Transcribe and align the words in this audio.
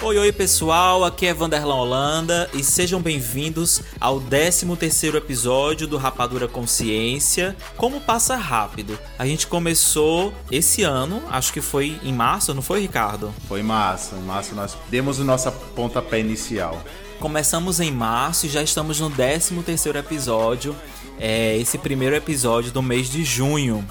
Oi, 0.00 0.18
oi 0.18 0.30
pessoal, 0.30 1.04
aqui 1.04 1.26
é 1.26 1.34
Vanderlan 1.34 1.74
Holanda 1.74 2.48
e 2.54 2.62
sejam 2.62 3.00
bem-vindos 3.00 3.82
ao 4.00 4.20
13º 4.20 5.16
episódio 5.16 5.88
do 5.88 5.96
Rapadura 5.96 6.46
Consciência. 6.46 7.56
Como 7.76 8.00
passa 8.00 8.36
rápido. 8.36 8.96
A 9.18 9.26
gente 9.26 9.48
começou 9.48 10.32
esse 10.50 10.84
ano, 10.84 11.20
acho 11.30 11.52
que 11.52 11.60
foi 11.60 11.98
em 12.02 12.12
março, 12.12 12.54
não 12.54 12.62
foi, 12.62 12.80
Ricardo? 12.80 13.34
Foi 13.48 13.60
em 13.60 13.64
março, 13.64 14.14
em 14.14 14.22
março 14.22 14.54
nós 14.54 14.76
demos 14.88 15.18
o 15.18 15.24
nosso 15.24 15.50
pontapé 15.74 16.20
inicial. 16.20 16.80
Começamos 17.18 17.78
em 17.78 17.92
março 17.92 18.46
e 18.46 18.48
já 18.48 18.62
estamos 18.62 18.98
no 18.98 19.08
13º 19.08 19.94
episódio, 19.96 20.76
é 21.18 21.56
esse 21.56 21.78
primeiro 21.78 22.14
episódio 22.16 22.70
do 22.70 22.82
mês 22.82 23.10
de 23.10 23.24
junho. 23.24 23.86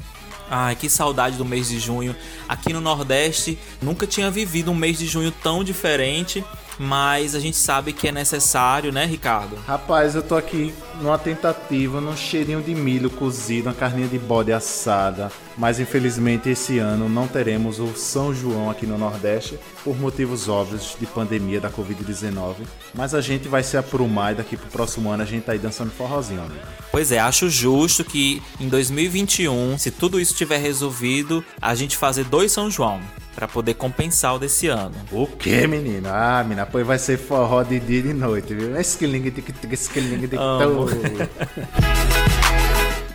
Ai, 0.50 0.76
que 0.76 0.90
saudade 0.90 1.38
do 1.38 1.46
mês 1.46 1.70
de 1.70 1.80
junho. 1.80 2.14
Aqui 2.48 2.74
no 2.74 2.82
Nordeste, 2.82 3.58
nunca 3.82 4.06
tinha 4.06 4.30
vivido 4.30 4.70
um 4.70 4.76
mês 4.76 4.98
de 4.98 5.08
junho 5.08 5.32
tão 5.32 5.64
diferente, 5.64 6.44
mas 6.82 7.36
a 7.36 7.40
gente 7.40 7.58
sabe 7.58 7.94
que 7.94 8.08
é 8.08 8.12
necessário, 8.12 8.92
né, 8.92 9.06
Ricardo? 9.06 9.56
Rapaz, 9.68 10.16
eu 10.16 10.24
tô 10.24 10.36
aqui 10.36 10.74
numa 11.00 11.18
tentativa, 11.18 12.02
num 12.02 12.18
cheirinho 12.18 12.60
de 12.60 12.74
milho 12.74 13.08
cozido, 13.08 13.70
uma 13.70 13.76
carninha 13.76 14.08
de 14.08 14.18
bode 14.18 14.52
assada, 14.52 15.32
mas 15.56 15.80
infelizmente 15.80 16.50
esse 16.50 16.80
ano 16.80 17.08
não 17.08 17.28
teremos 17.28 17.80
o 17.80 17.94
São 17.96 18.34
João 18.34 18.70
aqui 18.70 18.88
no 18.88 18.98
Nordeste 18.98 19.60
por 19.84 19.96
motivos 19.96 20.50
óbvios 20.50 20.96
de 21.00 21.06
pandemia 21.06 21.62
da 21.62 21.70
Covid-19, 21.70 22.56
mas 22.96 23.14
a 23.14 23.22
gente 23.22 23.48
vai 23.48 23.62
se 23.62 23.78
aprumar 23.78 24.34
e 24.34 24.36
daqui 24.36 24.58
pro 24.58 24.70
próximo 24.70 25.12
ano 25.12 25.22
a 25.22 25.26
gente 25.26 25.44
tá 25.44 25.52
aí 25.52 25.60
dançando 25.60 25.92
forrozinho, 25.92 26.42
amigo. 26.42 26.66
Pois 26.92 27.12
é, 27.12 27.20
acho 27.20 27.48
justo 27.48 28.04
que 28.04 28.42
em 28.60 28.68
2021, 28.68 29.78
se 29.78 29.92
tudo 29.92 30.20
isso 30.20 30.34
tiver 30.34 30.58
resolvido, 30.58 31.46
a 31.62 31.76
gente 31.76 31.96
fazer 31.96 32.24
dois 32.24 32.52
São 32.52 32.72
João 32.72 33.00
para 33.36 33.48
poder 33.48 33.76
compensar 33.76 34.36
o 34.36 34.40
desse 34.40 34.68
ano. 34.68 34.96
O 35.12 35.26
que, 35.28 35.66
menino? 35.68 36.10
Ah, 36.12 36.44
menina, 36.44 36.66
pois 36.66 36.86
vai 36.86 37.00
ser 37.00 37.18
forró 37.18 37.64
de 37.64 37.80
dia 37.80 38.00
e 38.00 38.04
de 38.04 38.14
noite, 38.14 38.54
viu? 38.54 38.80
Esquilingue 38.80 39.32
de 39.32 39.44
esquilingue 39.74 40.28
de 40.28 40.38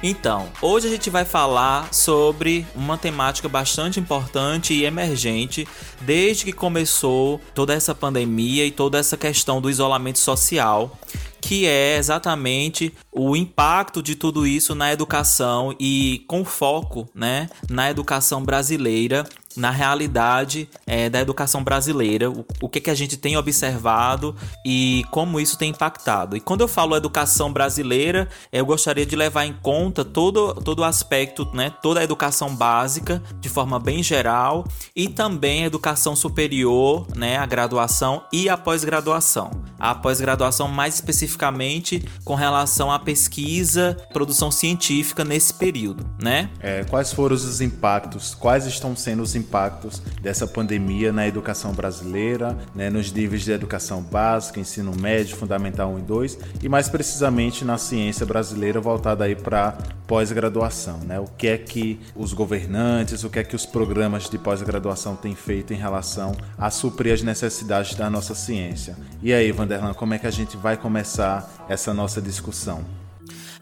Então, 0.02 0.48
hoje 0.60 0.86
a 0.86 0.90
gente 0.90 1.10
vai 1.10 1.24
falar 1.24 1.92
sobre 1.92 2.66
uma 2.74 2.96
temática 2.98 3.48
bastante 3.48 3.98
importante 3.98 4.74
e 4.74 4.84
emergente 4.84 5.66
desde 6.02 6.44
que 6.44 6.52
começou 6.52 7.40
toda 7.54 7.74
essa 7.74 7.94
pandemia 7.94 8.64
e 8.64 8.70
toda 8.70 8.98
essa 8.98 9.16
questão 9.16 9.60
do 9.60 9.70
isolamento 9.70 10.18
social 10.18 10.96
que 11.40 11.64
é 11.64 11.96
exatamente 11.96 12.92
o 13.12 13.36
impacto 13.36 14.02
de 14.02 14.16
tudo 14.16 14.46
isso 14.46 14.74
na 14.74 14.92
educação 14.92 15.72
e 15.78 16.24
com 16.26 16.44
foco 16.44 17.08
né, 17.14 17.48
na 17.70 17.88
educação 17.88 18.42
brasileira 18.42 19.24
na 19.56 19.70
realidade 19.70 20.68
é, 20.86 21.08
da 21.08 21.20
educação 21.20 21.64
brasileira, 21.64 22.30
o, 22.30 22.44
o 22.60 22.68
que, 22.68 22.80
que 22.80 22.90
a 22.90 22.94
gente 22.94 23.16
tem 23.16 23.36
observado 23.36 24.34
e 24.64 25.04
como 25.10 25.40
isso 25.40 25.56
tem 25.56 25.70
impactado. 25.70 26.36
E 26.36 26.40
quando 26.40 26.60
eu 26.60 26.68
falo 26.68 26.96
educação 26.96 27.52
brasileira, 27.52 28.28
eu 28.52 28.66
gostaria 28.66 29.06
de 29.06 29.16
levar 29.16 29.44
em 29.44 29.52
conta 29.52 30.04
todo, 30.04 30.54
todo 30.54 30.80
o 30.80 30.84
aspecto, 30.84 31.48
né, 31.54 31.72
toda 31.82 32.00
a 32.00 32.04
educação 32.04 32.54
básica, 32.54 33.22
de 33.40 33.48
forma 33.48 33.78
bem 33.78 34.02
geral, 34.02 34.66
e 34.94 35.08
também 35.08 35.64
a 35.64 35.66
educação 35.66 36.14
superior, 36.14 37.06
né, 37.14 37.36
a 37.36 37.46
graduação 37.46 38.22
e 38.32 38.48
a 38.48 38.56
pós-graduação. 38.56 39.50
A 39.78 39.94
pós-graduação, 39.94 40.68
mais 40.68 40.94
especificamente, 40.94 42.04
com 42.24 42.34
relação 42.34 42.90
à 42.90 42.98
pesquisa, 42.98 43.96
produção 44.12 44.50
científica 44.50 45.24
nesse 45.24 45.52
período, 45.54 46.06
né? 46.20 46.50
É, 46.60 46.84
quais 46.84 47.12
foram 47.12 47.36
os 47.36 47.60
impactos? 47.60 48.34
Quais 48.34 48.66
estão 48.66 48.96
sendo 48.96 49.22
os 49.22 49.34
impactos? 49.34 49.45
Impactos 49.46 50.02
dessa 50.20 50.46
pandemia 50.46 51.12
na 51.12 51.26
educação 51.26 51.72
brasileira, 51.72 52.56
né, 52.74 52.90
nos 52.90 53.12
níveis 53.12 53.42
de 53.42 53.52
educação 53.52 54.02
básica, 54.02 54.58
ensino 54.58 54.92
médio, 55.00 55.36
fundamental 55.36 55.92
1 55.92 55.98
e 55.98 56.02
2, 56.02 56.38
e 56.62 56.68
mais 56.68 56.88
precisamente 56.88 57.64
na 57.64 57.78
ciência 57.78 58.26
brasileira 58.26 58.80
voltada 58.80 59.24
aí 59.24 59.36
para 59.36 59.78
pós-graduação, 60.06 60.98
né? 60.98 61.18
O 61.18 61.26
que 61.26 61.48
é 61.48 61.58
que 61.58 62.00
os 62.14 62.32
governantes, 62.32 63.24
o 63.24 63.30
que 63.30 63.38
é 63.38 63.44
que 63.44 63.56
os 63.56 63.66
programas 63.66 64.28
de 64.28 64.38
pós-graduação 64.38 65.16
têm 65.16 65.34
feito 65.34 65.72
em 65.72 65.76
relação 65.76 66.36
a 66.56 66.70
suprir 66.70 67.12
as 67.12 67.22
necessidades 67.22 67.94
da 67.94 68.08
nossa 68.08 68.34
ciência. 68.34 68.96
E 69.22 69.32
aí, 69.32 69.50
Vanderlan, 69.52 69.94
como 69.94 70.14
é 70.14 70.18
que 70.18 70.26
a 70.26 70.30
gente 70.30 70.56
vai 70.56 70.76
começar 70.76 71.66
essa 71.68 71.92
nossa 71.92 72.20
discussão? 72.20 72.84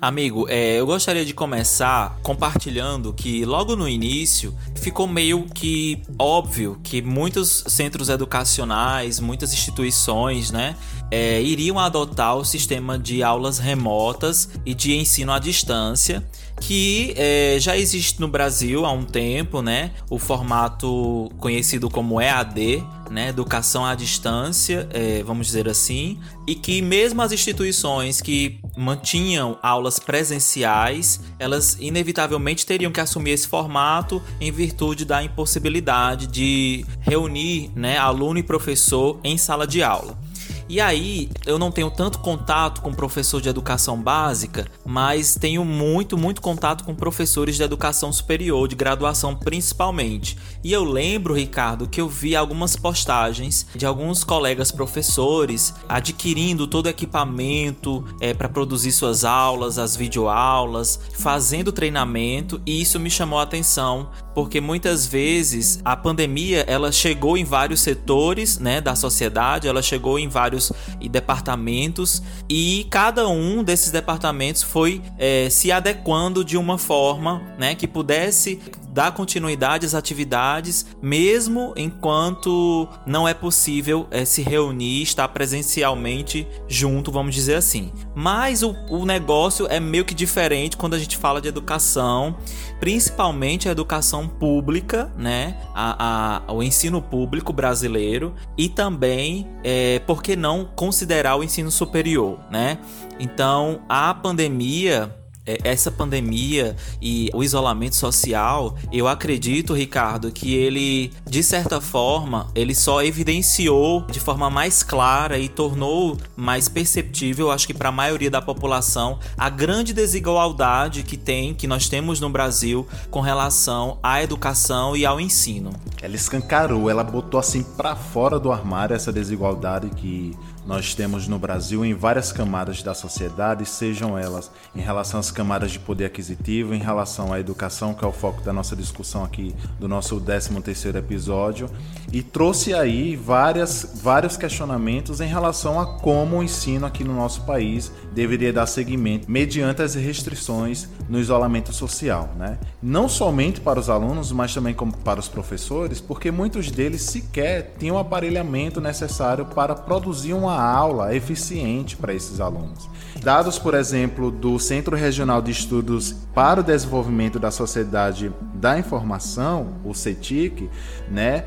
Amigo, 0.05 0.47
é, 0.51 0.79
eu 0.79 0.85
gostaria 0.85 1.25
de 1.25 1.33
começar 1.33 2.19
compartilhando 2.23 3.11
que 3.11 3.43
logo 3.47 3.75
no 3.75 3.89
início 3.89 4.55
ficou 4.75 5.07
meio 5.07 5.47
que 5.47 6.03
óbvio 6.19 6.79
que 6.85 7.01
muitos 7.01 7.65
centros 7.69 8.11
educacionais, 8.11 9.19
muitas 9.19 9.55
instituições, 9.55 10.51
né, 10.51 10.77
é, 11.15 11.41
iriam 11.41 11.79
adotar 11.79 12.37
o 12.37 12.45
sistema 12.45 12.99
de 12.99 13.23
aulas 13.23 13.61
remotas 13.61 14.49
e 14.67 14.75
de 14.75 14.97
ensino 14.97 15.31
à 15.31 15.39
distância 15.39 16.27
que 16.61 17.15
é, 17.17 17.57
já 17.61 17.77
existe 17.77 18.21
no 18.21 18.27
Brasil 18.27 18.85
há 18.85 18.91
um 18.91 19.05
tempo, 19.05 19.61
né? 19.61 19.93
O 20.09 20.19
formato 20.19 21.31
conhecido 21.39 21.91
como 21.91 22.21
EAD, 22.21 22.83
né? 23.11 23.29
Educação 23.29 23.85
à 23.85 23.95
distância, 23.95 24.89
é, 24.93 25.23
vamos 25.23 25.47
dizer 25.47 25.69
assim, 25.69 26.19
e 26.47 26.55
que 26.55 26.81
mesmo 26.81 27.23
as 27.23 27.33
instituições 27.33 28.21
que 28.21 28.61
mantinham 28.77 29.59
aulas 29.63 29.99
presenciais, 29.99 31.21
elas 31.39 31.77
inevitavelmente 31.81 32.65
teriam 32.67 32.91
que 32.91 33.01
assumir 33.01 33.33
esse 33.33 33.47
formato 33.47 34.23
em 34.41 34.51
virtude 34.51 35.05
da 35.05 35.23
impossibilidade 35.23 36.27
de 36.27 36.85
reunir, 37.01 37.71
né, 37.75 37.99
aluno 37.99 38.39
e 38.39 38.43
professor 38.43 39.21
em 39.23 39.37
sala 39.37 39.67
de 39.67 39.83
aula. 39.83 40.24
E 40.67 40.81
aí, 40.81 41.29
eu 41.45 41.59
não 41.59 41.71
tenho 41.71 41.91
tanto 41.91 42.19
contato 42.21 42.81
com 42.81 42.93
professor 42.95 43.41
de 43.41 43.51
educação 43.51 44.01
básica, 44.01 44.67
mas 44.85 45.37
tenho 45.37 45.63
muito, 45.63 46.17
muito 46.17 46.41
contato 46.41 46.85
com 46.85 46.95
professores 46.95 47.57
de 47.57 47.63
educação 47.63 48.11
superior, 48.11 48.67
de 48.67 48.75
graduação 48.75 49.37
principalmente. 49.37 50.39
E 50.63 50.73
eu 50.73 50.83
lembro, 50.83 51.35
Ricardo, 51.35 51.87
que 51.87 52.01
eu 52.01 52.09
vi 52.09 52.35
algumas 52.35 52.77
postagens 52.77 53.67
de 53.75 53.85
alguns 53.85 54.25
colegas 54.25 54.73
professores 54.73 55.75
adquirindo 55.87 56.67
todo 56.67 56.87
o 56.87 56.89
equipamento 56.89 58.03
é, 58.19 58.33
para 58.33 58.49
produzir 58.49 58.93
suas 58.93 59.23
aulas, 59.23 59.79
as 59.79 59.95
videoaulas, 59.95 60.99
fazendo 61.13 61.73
treinamento, 61.73 62.61
e 62.65 62.81
isso 62.81 62.99
me 62.99 63.11
chamou 63.11 63.39
a 63.39 63.43
atenção, 63.43 64.09
porque 64.35 64.61
muitas 64.61 65.07
vezes 65.07 65.81
a 65.85 65.97
pandemia 65.97 66.65
ela 66.67 66.91
chegou 66.91 67.37
em 67.37 67.45
vários 67.45 67.81
setores 67.81 68.59
né, 68.59 68.81
da 68.81 68.97
sociedade, 68.97 69.69
ela 69.69 69.81
chegou 69.81 70.19
em 70.19 70.29
vários 70.29 70.73
departamentos 71.11 72.23
e 72.49 72.87
cada 72.91 73.29
um 73.29 73.63
desses 73.63 73.91
departamentos 73.91 74.63
foi 74.63 75.01
é, 75.19 75.49
se 75.49 75.71
adequando 75.71 76.45
de 76.45 76.57
uma 76.57 76.77
forma 76.77 77.43
né, 77.59 77.75
que 77.75 77.87
pudesse 77.87 78.61
dar 78.95 79.11
continuidade 79.11 79.85
às 79.85 79.93
atividades, 79.93 80.87
mesmo 81.03 81.75
enquanto 81.77 82.89
não 83.05 83.27
é 83.27 83.35
possível 83.35 84.07
é, 84.09 84.25
se 84.25 84.41
reunir, 84.41 85.03
estar 85.03 85.27
presencialmente 85.27 86.47
junto, 86.69 87.11
vamos 87.11 87.35
dizer 87.35 87.57
assim. 87.57 87.93
Mas 88.15 88.63
o, 88.63 88.71
o 88.89 89.05
negócio 89.05 89.67
é 89.69 89.81
meio 89.81 90.05
que 90.05 90.15
diferente 90.15 90.77
quando 90.77 90.95
a 90.95 90.99
gente 90.99 91.17
fala 91.17 91.41
de 91.41 91.49
educação, 91.49 92.37
principalmente 92.79 93.69
a 93.69 93.73
educação 93.73 94.29
pública, 94.29 95.13
né? 95.19 95.57
A, 95.75 96.43
a, 96.47 96.53
o 96.53 96.63
ensino 96.63 97.03
público 97.03 97.53
brasileiro 97.53 98.33
e 98.57 98.69
também, 98.69 99.49
é, 99.65 99.99
por 100.07 100.23
que 100.23 100.37
não 100.37 100.65
considerar 100.65 101.35
o 101.35 101.43
ensino 101.43 101.71
superior, 101.71 102.39
né? 102.49 102.79
Então, 103.19 103.83
a 103.89 104.15
pandemia 104.15 105.13
essa 105.47 105.91
pandemia 105.91 106.75
e 107.01 107.31
o 107.35 107.43
isolamento 107.43 107.97
social, 107.97 108.77
eu 108.93 109.07
acredito, 109.07 109.75
Ricardo, 109.75 110.33
que 110.33 110.55
ele, 110.55 111.13
de 111.29 111.43
certa 111.43 111.81
forma, 111.81 112.49
ele 112.55 112.75
só 112.75 113.03
evidenciou 113.03 114.03
de 114.11 114.21
forma 114.21 114.49
mais 114.49 114.83
clara 114.83 115.39
e 115.39 115.49
tornou 115.49 116.17
mais 116.37 116.69
perceptível, 116.69 117.51
acho 117.51 117.67
que 117.67 117.75
para 117.75 117.91
a 117.91 117.93
maioria 117.93 118.31
da 118.31 118.41
população, 118.41 119.19
a 119.37 119.51
grande 119.51 119.93
desigualdade 119.93 121.03
que 121.03 121.17
tem, 121.17 121.55
que 121.55 121.67
nós 121.67 121.89
temos 121.89 122.21
no 122.21 122.31
Brasil 122.31 122.87
com 123.11 123.21
relação 123.21 123.99
à 124.03 124.23
educação 124.23 124.97
e 124.97 125.05
ao 125.05 125.21
ensino. 125.21 125.71
Ela 126.01 126.17
escancarou, 126.17 126.89
ela 126.89 127.05
botou 127.05 127.39
assim 127.39 127.63
para 127.63 127.95
fora 127.95 128.39
do 128.39 128.51
armário 128.51 128.95
essa 128.95 129.13
desigualdade 129.13 129.91
que 129.91 130.35
nós 130.67 130.95
temos 130.95 131.29
no 131.29 131.39
Brasil 131.39 131.85
em 131.85 131.93
várias 131.93 132.33
camadas 132.33 132.83
da 132.83 132.95
sociedade, 132.95 133.67
sejam 133.67 134.17
elas 134.17 134.51
em 134.75 134.81
relação 134.81 135.21
às 135.21 135.31
camadas 135.31 135.73
de 135.73 135.79
poder 135.79 136.07
aquisitivo, 136.07 136.75
em 136.75 136.79
relação 136.79 137.33
à 137.33 137.39
educação, 137.39 137.93
que 137.93 138.05
é 138.05 138.09
o 138.09 138.13
foco 138.13 138.41
da 138.41 138.53
nossa 138.53 138.75
discussão 138.75 139.23
aqui 139.23 139.55
do 139.79 139.87
nosso 139.87 140.19
13º 140.21 140.97
episódio, 140.97 141.69
e 142.13 142.23
trouxe 142.23 142.73
aí 142.73 143.15
várias, 143.15 144.01
vários 144.03 144.37
questionamentos 144.37 145.21
em 145.21 145.29
relação 145.29 145.79
a 145.79 145.87
como 145.99 146.39
o 146.39 146.43
ensino 146.43 146.87
aqui 146.87 147.05
no 147.05 147.15
nosso 147.15 147.43
país 147.43 147.93
deveria 148.13 148.53
dar 148.53 148.67
seguimento 148.67 149.31
mediante 149.31 149.83
as 149.83 149.95
restrições 149.95 150.89
no 151.09 151.19
isolamento 151.19 151.73
social, 151.73 152.31
né? 152.39 152.59
Não 152.83 153.09
somente 153.09 153.61
para 153.61 153.79
os 153.79 153.91
alunos, 153.91 154.33
mas 154.33 154.55
também 154.55 154.75
para 155.05 155.21
os 155.21 155.29
professores, 155.29 156.01
porque 156.01 156.31
muitos 156.31 156.71
deles 156.71 157.03
sequer 157.03 157.75
tinham 157.79 157.97
o 157.97 157.99
aparelhamento 157.99 158.81
necessário 158.81 159.45
para 159.47 159.75
produzir 159.75 160.33
uma 160.33 160.54
aula 160.61 161.15
eficiente 161.15 161.97
para 161.97 162.13
esses 162.13 162.41
alunos. 162.41 162.89
Dados, 163.25 163.59
por 163.59 163.73
exemplo, 163.73 164.31
do 164.31 164.59
Centro 164.59 164.95
Regional 164.95 165.41
de 165.41 165.51
Estudos 165.51 166.15
para 166.35 166.61
o 166.61 166.63
Desenvolvimento 166.63 167.39
da 167.39 167.51
Sociedade 167.51 168.31
da 168.53 168.79
Informação, 168.79 169.77
o 169.83 169.95
CETIC, 169.95 170.69
né, 171.11 171.45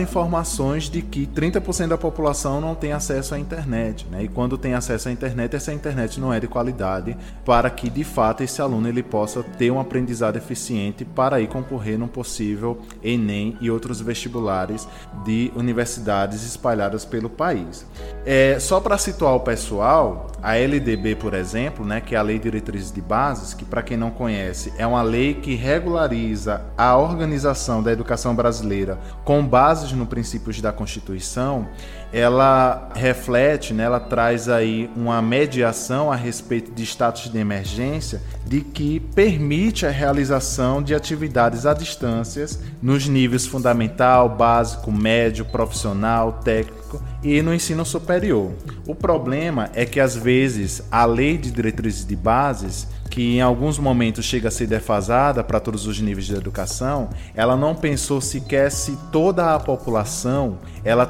informações 0.00 0.84
de 0.84 1.02
que 1.02 1.26
30% 1.26 1.88
da 1.88 1.98
população 1.98 2.62
não 2.62 2.74
tem 2.74 2.92
acesso 2.92 3.34
à 3.34 3.38
internet, 3.38 4.06
né? 4.10 4.24
E 4.24 4.28
quando 4.28 4.56
tem 4.56 4.72
acesso 4.72 5.08
à 5.08 5.12
internet, 5.12 5.54
essa 5.54 5.72
internet 5.72 6.18
não 6.18 6.32
é 6.32 6.40
de 6.40 6.46
qualidade 6.46 7.16
para 7.44 7.68
que 7.68 7.90
de 7.90 8.04
fato 8.04 8.42
esse 8.42 8.62
aluno 8.62 8.88
ele 8.88 9.02
possa 9.02 9.42
ter 9.42 9.70
um 9.70 9.78
aprendizado 9.78 10.36
eficiente 10.36 11.04
para 11.04 11.40
ir 11.40 11.48
concorrer 11.48 11.98
num 11.98 12.08
possível 12.08 12.80
ENEM 13.02 13.56
e 13.60 13.70
outros 13.70 14.00
vestibulares 14.00 14.88
de 15.24 15.52
universidades 15.54 16.44
espalhadas 16.44 17.04
pelo 17.04 17.28
país. 17.28 17.86
É, 18.24 18.58
só 18.58 18.80
para 18.80 18.96
situar 18.96 19.34
o 19.34 19.40
pessoal, 19.40 20.30
a 20.42 20.56
LDB, 20.56 21.17
por 21.18 21.34
exemplo, 21.34 21.84
né, 21.84 22.00
que 22.00 22.14
é 22.14 22.18
a 22.18 22.22
Lei 22.22 22.38
de 22.38 22.44
Diretrizes 22.44 22.92
de 22.92 23.00
Bases, 23.00 23.52
que 23.52 23.64
para 23.64 23.82
quem 23.82 23.96
não 23.96 24.10
conhece 24.10 24.72
é 24.78 24.86
uma 24.86 25.02
lei 25.02 25.34
que 25.34 25.54
regulariza 25.54 26.62
a 26.76 26.96
organização 26.96 27.82
da 27.82 27.92
educação 27.92 28.34
brasileira 28.34 28.98
com 29.24 29.44
bases 29.44 29.92
no 29.92 30.06
princípios 30.06 30.60
da 30.60 30.72
Constituição, 30.72 31.68
ela 32.12 32.88
reflete, 32.94 33.74
né, 33.74 33.84
ela 33.84 34.00
traz 34.00 34.48
aí 34.48 34.90
uma 34.96 35.20
mediação 35.20 36.10
a 36.10 36.16
respeito 36.16 36.72
de 36.72 36.82
status 36.82 37.30
de 37.30 37.38
emergência 37.38 38.22
de 38.46 38.62
que 38.62 38.98
permite 38.98 39.84
a 39.84 39.90
realização 39.90 40.82
de 40.82 40.94
atividades 40.94 41.66
à 41.66 41.74
distância 41.74 42.46
nos 42.80 43.06
níveis 43.06 43.46
fundamental, 43.46 44.28
básico, 44.28 44.90
médio, 44.90 45.44
profissional, 45.44 46.40
técnico 46.44 47.02
e 47.22 47.42
no 47.42 47.52
ensino 47.52 47.84
superior. 47.84 48.52
O 48.86 48.94
problema 48.94 49.68
é 49.74 49.84
que 49.84 50.00
às 50.00 50.16
vezes 50.16 50.82
a 50.90 51.04
lei 51.04 51.36
de 51.36 51.50
diretrizes 51.50 52.06
de 52.06 52.16
bases 52.16 52.88
que 53.10 53.36
em 53.36 53.40
alguns 53.40 53.78
momentos 53.78 54.24
chega 54.24 54.48
a 54.48 54.50
ser 54.50 54.66
defasada 54.66 55.42
para 55.42 55.58
todos 55.58 55.86
os 55.86 56.00
níveis 56.00 56.26
de 56.26 56.34
educação, 56.34 57.10
ela 57.34 57.56
não 57.56 57.74
pensou 57.74 58.20
sequer 58.20 58.70
se 58.70 58.96
toda 59.10 59.54
a 59.54 59.60
população 59.60 60.58
ela 60.84 61.06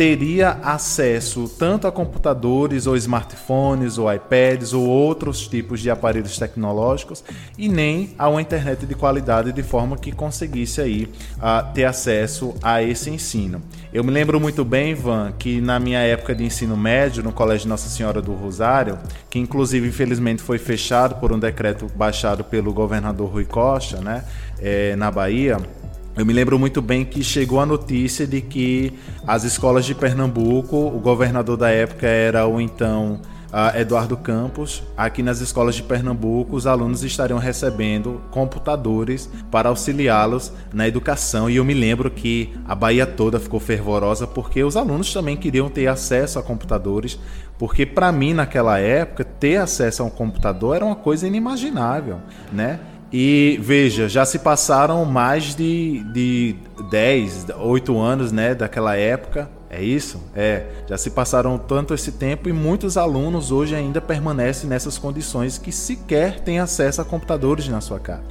teria 0.00 0.56
acesso 0.62 1.46
tanto 1.46 1.86
a 1.86 1.92
computadores 1.92 2.86
ou 2.86 2.96
smartphones 2.96 3.98
ou 3.98 4.10
iPads 4.10 4.72
ou 4.72 4.88
outros 4.88 5.46
tipos 5.46 5.78
de 5.78 5.90
aparelhos 5.90 6.38
tecnológicos 6.38 7.22
e 7.58 7.68
nem 7.68 8.14
a 8.18 8.26
uma 8.26 8.40
internet 8.40 8.86
de 8.86 8.94
qualidade 8.94 9.52
de 9.52 9.62
forma 9.62 9.98
que 9.98 10.10
conseguisse 10.10 10.80
aí 10.80 11.04
uh, 11.36 11.70
ter 11.74 11.84
acesso 11.84 12.54
a 12.62 12.82
esse 12.82 13.10
ensino. 13.10 13.60
Eu 13.92 14.02
me 14.02 14.10
lembro 14.10 14.40
muito 14.40 14.64
bem, 14.64 14.92
Ivan, 14.92 15.34
que 15.38 15.60
na 15.60 15.78
minha 15.78 15.98
época 15.98 16.34
de 16.34 16.44
ensino 16.44 16.78
médio 16.78 17.22
no 17.22 17.30
Colégio 17.30 17.68
Nossa 17.68 17.90
Senhora 17.90 18.22
do 18.22 18.32
Rosário, 18.32 18.98
que 19.28 19.38
inclusive 19.38 19.86
infelizmente 19.86 20.40
foi 20.40 20.56
fechado 20.56 21.16
por 21.16 21.30
um 21.30 21.38
decreto 21.38 21.86
baixado 21.94 22.42
pelo 22.42 22.72
governador 22.72 23.28
Rui 23.28 23.44
Costa, 23.44 24.00
né, 24.00 24.24
é, 24.62 24.96
na 24.96 25.10
Bahia, 25.10 25.58
eu 26.16 26.26
me 26.26 26.32
lembro 26.32 26.58
muito 26.58 26.82
bem 26.82 27.04
que 27.04 27.22
chegou 27.22 27.60
a 27.60 27.66
notícia 27.66 28.26
de 28.26 28.40
que 28.40 28.92
as 29.26 29.44
escolas 29.44 29.84
de 29.84 29.94
Pernambuco, 29.94 30.76
o 30.76 30.98
governador 30.98 31.56
da 31.56 31.70
época 31.70 32.06
era 32.06 32.46
o 32.46 32.60
então 32.60 33.20
uh, 33.52 33.76
Eduardo 33.78 34.16
Campos. 34.16 34.82
Aqui 34.96 35.22
nas 35.22 35.40
escolas 35.40 35.74
de 35.74 35.82
Pernambuco, 35.82 36.56
os 36.56 36.66
alunos 36.66 37.04
estariam 37.04 37.38
recebendo 37.38 38.20
computadores 38.30 39.30
para 39.50 39.68
auxiliá-los 39.68 40.52
na 40.72 40.86
educação. 40.88 41.48
E 41.48 41.56
eu 41.56 41.64
me 41.64 41.74
lembro 41.74 42.10
que 42.10 42.52
a 42.66 42.74
Bahia 42.74 43.06
toda 43.06 43.38
ficou 43.38 43.60
fervorosa 43.60 44.26
porque 44.26 44.62
os 44.64 44.76
alunos 44.76 45.12
também 45.12 45.36
queriam 45.36 45.68
ter 45.68 45.86
acesso 45.86 46.38
a 46.38 46.42
computadores. 46.42 47.18
Porque 47.58 47.84
para 47.84 48.10
mim, 48.10 48.32
naquela 48.32 48.78
época, 48.78 49.22
ter 49.22 49.56
acesso 49.56 50.02
a 50.02 50.06
um 50.06 50.10
computador 50.10 50.76
era 50.76 50.84
uma 50.84 50.96
coisa 50.96 51.26
inimaginável, 51.26 52.18
né? 52.50 52.80
E 53.12 53.58
veja, 53.60 54.08
já 54.08 54.24
se 54.24 54.38
passaram 54.38 55.04
mais 55.04 55.54
de, 55.56 56.04
de 56.12 56.56
10, 56.90 57.46
8 57.58 57.98
anos 57.98 58.30
né, 58.30 58.54
daquela 58.54 58.96
época. 58.96 59.50
É 59.68 59.82
isso? 59.82 60.20
É. 60.34 60.66
Já 60.88 60.98
se 60.98 61.10
passaram 61.10 61.56
tanto 61.56 61.94
esse 61.94 62.12
tempo 62.12 62.48
e 62.48 62.52
muitos 62.52 62.96
alunos 62.96 63.52
hoje 63.52 63.74
ainda 63.74 64.00
permanecem 64.00 64.68
nessas 64.68 64.98
condições 64.98 65.58
que 65.58 65.70
sequer 65.70 66.40
têm 66.40 66.58
acesso 66.58 67.00
a 67.00 67.04
computadores 67.04 67.68
na 67.68 67.80
sua 67.80 68.00
casa. 68.00 68.24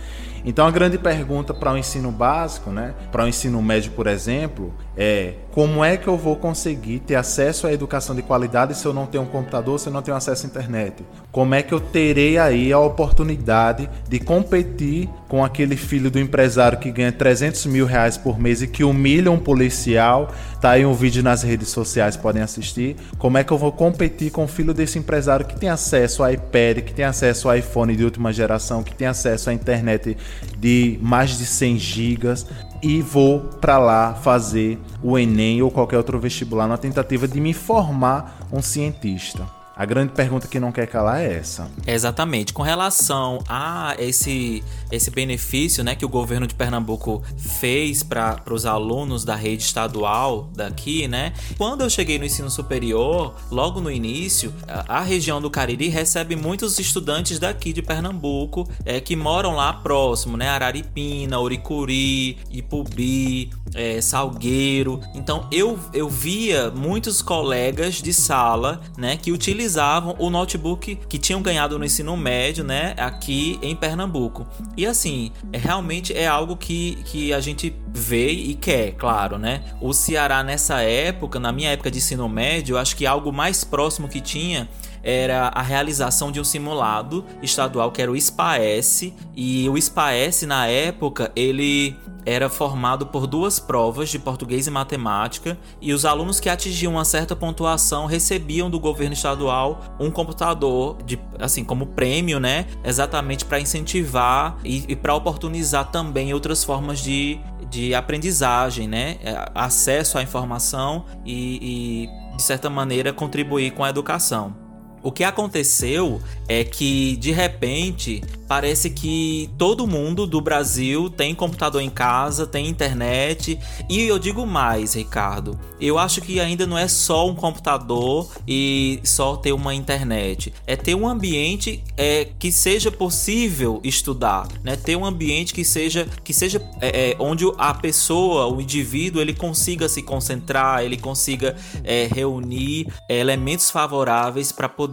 Então 0.44 0.66
a 0.66 0.72
grande 0.72 0.98
pergunta 0.98 1.54
para 1.54 1.74
o 1.74 1.78
ensino 1.78 2.12
básico, 2.12 2.72
né, 2.72 2.94
para 3.12 3.24
o 3.24 3.28
ensino 3.28 3.62
médio, 3.62 3.92
por 3.92 4.08
exemplo, 4.08 4.74
é 5.02 5.34
como 5.52 5.84
é 5.84 5.98
que 5.98 6.08
eu 6.08 6.16
vou 6.16 6.36
conseguir 6.36 7.00
ter 7.00 7.16
acesso 7.16 7.66
à 7.66 7.74
educação 7.74 8.16
de 8.16 8.22
qualidade 8.22 8.78
se 8.78 8.86
eu 8.86 8.94
não 8.94 9.06
tenho 9.06 9.24
um 9.24 9.28
computador, 9.28 9.80
se 9.80 9.88
eu 9.88 9.94
não 9.94 10.02
tenho 10.02 10.16
acesso 10.16 10.46
à 10.46 10.50
internet? 10.50 11.04
Como 11.32 11.56
é 11.56 11.64
que 11.64 11.74
eu 11.74 11.80
terei 11.80 12.38
aí 12.38 12.72
a 12.72 12.80
oportunidade 12.80 13.90
de 14.08 14.20
competir 14.20 15.10
com 15.28 15.44
aquele 15.44 15.76
filho 15.76 16.12
do 16.12 16.20
empresário 16.20 16.78
que 16.78 16.92
ganha 16.92 17.12
300 17.12 17.66
mil 17.66 17.86
reais 17.86 18.16
por 18.16 18.40
mês 18.40 18.62
e 18.62 18.68
que 18.68 18.84
humilha 18.84 19.32
um 19.32 19.40
policial? 19.40 20.32
Tá 20.62 20.72
aí 20.72 20.86
um 20.86 20.94
vídeo 20.94 21.24
nas 21.24 21.42
redes 21.42 21.70
sociais, 21.70 22.16
podem 22.16 22.42
assistir. 22.42 22.96
Como 23.18 23.38
é 23.38 23.44
que 23.44 23.52
eu 23.52 23.58
vou 23.58 23.72
competir 23.72 24.32
com 24.32 24.44
o 24.44 24.48
filho 24.48 24.74
desse 24.74 25.00
empresário 25.00 25.46
que 25.46 25.60
tem 25.60 25.70
acesso 25.70 26.24
ao 26.24 26.32
iPad, 26.32 26.80
que 26.80 26.94
tem 26.94 27.06
acesso 27.06 27.50
ao 27.50 27.58
iPhone 27.58 27.96
de 27.96 28.04
última 28.04 28.32
geração, 28.32 28.84
que 28.84 28.94
tem 28.94 29.08
acesso 29.08 29.50
à 29.50 29.54
internet 29.54 30.16
de 30.58 31.00
mais 31.02 31.38
de 31.38 31.46
100 31.46 31.80
gigas? 31.80 32.46
E 32.82 33.02
vou 33.02 33.40
para 33.62 33.78
lá 33.78 34.14
fazer 34.14 34.80
o 35.04 35.18
Enem 35.18 35.62
ou 35.62 35.72
qualquer 35.72 35.98
outro 35.98 36.20
vestibular 36.20 36.68
na 36.68 36.78
tentativa 36.78 37.28
de 37.28 37.40
me 37.40 37.54
formar 37.54 38.48
um 38.52 38.62
cientista. 38.62 39.59
A 39.80 39.86
grande 39.86 40.12
pergunta 40.12 40.46
que 40.46 40.60
não 40.60 40.74
quer 40.74 40.88
calar 40.88 41.22
é 41.22 41.36
essa. 41.36 41.72
Exatamente. 41.88 42.52
Com 42.52 42.62
relação 42.62 43.42
a 43.48 43.96
esse, 43.98 44.62
esse 44.92 45.10
benefício 45.10 45.86
né, 45.86 45.96
que 45.96 46.04
o 46.04 46.10
governo 46.10 46.46
de 46.46 46.54
Pernambuco 46.54 47.24
fez 47.38 48.04
para 48.04 48.44
os 48.52 48.66
alunos 48.66 49.24
da 49.24 49.38
rede 49.38 49.64
estadual 49.64 50.50
daqui, 50.54 51.08
né? 51.08 51.32
Quando 51.58 51.80
eu 51.80 51.90
cheguei 51.90 52.20
no 52.20 52.26
ensino 52.26 52.50
superior, 52.50 53.38
logo 53.50 53.80
no 53.80 53.90
início, 53.90 54.54
a, 54.68 54.98
a 54.98 55.00
região 55.00 55.40
do 55.40 55.50
Cariri 55.50 55.88
recebe 55.88 56.36
muitos 56.36 56.78
estudantes 56.78 57.40
daqui 57.40 57.72
de 57.72 57.82
Pernambuco 57.82 58.68
é, 58.84 59.00
que 59.00 59.16
moram 59.16 59.56
lá 59.56 59.72
próximo, 59.72 60.36
né? 60.36 60.50
Araripina, 60.50 61.40
Uricuri, 61.40 62.38
Ipubi, 62.52 63.50
é, 63.74 64.02
Salgueiro. 64.02 65.00
Então 65.14 65.48
eu, 65.52 65.80
eu 65.94 66.10
via 66.10 66.70
muitos 66.70 67.22
colegas 67.22 67.96
de 67.96 68.14
sala 68.14 68.82
né, 68.98 69.18
que 69.18 69.32
utilizavam 69.32 70.16
o 70.20 70.30
notebook 70.30 70.96
que 71.08 71.18
tinham 71.18 71.42
ganhado 71.42 71.78
no 71.78 71.86
ensino 71.86 72.16
médio, 72.16 72.64
né, 72.64 72.96
aqui 72.98 73.60
em 73.62 73.76
Pernambuco. 73.76 74.48
E 74.76 74.86
assim, 74.86 75.32
é, 75.52 75.58
realmente 75.58 76.14
é 76.14 76.28
algo 76.28 76.56
que, 76.56 76.98
que 77.06 77.34
a 77.34 77.40
gente 77.40 77.76
vê 77.94 78.30
e 78.32 78.54
quer, 78.56 78.94
claro, 78.94 79.38
né? 79.38 79.64
O 79.82 79.94
Ceará 79.94 80.44
nessa 80.44 80.82
época, 80.82 81.40
na 81.40 81.52
minha 81.52 81.72
época 81.72 81.92
de 81.92 81.98
ensino 81.98 82.28
médio, 82.28 82.78
acho 82.78 82.96
que 82.96 83.06
algo 83.06 83.32
mais 83.32 83.64
próximo 83.64 84.08
que 84.08 84.22
tinha 84.22 84.70
era 85.04 85.48
a 85.48 85.62
realização 85.62 86.32
de 86.32 86.40
um 86.40 86.44
simulado 86.44 87.26
estadual 87.42 87.92
que 87.92 88.02
era 88.02 88.12
o 88.12 88.20
SPAES 88.20 89.14
e 89.36 89.70
o 89.70 89.78
SPAES 89.80 90.44
na 90.44 90.68
época 90.68 91.32
ele 91.36 91.96
era 92.26 92.50
formado 92.50 93.08
por 93.08 93.26
duas 93.26 93.60
provas 93.60 94.10
de 94.10 94.20
português 94.20 94.68
e 94.68 94.72
matemática, 94.72 95.58
e 95.82 95.94
os 95.94 96.06
alunos 96.06 96.40
que 96.40 96.50
atingiam 96.50 96.94
uma 96.94 97.06
certa 97.06 97.36
pontuação 97.36 98.06
recebiam 98.06 98.70
do 98.70 98.80
governo 98.80 99.14
estadual 99.14 99.82
um 100.00 100.12
computador 100.12 100.98
de 101.04 101.20
assim 101.40 101.64
como 101.64 101.88
prêmio, 101.88 102.40
né? 102.40 102.68
Exatamente 102.84 103.46
para 103.46 103.60
incentivar 103.60 104.58
e, 104.64 104.86
e 104.88 104.96
para 104.96 105.16
oportunizar 105.16 105.90
também 105.92 106.34
outras 106.34 106.64
formas 106.64 107.00
de, 107.00 107.40
de 107.70 107.96
aprendizagem, 107.96 108.88
né? 108.88 109.18
É, 109.24 109.50
acesso 109.56 110.18
à 110.18 110.24
informação 110.24 111.06
e, 111.26 112.08
e 112.32 112.36
de 112.36 112.44
certa 112.44 112.70
maneira 112.70 113.12
contribuir 113.12 113.72
com 113.72 113.84
a 113.84 113.90
educação. 113.90 114.69
O 115.02 115.12
que 115.12 115.24
aconteceu 115.24 116.22
é 116.48 116.64
que 116.64 117.16
de 117.18 117.32
repente 117.32 118.22
parece 118.50 118.90
que 118.90 119.48
todo 119.60 119.86
mundo 119.86 120.26
do 120.26 120.42
Brasil 120.42 121.08
tem 121.08 121.36
computador 121.36 121.84
em 121.84 121.90
casa, 121.90 122.48
tem 122.48 122.68
internet. 122.68 123.60
E 123.88 124.02
eu 124.02 124.18
digo 124.18 124.46
mais, 124.46 124.96
Ricardo. 124.96 125.58
Eu 125.80 126.00
acho 126.00 126.20
que 126.20 126.40
ainda 126.40 126.66
não 126.66 126.76
é 126.78 126.88
só 126.88 127.30
um 127.30 127.36
computador 127.36 128.28
e 128.48 129.00
só 129.04 129.38
ter 129.38 129.54
uma 129.54 129.76
internet. 129.76 130.52
É 130.66 130.76
ter 130.76 130.96
um 130.96 131.08
ambiente 131.08 131.84
é, 131.96 132.28
que 132.40 132.52
seja 132.52 132.92
possível 132.92 133.80
estudar, 133.84 134.48
né? 134.64 134.76
Ter 134.76 134.96
um 134.96 135.06
ambiente 135.06 135.54
que 135.54 135.64
seja 135.64 136.08
que 136.24 136.34
seja 136.34 136.60
é, 136.82 137.12
é, 137.12 137.16
onde 137.20 137.46
a 137.58 137.74
pessoa, 137.74 138.48
o 138.48 138.60
indivíduo, 138.60 139.22
ele 139.22 139.34
consiga 139.34 139.88
se 139.88 140.02
concentrar, 140.02 140.84
ele 140.84 140.98
consiga 140.98 141.56
é, 141.84 142.10
reunir 142.12 142.88
elementos 143.08 143.70
favoráveis 143.70 144.52
para 144.52 144.68
poder 144.68 144.89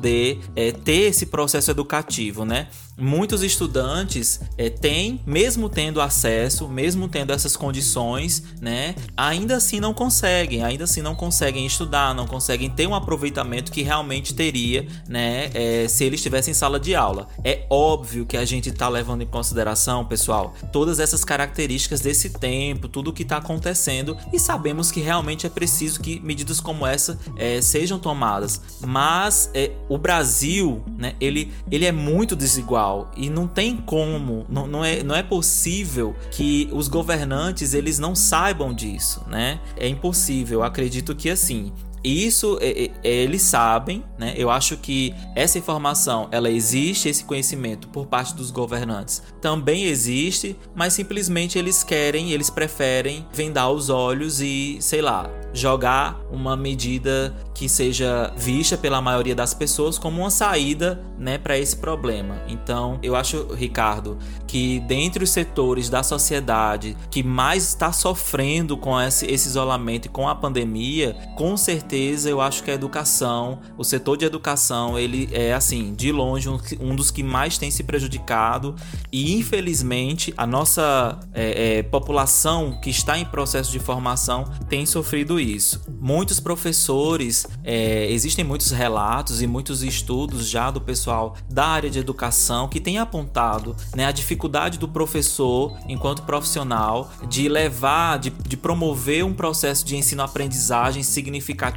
é, 0.54 0.72
ter 0.72 1.08
esse 1.10 1.26
processo 1.26 1.70
educativo, 1.70 2.44
né? 2.44 2.68
Muitos 2.98 3.42
estudantes 3.42 4.40
é, 4.56 4.70
têm, 4.70 5.20
mesmo 5.26 5.68
tendo 5.68 6.00
acesso, 6.00 6.68
mesmo 6.68 7.08
tendo 7.08 7.32
essas 7.32 7.56
condições, 7.56 8.42
né, 8.60 8.94
ainda 9.16 9.56
assim 9.56 9.80
não 9.80 9.92
conseguem, 9.92 10.64
ainda 10.64 10.84
assim 10.84 11.02
não 11.02 11.14
conseguem 11.14 11.66
estudar, 11.66 12.14
não 12.14 12.26
conseguem 12.26 12.70
ter 12.70 12.86
um 12.86 12.94
aproveitamento 12.94 13.70
que 13.70 13.82
realmente 13.82 14.34
teria, 14.34 14.86
né, 15.08 15.50
é, 15.52 15.88
se 15.88 16.04
eles 16.04 16.20
estivessem 16.20 16.52
em 16.52 16.54
sala 16.54 16.80
de 16.80 16.94
aula. 16.94 17.28
É 17.44 17.66
óbvio 17.68 18.24
que 18.24 18.36
a 18.36 18.44
gente 18.44 18.70
está 18.70 18.88
levando 18.88 19.22
em 19.22 19.26
consideração, 19.26 20.04
pessoal, 20.04 20.54
todas 20.72 20.98
essas 20.98 21.24
características 21.24 22.00
desse 22.00 22.30
tempo, 22.30 22.88
tudo 22.88 23.10
o 23.10 23.12
que 23.12 23.22
está 23.22 23.36
acontecendo 23.36 24.16
e 24.32 24.38
sabemos 24.38 24.90
que 24.90 25.00
realmente 25.00 25.46
é 25.46 25.50
preciso 25.50 26.00
que 26.00 26.20
medidas 26.20 26.60
como 26.60 26.86
essa 26.86 27.18
é, 27.36 27.60
sejam 27.60 27.98
tomadas. 27.98 28.60
Mas 28.80 29.50
é, 29.52 29.72
o 29.88 29.98
Brasil, 29.98 30.82
né, 30.96 31.14
ele, 31.20 31.52
ele 31.70 31.84
é 31.84 31.92
muito 31.92 32.34
desigual 32.34 32.85
e 33.16 33.28
não 33.30 33.46
tem 33.46 33.76
como, 33.76 34.46
não, 34.48 34.66
não, 34.66 34.84
é, 34.84 35.02
não 35.02 35.14
é 35.14 35.22
possível 35.22 36.14
que 36.30 36.68
os 36.72 36.88
governantes 36.88 37.74
eles 37.74 37.98
não 37.98 38.14
saibam 38.14 38.72
disso, 38.72 39.22
né? 39.28 39.60
É 39.76 39.88
impossível. 39.88 40.62
Acredito 40.62 41.14
que 41.14 41.30
assim, 41.30 41.72
isso 42.06 42.56
é, 42.60 42.90
é, 43.02 43.22
eles 43.22 43.42
sabem, 43.42 44.04
né? 44.16 44.32
Eu 44.36 44.48
acho 44.48 44.76
que 44.76 45.12
essa 45.34 45.58
informação, 45.58 46.28
ela 46.30 46.48
existe, 46.48 47.08
esse 47.08 47.25
conhecimento 47.25 47.88
por 47.88 48.06
parte 48.06 48.34
dos 48.34 48.52
governantes 48.52 49.22
também 49.40 49.84
existe, 49.84 50.56
mas 50.75 50.92
simplesmente 50.92 51.58
eles 51.58 51.82
querem, 51.82 52.30
eles 52.30 52.48
preferem 52.48 53.26
vendar 53.32 53.70
os 53.70 53.90
olhos 53.90 54.40
e, 54.40 54.76
sei 54.80 55.02
lá, 55.02 55.28
jogar 55.52 56.20
uma 56.30 56.56
medida 56.56 57.34
que 57.54 57.68
seja 57.68 58.32
vista 58.36 58.76
pela 58.76 59.00
maioria 59.00 59.34
das 59.34 59.54
pessoas 59.54 59.98
como 59.98 60.20
uma 60.20 60.30
saída, 60.30 61.02
né, 61.18 61.38
para 61.38 61.58
esse 61.58 61.76
problema. 61.76 62.42
Então, 62.46 62.98
eu 63.02 63.16
acho, 63.16 63.54
Ricardo, 63.54 64.18
que 64.46 64.78
dentre 64.80 65.25
os 65.25 65.30
setores 65.30 65.88
da 65.88 66.02
sociedade 66.02 66.96
que 67.10 67.22
mais 67.22 67.68
está 67.68 67.90
sofrendo 67.90 68.76
com 68.76 69.00
esse, 69.00 69.26
esse 69.26 69.48
isolamento 69.48 70.06
e 70.06 70.08
com 70.10 70.28
a 70.28 70.34
pandemia, 70.34 71.16
com 71.34 71.56
certeza 71.56 71.95
eu 71.96 72.40
acho 72.40 72.62
que 72.62 72.70
a 72.70 72.74
educação, 72.74 73.60
o 73.78 73.84
setor 73.84 74.16
de 74.16 74.24
educação, 74.24 74.98
ele 74.98 75.28
é 75.32 75.54
assim, 75.54 75.94
de 75.94 76.12
longe 76.12 76.48
um, 76.48 76.58
um 76.80 76.94
dos 76.94 77.10
que 77.10 77.22
mais 77.22 77.56
tem 77.58 77.70
se 77.70 77.82
prejudicado 77.84 78.74
e 79.10 79.34
infelizmente 79.34 80.32
a 80.36 80.46
nossa 80.46 81.18
é, 81.32 81.78
é, 81.78 81.82
população 81.82 82.78
que 82.82 82.90
está 82.90 83.18
em 83.18 83.24
processo 83.24 83.72
de 83.72 83.78
formação 83.78 84.44
tem 84.68 84.84
sofrido 84.84 85.40
isso. 85.40 85.80
Muitos 86.00 86.40
professores 86.40 87.46
é, 87.64 88.10
existem 88.10 88.44
muitos 88.44 88.70
relatos 88.70 89.40
e 89.40 89.46
muitos 89.46 89.82
estudos 89.82 90.48
já 90.48 90.70
do 90.70 90.80
pessoal 90.80 91.36
da 91.48 91.66
área 91.66 91.90
de 91.90 91.98
educação 91.98 92.68
que 92.68 92.80
tem 92.80 92.98
apontado 92.98 93.74
né, 93.94 94.04
a 94.04 94.12
dificuldade 94.12 94.78
do 94.78 94.88
professor, 94.88 95.78
enquanto 95.88 96.22
profissional, 96.22 97.10
de 97.28 97.48
levar, 97.48 98.18
de, 98.18 98.30
de 98.30 98.56
promover 98.56 99.24
um 99.24 99.32
processo 99.32 99.84
de 99.84 99.96
ensino-aprendizagem 99.96 101.02
significativo, 101.02 101.75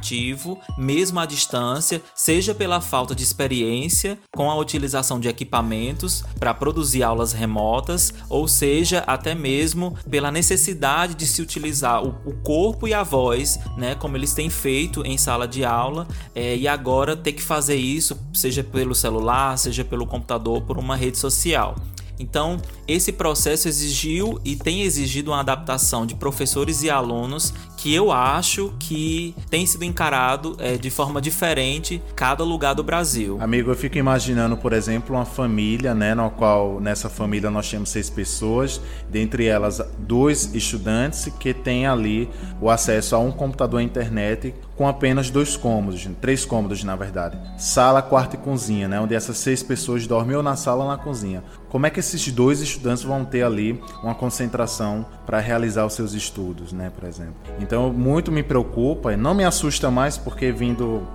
mesmo 0.78 1.20
à 1.20 1.26
distância, 1.26 2.02
seja 2.14 2.54
pela 2.54 2.80
falta 2.80 3.14
de 3.14 3.22
experiência 3.22 4.18
com 4.34 4.50
a 4.50 4.56
utilização 4.56 5.20
de 5.20 5.28
equipamentos 5.28 6.24
para 6.38 6.54
produzir 6.54 7.02
aulas 7.02 7.32
remotas, 7.32 8.12
ou 8.28 8.48
seja, 8.48 9.04
até 9.06 9.34
mesmo 9.34 9.96
pela 10.08 10.30
necessidade 10.30 11.14
de 11.14 11.26
se 11.26 11.42
utilizar 11.42 12.02
o, 12.02 12.08
o 12.24 12.34
corpo 12.42 12.88
e 12.88 12.94
a 12.94 13.02
voz, 13.02 13.58
né, 13.76 13.94
como 13.94 14.16
eles 14.16 14.34
têm 14.34 14.50
feito 14.50 15.04
em 15.04 15.18
sala 15.18 15.46
de 15.46 15.64
aula 15.64 16.06
é, 16.34 16.56
e 16.56 16.66
agora 16.66 17.16
ter 17.16 17.32
que 17.32 17.42
fazer 17.42 17.76
isso, 17.76 18.18
seja 18.32 18.62
pelo 18.62 18.94
celular, 18.94 19.56
seja 19.58 19.84
pelo 19.84 20.06
computador, 20.06 20.62
por 20.62 20.78
uma 20.78 20.96
rede 20.96 21.18
social. 21.18 21.74
Então, 22.20 22.58
esse 22.86 23.12
processo 23.12 23.66
exigiu 23.66 24.38
e 24.44 24.54
tem 24.54 24.82
exigido 24.82 25.30
uma 25.30 25.40
adaptação 25.40 26.04
de 26.04 26.14
professores 26.14 26.82
e 26.82 26.90
alunos 26.90 27.54
que 27.78 27.94
eu 27.94 28.12
acho 28.12 28.74
que 28.78 29.34
tem 29.48 29.64
sido 29.64 29.84
encarado 29.84 30.54
é, 30.58 30.76
de 30.76 30.90
forma 30.90 31.18
diferente 31.18 32.02
cada 32.14 32.44
lugar 32.44 32.74
do 32.74 32.84
Brasil. 32.84 33.38
Amigo, 33.40 33.70
eu 33.70 33.74
fico 33.74 33.96
imaginando, 33.96 34.54
por 34.54 34.74
exemplo, 34.74 35.16
uma 35.16 35.24
família, 35.24 35.94
né, 35.94 36.14
no 36.14 36.30
qual 36.30 36.78
nessa 36.78 37.08
família 37.08 37.50
nós 37.50 37.70
temos 37.70 37.88
seis 37.88 38.10
pessoas, 38.10 38.82
dentre 39.08 39.46
elas 39.46 39.80
dois 39.98 40.54
estudantes 40.54 41.32
que 41.40 41.54
têm 41.54 41.86
ali 41.86 42.28
o 42.60 42.68
acesso 42.68 43.16
a 43.16 43.18
um 43.18 43.32
computador 43.32 43.80
e 43.80 43.84
internet 43.84 44.54
com 44.80 44.88
apenas 44.88 45.28
dois 45.28 45.58
cômodos, 45.58 46.08
três 46.22 46.46
cômodos 46.46 46.82
na 46.82 46.96
verdade, 46.96 47.38
sala, 47.58 48.00
quarto 48.00 48.32
e 48.32 48.38
cozinha, 48.38 48.88
né, 48.88 48.98
onde 48.98 49.14
essas 49.14 49.36
seis 49.36 49.62
pessoas 49.62 50.06
dormem 50.06 50.34
ou 50.34 50.42
na 50.42 50.56
sala 50.56 50.84
ou 50.84 50.90
na 50.90 50.96
cozinha. 50.96 51.44
Como 51.68 51.84
é 51.84 51.90
que 51.90 52.00
esses 52.00 52.32
dois 52.32 52.62
estudantes 52.62 53.02
vão 53.02 53.22
ter 53.22 53.42
ali 53.42 53.78
uma 54.02 54.14
concentração 54.14 55.04
para 55.26 55.38
realizar 55.38 55.84
os 55.84 55.92
seus 55.92 56.14
estudos, 56.14 56.72
né, 56.72 56.90
por 56.98 57.06
exemplo? 57.06 57.34
Então, 57.58 57.92
muito 57.92 58.32
me 58.32 58.42
preocupa 58.42 59.12
e 59.12 59.18
não 59.18 59.34
me 59.34 59.44
assusta 59.44 59.90
mais 59.90 60.16
porque 60.16 60.50
vindo 60.50 61.06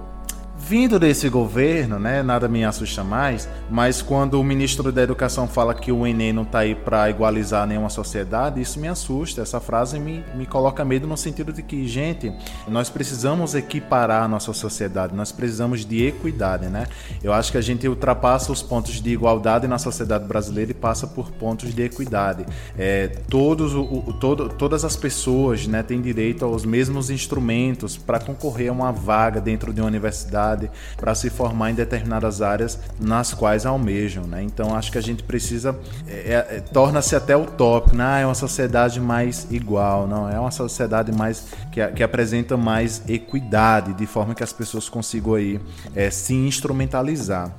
vindo 0.67 0.97
desse 0.97 1.29
governo, 1.29 1.99
né, 1.99 2.23
nada 2.23 2.47
me 2.47 2.65
assusta 2.65 3.03
mais, 3.03 3.47
mas 3.69 4.01
quando 4.01 4.39
o 4.39 4.43
ministro 4.43 4.91
da 4.91 5.03
Educação 5.03 5.47
fala 5.47 5.75
que 5.75 5.91
o 5.91 6.07
Enem 6.07 6.33
não 6.33 6.41
está 6.41 6.59
aí 6.59 6.73
para 6.73 7.07
igualizar 7.07 7.67
nenhuma 7.67 7.89
sociedade, 7.89 8.59
isso 8.59 8.79
me 8.79 8.87
assusta. 8.87 9.43
Essa 9.43 9.59
frase 9.59 9.99
me, 9.99 10.23
me 10.33 10.47
coloca 10.47 10.83
medo 10.83 11.05
no 11.05 11.15
sentido 11.15 11.53
de 11.53 11.61
que, 11.61 11.87
gente, 11.87 12.33
nós 12.67 12.89
precisamos 12.89 13.53
equiparar 13.53 14.23
a 14.23 14.27
nossa 14.27 14.53
sociedade, 14.53 15.13
nós 15.13 15.31
precisamos 15.31 15.85
de 15.85 16.03
equidade, 16.03 16.65
né? 16.65 16.87
Eu 17.23 17.31
acho 17.31 17.51
que 17.51 17.59
a 17.59 17.61
gente 17.61 17.87
ultrapassa 17.87 18.51
os 18.51 18.63
pontos 18.63 18.99
de 18.99 19.09
igualdade 19.11 19.67
na 19.67 19.77
sociedade 19.77 20.25
brasileira 20.25 20.71
e 20.71 20.73
passa 20.73 21.05
por 21.05 21.29
pontos 21.29 21.75
de 21.75 21.83
equidade. 21.83 22.43
É, 22.75 23.07
todos, 23.29 23.75
o, 23.75 23.83
o, 23.83 24.13
todo, 24.13 24.49
todas 24.49 24.83
as 24.83 24.95
pessoas 24.95 25.67
né, 25.67 25.83
têm 25.83 26.01
direito 26.01 26.43
aos 26.43 26.65
mesmos 26.65 27.11
instrumentos 27.11 27.95
para 27.97 28.19
concorrer 28.19 28.69
a 28.69 28.73
uma 28.73 28.91
vaga 28.91 29.39
dentro 29.39 29.71
de 29.71 29.79
uma 29.79 29.87
universidade 29.87 30.54
para 30.97 31.13
se 31.13 31.29
formar 31.29 31.71
em 31.71 31.75
determinadas 31.75 32.41
áreas 32.41 32.79
nas 32.99 33.33
quais 33.33 33.65
almejam. 33.65 34.23
Né? 34.25 34.43
Então 34.43 34.75
acho 34.75 34.91
que 34.91 34.97
a 34.97 35.01
gente 35.01 35.23
precisa, 35.23 35.77
é, 36.07 36.33
é, 36.49 36.59
torna-se 36.71 37.15
até 37.15 37.35
utópico, 37.35 37.95
né? 37.95 38.05
Ah, 38.05 38.19
é 38.19 38.25
uma 38.25 38.35
sociedade 38.35 38.99
mais 39.01 39.47
igual, 39.49 40.07
não, 40.07 40.29
é 40.29 40.39
uma 40.39 40.51
sociedade 40.51 41.11
mais 41.11 41.47
que, 41.71 41.85
que 41.87 42.03
apresenta 42.03 42.55
mais 42.55 43.01
equidade, 43.09 43.93
de 43.93 44.05
forma 44.05 44.35
que 44.35 44.43
as 44.43 44.53
pessoas 44.53 44.87
consigam 44.87 45.33
aí 45.33 45.59
é, 45.95 46.09
se 46.11 46.33
instrumentalizar. 46.35 47.51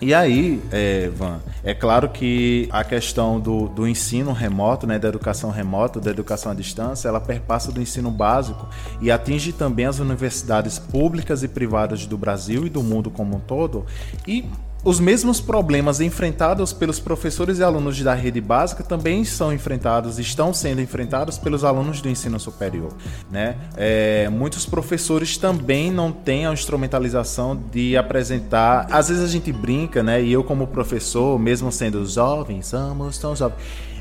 E 0.00 0.14
aí, 0.14 0.62
é, 0.70 1.08
Van, 1.08 1.40
é 1.64 1.74
claro 1.74 2.08
que 2.08 2.68
a 2.70 2.84
questão 2.84 3.40
do, 3.40 3.68
do 3.68 3.86
ensino 3.86 4.32
remoto, 4.32 4.86
né, 4.86 4.98
da 4.98 5.08
educação 5.08 5.50
remota, 5.50 6.00
da 6.00 6.10
educação 6.10 6.52
à 6.52 6.54
distância, 6.54 7.08
ela 7.08 7.20
perpassa 7.20 7.72
do 7.72 7.80
ensino 7.80 8.10
básico 8.10 8.68
e 9.00 9.10
atinge 9.10 9.52
também 9.52 9.86
as 9.86 9.98
universidades 9.98 10.78
públicas 10.78 11.42
e 11.42 11.48
privadas 11.48 12.06
do 12.06 12.16
Brasil 12.16 12.64
e 12.64 12.70
do 12.70 12.82
mundo 12.82 13.10
como 13.10 13.36
um 13.36 13.40
todo. 13.40 13.86
E 14.26 14.44
os 14.84 15.00
mesmos 15.00 15.40
problemas 15.40 16.00
enfrentados 16.00 16.72
pelos 16.72 17.00
professores 17.00 17.58
e 17.58 17.64
alunos 17.64 18.00
da 18.00 18.14
rede 18.14 18.40
básica 18.40 18.82
também 18.82 19.24
são 19.24 19.52
enfrentados, 19.52 20.18
estão 20.18 20.54
sendo 20.54 20.80
enfrentados 20.80 21.36
pelos 21.36 21.64
alunos 21.64 22.00
do 22.00 22.08
ensino 22.08 22.38
superior. 22.38 22.92
Né? 23.30 23.56
É, 23.76 24.28
muitos 24.28 24.64
professores 24.64 25.36
também 25.36 25.90
não 25.90 26.12
têm 26.12 26.46
a 26.46 26.52
instrumentalização 26.52 27.60
de 27.72 27.96
apresentar. 27.96 28.86
Às 28.90 29.08
vezes 29.08 29.24
a 29.24 29.28
gente 29.28 29.52
brinca, 29.52 30.02
né? 30.02 30.22
E 30.22 30.32
eu, 30.32 30.44
como 30.44 30.66
professor, 30.66 31.38
mesmo 31.38 31.72
sendo 31.72 32.06
jovem, 32.06 32.62
somos 32.62 33.18
tão 33.18 33.34
jovens. 33.34 33.58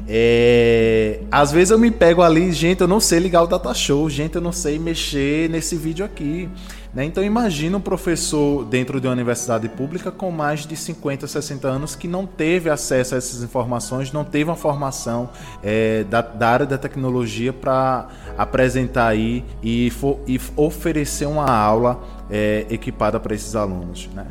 É... 0.08 1.22
Às 1.32 1.52
vezes 1.52 1.72
eu 1.72 1.80
me 1.80 1.92
pego 1.92 2.22
ali, 2.22 2.52
gente, 2.52 2.82
eu 2.82 2.88
não 2.88 3.00
sei 3.00 3.20
ligar 3.20 3.44
o 3.44 3.48
data 3.48 3.74
show, 3.74 4.10
gente, 4.10 4.36
eu 4.36 4.42
não 4.42 4.52
sei 4.52 4.78
mexer 4.78 5.50
nesse 5.50 5.76
vídeo 5.76 6.06
aqui. 6.06 6.50
Né? 6.94 7.06
Então 7.06 7.24
imagina 7.24 7.78
um 7.78 7.82
professor 7.82 8.66
dentro 8.66 9.00
de 9.00 9.08
uma 9.08 9.14
universidade 9.14 9.68
pública 9.70 10.12
com 10.12 10.32
mais 10.32 10.66
de 10.66 10.76
50, 10.76 11.28
60 11.28 11.68
anos 11.68 11.96
que 11.96 12.08
não 12.08 12.26
teve 12.26 12.70
acesso 12.70 13.16
a 13.16 13.18
essas 13.18 13.44
informações, 13.44 14.12
não 14.12 14.24
teve 14.24 14.50
uma 14.50 14.56
formação 14.56 15.30
é, 15.64 16.04
da, 16.06 16.22
da, 16.22 16.50
área 16.50 16.66
da 16.66 16.78
tecnologia 16.78 17.52
para 17.52 18.08
apresentar 18.38 19.08
aí 19.08 19.44
e, 19.62 19.90
for, 19.92 20.20
e, 20.28 20.40
oferecer 20.56 21.26
uma 21.26 21.50
aula 21.50 22.02
é, 22.30 22.66
equipada 22.70 23.20
para 23.20 23.36
esses 23.36 23.56
alunos. 23.56 24.10
Né? 24.14 24.26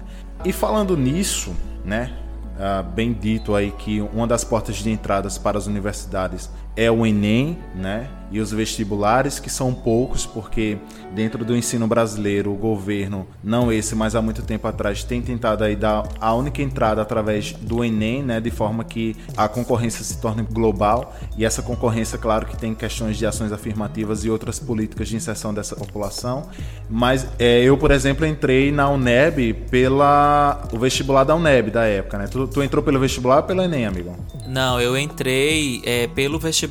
E 0.45 0.53
falando 0.53 0.97
nisso, 0.97 1.55
né? 1.85 2.13
Uh, 2.57 2.83
bem 2.83 3.13
dito 3.13 3.55
aí 3.55 3.71
que 3.71 4.01
uma 4.01 4.27
das 4.27 4.43
portas 4.43 4.77
de 4.77 4.91
entradas 4.91 5.37
para 5.37 5.59
as 5.59 5.67
universidades 5.67 6.49
é 6.77 6.91
o 6.91 7.07
Enem, 7.07 7.59
né? 7.75 8.09
E 8.31 8.41
os 8.41 8.51
vestibulares, 8.51 9.39
que 9.39 9.49
são 9.49 9.73
poucos, 9.73 10.27
porque 10.27 10.79
dentro 11.15 11.45
do 11.45 11.57
ensino 11.57 11.87
brasileiro, 11.87 12.53
o 12.53 12.57
governo, 12.57 13.27
não 13.43 13.71
esse, 13.71 13.95
mas 13.95 14.17
há 14.17 14.21
muito 14.21 14.43
tempo 14.43 14.67
atrás, 14.67 15.05
tem 15.05 15.23
tentado 15.23 15.63
aí 15.63 15.77
dar 15.77 16.07
a 16.21 16.35
única 16.35 16.61
entrada 16.61 17.01
através 17.01 17.53
do 17.53 17.85
Enem, 17.85 18.23
né? 18.23 18.41
De 18.41 18.51
forma 18.51 18.83
que 18.85 19.17
a 19.37 19.49
concorrência 19.49 20.05
se 20.05 20.21
torne 20.21 20.43
global. 20.43 21.15
E 21.39 21.45
essa 21.45 21.63
concorrência, 21.63 22.19
claro 22.19 22.47
que 22.47 22.57
tem 22.57 22.75
questões 22.75 23.17
de 23.17 23.25
ações 23.25 23.53
afirmativas 23.53 24.25
e 24.25 24.31
outras 24.31 24.59
políticas 24.59 25.09
de 25.09 25.17
inserção 25.17 25.55
dessa 25.55 25.77
população. 25.77 26.49
Mas 26.91 27.27
é, 27.39 27.63
eu, 27.63 27.79
por 27.79 27.93
exemplo, 27.93 28.27
entrei 28.27 28.73
na 28.73 28.91
UNEB 28.91 29.55
pela 29.71 30.63
o 30.73 30.79
vestibular 30.79 31.25
da 31.25 31.35
UNEB 31.35 31.71
da 31.71 31.85
época, 31.85 32.19
né? 32.19 32.27
Tu, 32.27 32.47
tu 32.49 32.63
entrou 32.63 32.83
pelo 32.83 32.99
vestibular 32.99 33.37
ou 33.37 33.43
pelo 33.45 33.63
Enem, 33.63 33.87
amigo? 33.87 34.17
Não, 34.47 34.81
eu 34.81 34.99
entrei 34.99 35.81
é, 35.85 36.09
pelo 36.09 36.39
vestibular, 36.39 36.66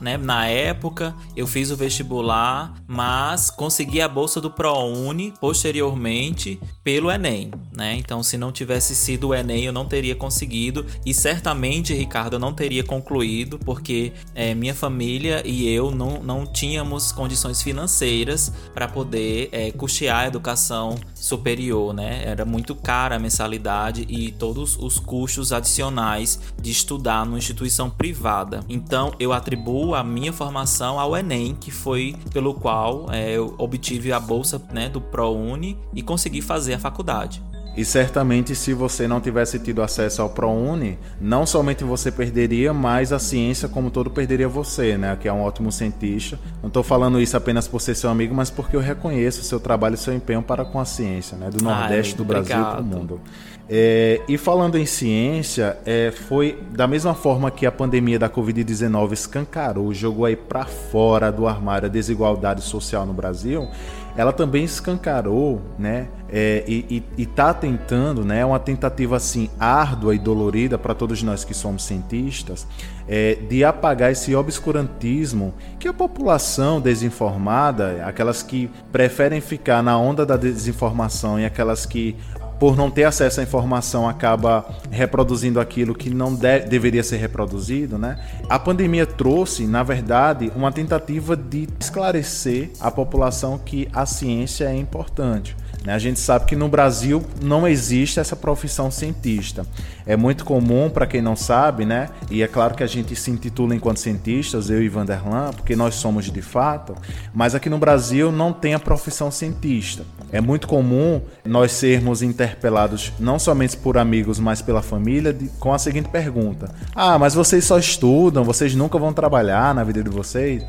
né? 0.00 0.16
Na 0.16 0.46
época, 0.46 1.14
eu 1.36 1.46
fiz 1.46 1.70
o 1.70 1.76
vestibular, 1.76 2.74
mas 2.86 3.50
consegui 3.50 4.00
a 4.00 4.08
bolsa 4.08 4.40
do 4.40 4.50
ProUni 4.50 5.32
posteriormente 5.40 6.58
pelo 6.82 7.10
Enem, 7.10 7.50
né? 7.72 7.94
Então, 7.96 8.22
se 8.22 8.36
não 8.38 8.52
tivesse 8.52 8.94
sido 8.94 9.28
o 9.28 9.34
Enem, 9.34 9.64
eu 9.64 9.72
não 9.72 9.86
teria 9.86 10.14
conseguido 10.14 10.86
e 11.04 11.12
certamente, 11.12 11.94
Ricardo, 11.94 12.34
eu 12.34 12.38
não 12.38 12.52
teria 12.52 12.84
concluído, 12.84 13.58
porque 13.58 14.12
é, 14.34 14.54
minha 14.54 14.74
família 14.74 15.42
e 15.44 15.68
eu 15.68 15.90
não, 15.90 16.22
não 16.22 16.46
tínhamos 16.46 17.12
condições 17.12 17.62
financeiras 17.62 18.52
para 18.72 18.88
poder 18.88 19.48
é, 19.52 19.70
custear 19.72 20.24
a 20.24 20.26
educação 20.26 20.96
superior, 21.14 21.92
né? 21.92 22.22
Era 22.24 22.44
muito 22.44 22.74
cara 22.74 23.16
a 23.16 23.18
mensalidade 23.18 24.06
e 24.08 24.32
todos 24.32 24.76
os 24.76 24.98
custos 24.98 25.52
adicionais 25.52 26.40
de 26.60 26.70
estudar 26.70 27.24
numa 27.24 27.38
instituição 27.38 27.90
privada. 27.90 28.60
Então 28.68 29.12
eu 29.18 29.25
atribuo 29.32 29.94
a 29.94 30.02
minha 30.02 30.32
formação 30.32 30.98
ao 30.98 31.16
Enem, 31.16 31.54
que 31.54 31.70
foi 31.70 32.16
pelo 32.32 32.54
qual 32.54 33.06
é, 33.10 33.32
eu 33.32 33.54
obtive 33.58 34.12
a 34.12 34.20
bolsa 34.20 34.60
né, 34.72 34.88
do 34.88 35.00
ProUni 35.00 35.78
e 35.94 36.02
consegui 36.02 36.42
fazer 36.42 36.74
a 36.74 36.78
faculdade. 36.78 37.42
E 37.76 37.84
certamente, 37.84 38.54
se 38.54 38.72
você 38.72 39.06
não 39.06 39.20
tivesse 39.20 39.58
tido 39.58 39.82
acesso 39.82 40.22
ao 40.22 40.30
ProUni, 40.30 40.98
não 41.20 41.44
somente 41.44 41.84
você 41.84 42.10
perderia, 42.10 42.72
mas 42.72 43.12
a 43.12 43.18
ciência 43.18 43.68
como 43.68 43.90
todo 43.90 44.10
perderia 44.10 44.48
você, 44.48 44.96
né? 44.96 45.14
Que 45.20 45.28
é 45.28 45.32
um 45.32 45.42
ótimo 45.42 45.70
cientista. 45.70 46.38
Não 46.62 46.68
estou 46.68 46.82
falando 46.82 47.20
isso 47.20 47.36
apenas 47.36 47.68
por 47.68 47.82
ser 47.82 47.94
seu 47.94 48.08
amigo, 48.08 48.34
mas 48.34 48.48
porque 48.48 48.74
eu 48.74 48.80
reconheço 48.80 49.42
o 49.42 49.44
seu 49.44 49.60
trabalho 49.60 49.94
e 49.94 49.98
seu 49.98 50.14
empenho 50.14 50.42
para 50.42 50.64
com 50.64 50.80
a 50.80 50.86
ciência, 50.86 51.36
né? 51.36 51.50
Do 51.50 51.62
Nordeste, 51.62 52.12
Ai, 52.12 52.16
do 52.16 52.24
Brasil 52.24 52.56
para 52.56 52.80
o 52.80 52.84
mundo. 52.84 53.20
É, 53.68 54.20
e 54.28 54.38
falando 54.38 54.78
em 54.78 54.86
ciência, 54.86 55.76
é, 55.84 56.12
foi 56.12 56.62
da 56.70 56.86
mesma 56.86 57.14
forma 57.14 57.50
que 57.50 57.66
a 57.66 57.72
pandemia 57.72 58.18
da 58.18 58.28
Covid-19 58.30 59.12
escancarou, 59.12 59.92
jogou 59.92 60.24
aí 60.24 60.36
para 60.36 60.64
fora 60.64 61.32
do 61.32 61.48
armário 61.48 61.86
a 61.86 61.90
desigualdade 61.90 62.62
social 62.62 63.04
no 63.04 63.12
Brasil, 63.12 63.68
ela 64.16 64.32
também 64.32 64.64
escancarou, 64.64 65.60
né? 65.78 66.08
É, 66.28 66.64
e, 66.66 67.04
está 67.18 67.52
tentando, 67.52 68.24
né? 68.24 68.44
Uma 68.44 68.58
tentativa 68.58 69.16
assim 69.16 69.50
árdua 69.58 70.14
e 70.14 70.18
dolorida 70.18 70.78
para 70.78 70.94
todos 70.94 71.22
nós 71.22 71.44
que 71.44 71.52
somos 71.52 71.84
cientistas, 71.84 72.66
é, 73.06 73.34
de 73.34 73.62
apagar 73.62 74.10
esse 74.10 74.34
obscurantismo 74.34 75.54
que 75.78 75.86
a 75.86 75.92
população 75.92 76.80
desinformada, 76.80 78.02
aquelas 78.06 78.42
que 78.42 78.70
preferem 78.90 79.40
ficar 79.40 79.82
na 79.82 79.98
onda 79.98 80.24
da 80.24 80.36
desinformação 80.36 81.38
e 81.38 81.44
aquelas 81.44 81.84
que 81.84 82.16
por 82.58 82.76
não 82.76 82.90
ter 82.90 83.04
acesso 83.04 83.40
à 83.40 83.42
informação, 83.42 84.08
acaba 84.08 84.64
reproduzindo 84.90 85.60
aquilo 85.60 85.94
que 85.94 86.10
não 86.10 86.34
de 86.34 86.60
deveria 86.60 87.02
ser 87.02 87.16
reproduzido, 87.16 87.98
né? 87.98 88.18
A 88.48 88.58
pandemia 88.58 89.06
trouxe, 89.06 89.66
na 89.66 89.82
verdade, 89.82 90.50
uma 90.56 90.72
tentativa 90.72 91.36
de 91.36 91.68
esclarecer 91.78 92.70
a 92.80 92.90
população 92.90 93.58
que 93.58 93.88
a 93.92 94.06
ciência 94.06 94.64
é 94.64 94.76
importante. 94.76 95.56
Né? 95.86 95.94
A 95.94 95.98
gente 96.00 96.18
sabe 96.18 96.46
que 96.46 96.56
no 96.56 96.68
Brasil 96.68 97.24
não 97.40 97.66
existe 97.66 98.18
essa 98.18 98.34
profissão 98.34 98.90
cientista. 98.90 99.64
É 100.04 100.16
muito 100.16 100.44
comum, 100.44 100.90
para 100.90 101.06
quem 101.06 101.22
não 101.22 101.36
sabe, 101.36 101.84
né? 101.84 102.08
E 102.28 102.42
é 102.42 102.48
claro 102.48 102.74
que 102.74 102.82
a 102.82 102.88
gente 102.88 103.14
se 103.14 103.30
intitula 103.30 103.72
enquanto 103.72 104.00
cientistas, 104.00 104.68
eu 104.68 104.82
e 104.82 104.88
Vanderlan, 104.88 105.52
porque 105.52 105.76
nós 105.76 105.94
somos 105.94 106.24
de 106.24 106.42
fato, 106.42 106.96
mas 107.32 107.54
aqui 107.54 107.70
no 107.70 107.78
Brasil 107.78 108.32
não 108.32 108.52
tem 108.52 108.74
a 108.74 108.80
profissão 108.80 109.30
cientista. 109.30 110.02
É 110.32 110.40
muito 110.40 110.66
comum 110.66 111.22
nós 111.44 111.70
sermos 111.70 112.20
interpelados 112.20 113.12
não 113.20 113.38
somente 113.38 113.76
por 113.76 113.96
amigos, 113.96 114.40
mas 114.40 114.60
pela 114.60 114.82
família 114.82 115.32
de, 115.32 115.46
com 115.60 115.72
a 115.72 115.78
seguinte 115.78 116.08
pergunta: 116.08 116.68
Ah, 116.96 117.16
mas 117.16 117.32
vocês 117.32 117.64
só 117.64 117.78
estudam, 117.78 118.42
vocês 118.42 118.74
nunca 118.74 118.98
vão 118.98 119.12
trabalhar 119.12 119.72
na 119.72 119.84
vida 119.84 120.02
de 120.02 120.10
vocês? 120.10 120.64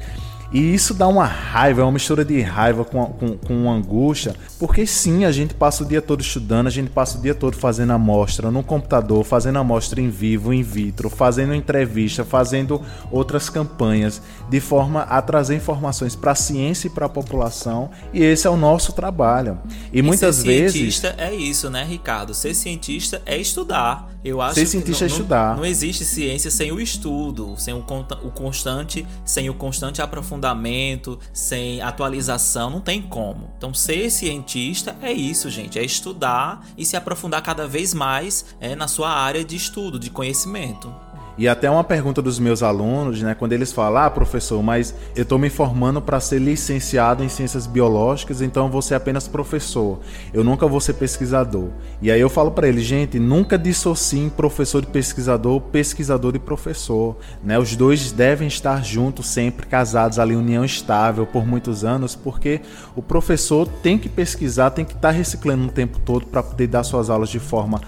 E 0.52 0.74
isso 0.74 0.94
dá 0.94 1.08
uma 1.08 1.26
raiva, 1.26 1.82
é 1.82 1.84
uma 1.84 1.92
mistura 1.92 2.24
de 2.24 2.40
raiva 2.42 2.86
com, 2.86 3.06
com, 3.06 3.38
com 3.38 3.72
angústia, 3.72 4.34
porque 4.58 4.88
sim, 4.88 5.26
a 5.26 5.32
gente 5.32 5.54
passa 5.54 5.84
o 5.84 5.86
dia 5.86 6.02
todo 6.02 6.22
estudando, 6.22 6.68
a 6.68 6.70
gente 6.70 6.90
passa 6.90 7.18
o 7.18 7.22
dia 7.22 7.36
todo 7.36 7.58
fazendo 7.58 7.92
amostra 7.92 8.50
no 8.50 8.64
computador, 8.64 9.24
fazendo 9.26 9.60
amostra 9.60 10.00
em 10.00 10.10
vivo, 10.10 10.54
in 10.54 10.64
vitro, 10.64 11.10
fazendo 11.10 11.54
entrevista, 11.54 12.24
fazendo 12.24 12.82
outras 13.12 13.50
campanhas, 13.50 14.22
de 14.50 14.60
forma 14.62 15.02
a 15.02 15.22
trazer 15.22 15.56
informações 15.56 16.16
para 16.16 16.32
a 16.32 16.36
ciência 16.36 16.88
e 16.88 16.92
para 16.92 17.08
a 17.08 17.10
população, 17.10 17.90
e 18.14 18.24
esse 18.24 18.48
é 18.48 18.50
o 18.50 18.58
nosso 18.58 18.94
trabalho. 18.94 19.60
E, 19.92 20.00
e 20.00 20.02
muitas 20.02 20.38
ser 20.38 20.48
vezes. 20.48 20.74
cientista 20.74 21.16
é 21.18 21.34
isso, 21.34 21.70
né, 21.70 21.84
Ricardo? 21.84 22.34
Ser 22.34 22.54
cientista 22.54 23.22
é 23.26 23.38
estudar. 23.38 24.10
Eu 24.24 24.42
acho 24.42 24.56
ser 24.56 24.66
cientista 24.66 25.06
que 25.06 25.12
é 25.12 25.14
estudar. 25.14 25.50
Não, 25.52 25.58
não 25.58 25.66
existe 25.66 26.04
ciência 26.04 26.50
sem 26.50 26.72
o 26.72 26.80
estudo, 26.80 27.56
sem 27.58 27.74
o, 27.74 27.80
o 27.80 28.32
constante, 28.32 29.06
sem 29.24 29.50
o 29.50 29.54
constante 29.54 30.02
aprofundamento 30.02 30.37
aprofundamento, 30.38 31.20
sem 31.34 31.82
atualização, 31.82 32.70
não 32.70 32.80
tem 32.80 33.02
como. 33.02 33.52
Então, 33.58 33.74
ser 33.74 34.10
cientista 34.10 34.96
é 35.02 35.12
isso, 35.12 35.50
gente, 35.50 35.80
é 35.80 35.84
estudar 35.84 36.66
e 36.78 36.86
se 36.86 36.96
aprofundar 36.96 37.42
cada 37.42 37.68
vez 37.68 37.94
mais 37.94 38.46
é, 38.60 38.76
na 38.76 38.88
sua 38.88 39.10
área 39.10 39.44
de 39.44 39.56
estudo, 39.56 40.00
de 40.00 40.10
conhecimento. 40.10 40.94
E 41.38 41.48
até 41.48 41.70
uma 41.70 41.84
pergunta 41.84 42.20
dos 42.20 42.40
meus 42.40 42.64
alunos, 42.64 43.22
né, 43.22 43.36
quando 43.36 43.54
eles 43.54 43.72
falam: 43.72 44.02
"Ah, 44.02 44.10
professor, 44.10 44.64
mas 44.64 44.96
eu 45.16 45.22
estou 45.22 45.38
me 45.38 45.50
formando 45.50 46.02
para 46.02 46.20
ser 46.20 46.40
licenciado 46.40 47.24
em 47.24 47.30
ciências 47.30 47.68
biológicas, 47.68 48.42
então 48.42 48.70
vou 48.70 48.82
ser 48.82 48.96
apenas 48.96 49.28
professor. 49.28 50.00
Eu 50.34 50.44
nunca 50.44 50.68
vou 50.68 50.82
ser 50.82 50.94
pesquisador". 50.94 51.70
E 52.02 52.10
aí 52.10 52.20
eu 52.20 52.30
falo 52.30 52.52
para 52.52 52.68
eles: 52.68 52.84
"Gente, 52.84 53.20
nunca 53.20 53.58
dissociem 53.58 54.30
professor 54.30 54.84
e 54.84 54.88
pesquisador, 54.88 55.62
pesquisador 55.62 56.36
e 56.36 56.40
professor, 56.40 57.18
né? 57.44 57.60
Os 57.60 57.76
dois 57.76 58.12
devem 58.12 58.48
estar 58.48 58.84
juntos 58.84 59.28
sempre 59.28 59.68
casados 59.68 60.18
ali 60.18 60.36
união 60.36 60.66
estável 60.66 61.26
por 61.26 61.46
muitos 61.46 61.84
anos, 61.84 62.16
porque 62.16 62.62
o 62.96 63.02
professor 63.02 63.68
tem 63.68 63.98
que 63.98 64.10
pesquisar, 64.10 64.72
tem 64.72 64.86
que 64.86 64.94
estar 64.94 65.10
tá 65.10 65.14
reciclando 65.14 65.66
o 65.68 65.72
tempo 65.72 66.00
todo 66.00 66.26
para 66.26 66.42
poder 66.42 66.68
dar 66.68 66.84
suas 66.84 67.10
aulas 67.10 67.30
de 67.30 67.40
forma 67.40 67.82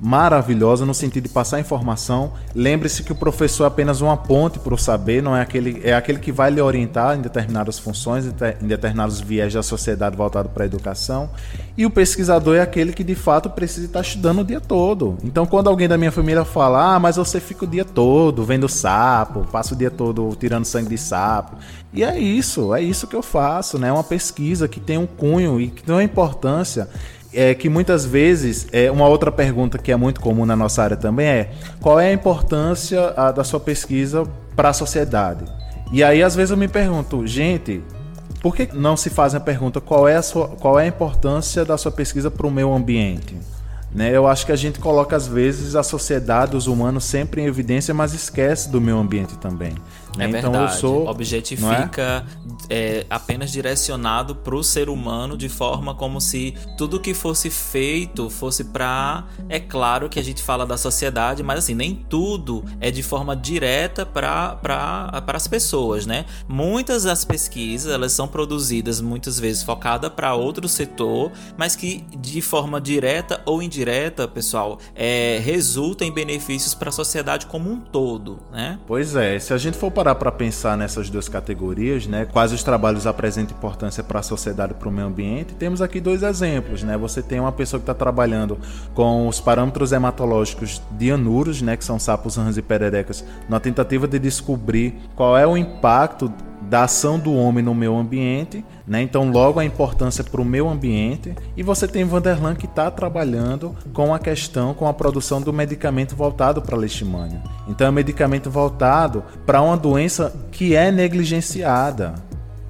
maravilhosa 0.00 0.84
no 0.84 0.94
sentido 0.94 1.24
de 1.24 1.30
passar 1.30 1.60
informação. 1.60 2.32
Lembre-se 2.54 2.93
Lembre-se 2.94 3.02
que 3.02 3.12
o 3.12 3.16
professor 3.16 3.64
é 3.64 3.66
apenas 3.66 4.00
uma 4.00 4.16
ponte 4.16 4.60
para 4.60 4.72
o 4.72 4.78
saber, 4.78 5.20
não 5.20 5.36
é 5.36 5.40
aquele, 5.40 5.80
é 5.82 5.94
aquele 5.94 6.20
que 6.20 6.30
vai 6.30 6.48
lhe 6.50 6.60
orientar 6.60 7.16
em 7.16 7.20
determinadas 7.20 7.76
funções, 7.76 8.24
em 8.24 8.66
determinados 8.68 9.20
viés 9.20 9.52
da 9.52 9.64
sociedade 9.64 10.16
voltado 10.16 10.48
para 10.48 10.62
a 10.62 10.66
educação. 10.66 11.28
E 11.76 11.84
o 11.84 11.90
pesquisador 11.90 12.54
é 12.54 12.60
aquele 12.60 12.92
que 12.92 13.02
de 13.02 13.16
fato 13.16 13.50
precisa 13.50 13.86
estar 13.86 14.00
estudando 14.00 14.42
o 14.42 14.44
dia 14.44 14.60
todo. 14.60 15.18
Então, 15.24 15.44
quando 15.44 15.68
alguém 15.68 15.88
da 15.88 15.98
minha 15.98 16.12
família 16.12 16.44
fala, 16.44 16.94
ah, 16.94 17.00
mas 17.00 17.16
você 17.16 17.40
fica 17.40 17.64
o 17.64 17.68
dia 17.68 17.84
todo 17.84 18.44
vendo 18.44 18.68
sapo, 18.68 19.44
passa 19.50 19.74
o 19.74 19.76
dia 19.76 19.90
todo 19.90 20.36
tirando 20.38 20.64
sangue 20.64 20.90
de 20.90 20.98
sapo. 20.98 21.56
E 21.92 22.04
é 22.04 22.16
isso, 22.16 22.72
é 22.74 22.80
isso 22.80 23.08
que 23.08 23.16
eu 23.16 23.22
faço, 23.22 23.76
né? 23.76 23.88
É 23.88 23.92
uma 23.92 24.04
pesquisa 24.04 24.68
que 24.68 24.78
tem 24.78 24.98
um 24.98 25.06
cunho 25.06 25.60
e 25.60 25.68
que 25.68 25.82
tem 25.82 25.94
uma 25.94 26.04
importância 26.04 26.88
é 27.34 27.54
que 27.54 27.68
muitas 27.68 28.04
vezes, 28.04 28.66
é, 28.72 28.90
uma 28.90 29.08
outra 29.08 29.30
pergunta 29.32 29.78
que 29.78 29.92
é 29.92 29.96
muito 29.96 30.20
comum 30.20 30.46
na 30.46 30.56
nossa 30.56 30.82
área 30.82 30.96
também 30.96 31.26
é 31.26 31.50
qual 31.80 31.98
é 32.00 32.08
a 32.08 32.12
importância 32.12 33.12
a, 33.16 33.32
da 33.32 33.44
sua 33.44 33.60
pesquisa 33.60 34.24
para 34.54 34.70
a 34.70 34.72
sociedade? 34.72 35.44
E 35.92 36.02
aí 36.02 36.22
às 36.22 36.34
vezes 36.34 36.50
eu 36.50 36.56
me 36.56 36.68
pergunto, 36.68 37.26
gente, 37.26 37.82
por 38.40 38.54
que 38.54 38.68
não 38.72 38.96
se 38.96 39.10
faz 39.10 39.34
a 39.34 39.40
pergunta 39.40 39.80
qual 39.80 40.08
é 40.08 40.16
a, 40.16 40.22
sua, 40.22 40.48
qual 40.48 40.78
é 40.78 40.84
a 40.84 40.86
importância 40.86 41.64
da 41.64 41.76
sua 41.76 41.92
pesquisa 41.92 42.30
para 42.30 42.46
o 42.46 42.50
meio 42.50 42.72
ambiente? 42.72 43.36
Né? 43.94 44.10
Eu 44.10 44.26
acho 44.26 44.44
que 44.44 44.52
a 44.52 44.56
gente 44.56 44.80
coloca 44.80 45.14
às 45.14 45.28
vezes 45.28 45.76
a 45.76 45.82
sociedade, 45.82 46.56
os 46.56 46.66
humanos 46.66 47.04
sempre 47.04 47.42
em 47.42 47.46
evidência, 47.46 47.94
mas 47.94 48.12
esquece 48.12 48.68
do 48.68 48.80
meio 48.80 48.98
ambiente 48.98 49.38
também. 49.38 49.74
É 50.18 50.26
então 50.26 50.52
verdade. 50.52 50.74
eu 50.74 50.80
sou, 50.80 51.06
objetifica 51.08 52.26
é? 52.68 53.00
É, 53.00 53.06
apenas 53.08 53.50
direcionado 53.50 54.34
para 54.34 54.54
o 54.54 54.62
ser 54.62 54.88
humano 54.88 55.36
de 55.36 55.48
forma 55.48 55.94
como 55.94 56.20
se 56.20 56.54
tudo 56.76 57.00
que 57.00 57.14
fosse 57.14 57.50
feito 57.50 58.30
fosse 58.30 58.64
para, 58.64 59.24
é 59.48 59.60
claro 59.60 60.08
que 60.08 60.18
a 60.18 60.22
gente 60.22 60.42
fala 60.42 60.66
da 60.66 60.76
sociedade, 60.76 61.42
mas 61.42 61.60
assim 61.60 61.74
nem 61.74 61.94
tudo 61.94 62.64
é 62.80 62.90
de 62.90 63.02
forma 63.02 63.36
direta 63.36 64.04
para 64.04 64.56
para 64.56 65.22
as 65.28 65.46
pessoas, 65.46 66.06
né? 66.06 66.24
Muitas 66.48 67.04
das 67.04 67.24
pesquisas 67.24 67.92
elas 67.92 68.12
são 68.12 68.26
produzidas 68.26 69.00
muitas 69.00 69.38
vezes 69.38 69.62
focada 69.62 70.10
para 70.10 70.34
outro 70.34 70.68
setor, 70.68 71.32
mas 71.56 71.76
que 71.76 72.04
de 72.18 72.40
forma 72.40 72.80
direta 72.80 73.42
ou 73.44 73.62
indireta 73.62 73.84
indireta, 73.84 74.26
pessoal, 74.26 74.78
é, 74.94 75.40
resulta 75.42 76.04
em 76.04 76.12
benefícios 76.12 76.74
para 76.74 76.88
a 76.88 76.92
sociedade 76.92 77.46
como 77.46 77.70
um 77.70 77.80
todo, 77.80 78.38
né? 78.52 78.78
Pois 78.86 79.14
é, 79.14 79.38
se 79.38 79.52
a 79.52 79.58
gente 79.58 79.76
for 79.76 79.90
parar 80.04 80.14
para 80.16 80.30
pensar 80.30 80.76
nessas 80.76 81.08
duas 81.08 81.30
categorias, 81.30 82.06
né, 82.06 82.26
quais 82.30 82.52
os 82.52 82.62
trabalhos 82.62 83.06
apresentam 83.06 83.56
importância 83.56 84.04
para 84.04 84.20
a 84.20 84.22
sociedade 84.22 84.72
e 84.72 84.74
para 84.74 84.88
o 84.88 84.92
meio 84.92 85.06
ambiente, 85.06 85.54
temos 85.54 85.80
aqui 85.80 85.98
dois 85.98 86.22
exemplos, 86.22 86.82
né? 86.82 86.94
Você 86.98 87.22
tem 87.22 87.40
uma 87.40 87.52
pessoa 87.52 87.80
que 87.80 87.84
está 87.84 87.94
trabalhando 87.94 88.58
com 88.94 89.26
os 89.26 89.40
parâmetros 89.40 89.92
hematológicos 89.92 90.82
de 90.90 91.10
anuros, 91.10 91.62
né, 91.62 91.74
que 91.74 91.84
são 91.84 91.98
sapos, 91.98 92.36
rãs 92.36 92.58
e 92.58 92.62
pererecas, 92.62 93.24
na 93.48 93.58
tentativa 93.58 94.06
de 94.06 94.18
descobrir 94.18 94.94
qual 95.16 95.38
é 95.38 95.46
o 95.46 95.56
impacto 95.56 96.30
da 96.60 96.84
ação 96.84 97.18
do 97.18 97.32
homem 97.32 97.64
no 97.64 97.74
meio 97.74 97.96
ambiente, 97.96 98.62
né? 98.86 99.02
Então, 99.02 99.30
logo 99.30 99.58
a 99.58 99.64
importância 99.64 100.22
para 100.22 100.40
o 100.40 100.44
meio 100.44 100.68
ambiente. 100.68 101.34
E 101.56 101.62
você 101.62 101.88
tem 101.88 102.04
Vanderlan 102.04 102.54
que 102.54 102.66
está 102.66 102.90
trabalhando 102.90 103.74
com 103.92 104.14
a 104.14 104.18
questão, 104.18 104.74
com 104.74 104.86
a 104.86 104.92
produção 104.92 105.40
do 105.40 105.52
medicamento 105.52 106.14
voltado 106.14 106.60
para 106.60 106.76
a 106.76 106.78
leishmania. 106.78 107.42
Então, 107.66 107.86
é 107.86 107.90
um 107.90 107.94
medicamento 107.94 108.50
voltado 108.50 109.24
para 109.46 109.62
uma 109.62 109.76
doença 109.76 110.34
que 110.52 110.74
é 110.74 110.92
negligenciada, 110.92 112.14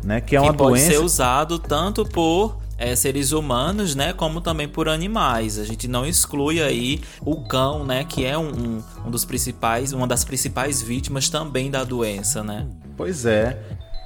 né? 0.04 0.20
Que 0.20 0.36
é 0.36 0.40
uma 0.40 0.52
que 0.52 0.58
pode 0.58 0.70
doença 0.70 0.92
ser 0.92 0.98
usado 0.98 1.58
tanto 1.58 2.04
por 2.04 2.58
é, 2.78 2.94
seres 2.94 3.32
humanos, 3.32 3.94
né, 3.94 4.12
como 4.12 4.40
também 4.40 4.68
por 4.68 4.88
animais. 4.88 5.58
A 5.58 5.64
gente 5.64 5.88
não 5.88 6.06
exclui 6.06 6.60
aí 6.60 7.00
o 7.20 7.44
cão, 7.44 7.84
né, 7.84 8.04
que 8.04 8.24
é 8.24 8.36
um, 8.36 8.48
um, 8.48 8.82
um 9.06 9.10
dos 9.10 9.24
principais, 9.24 9.92
uma 9.92 10.06
das 10.06 10.24
principais 10.24 10.82
vítimas 10.82 11.28
também 11.28 11.70
da 11.70 11.84
doença, 11.84 12.42
né? 12.42 12.66
Pois 12.96 13.24
é. 13.24 13.58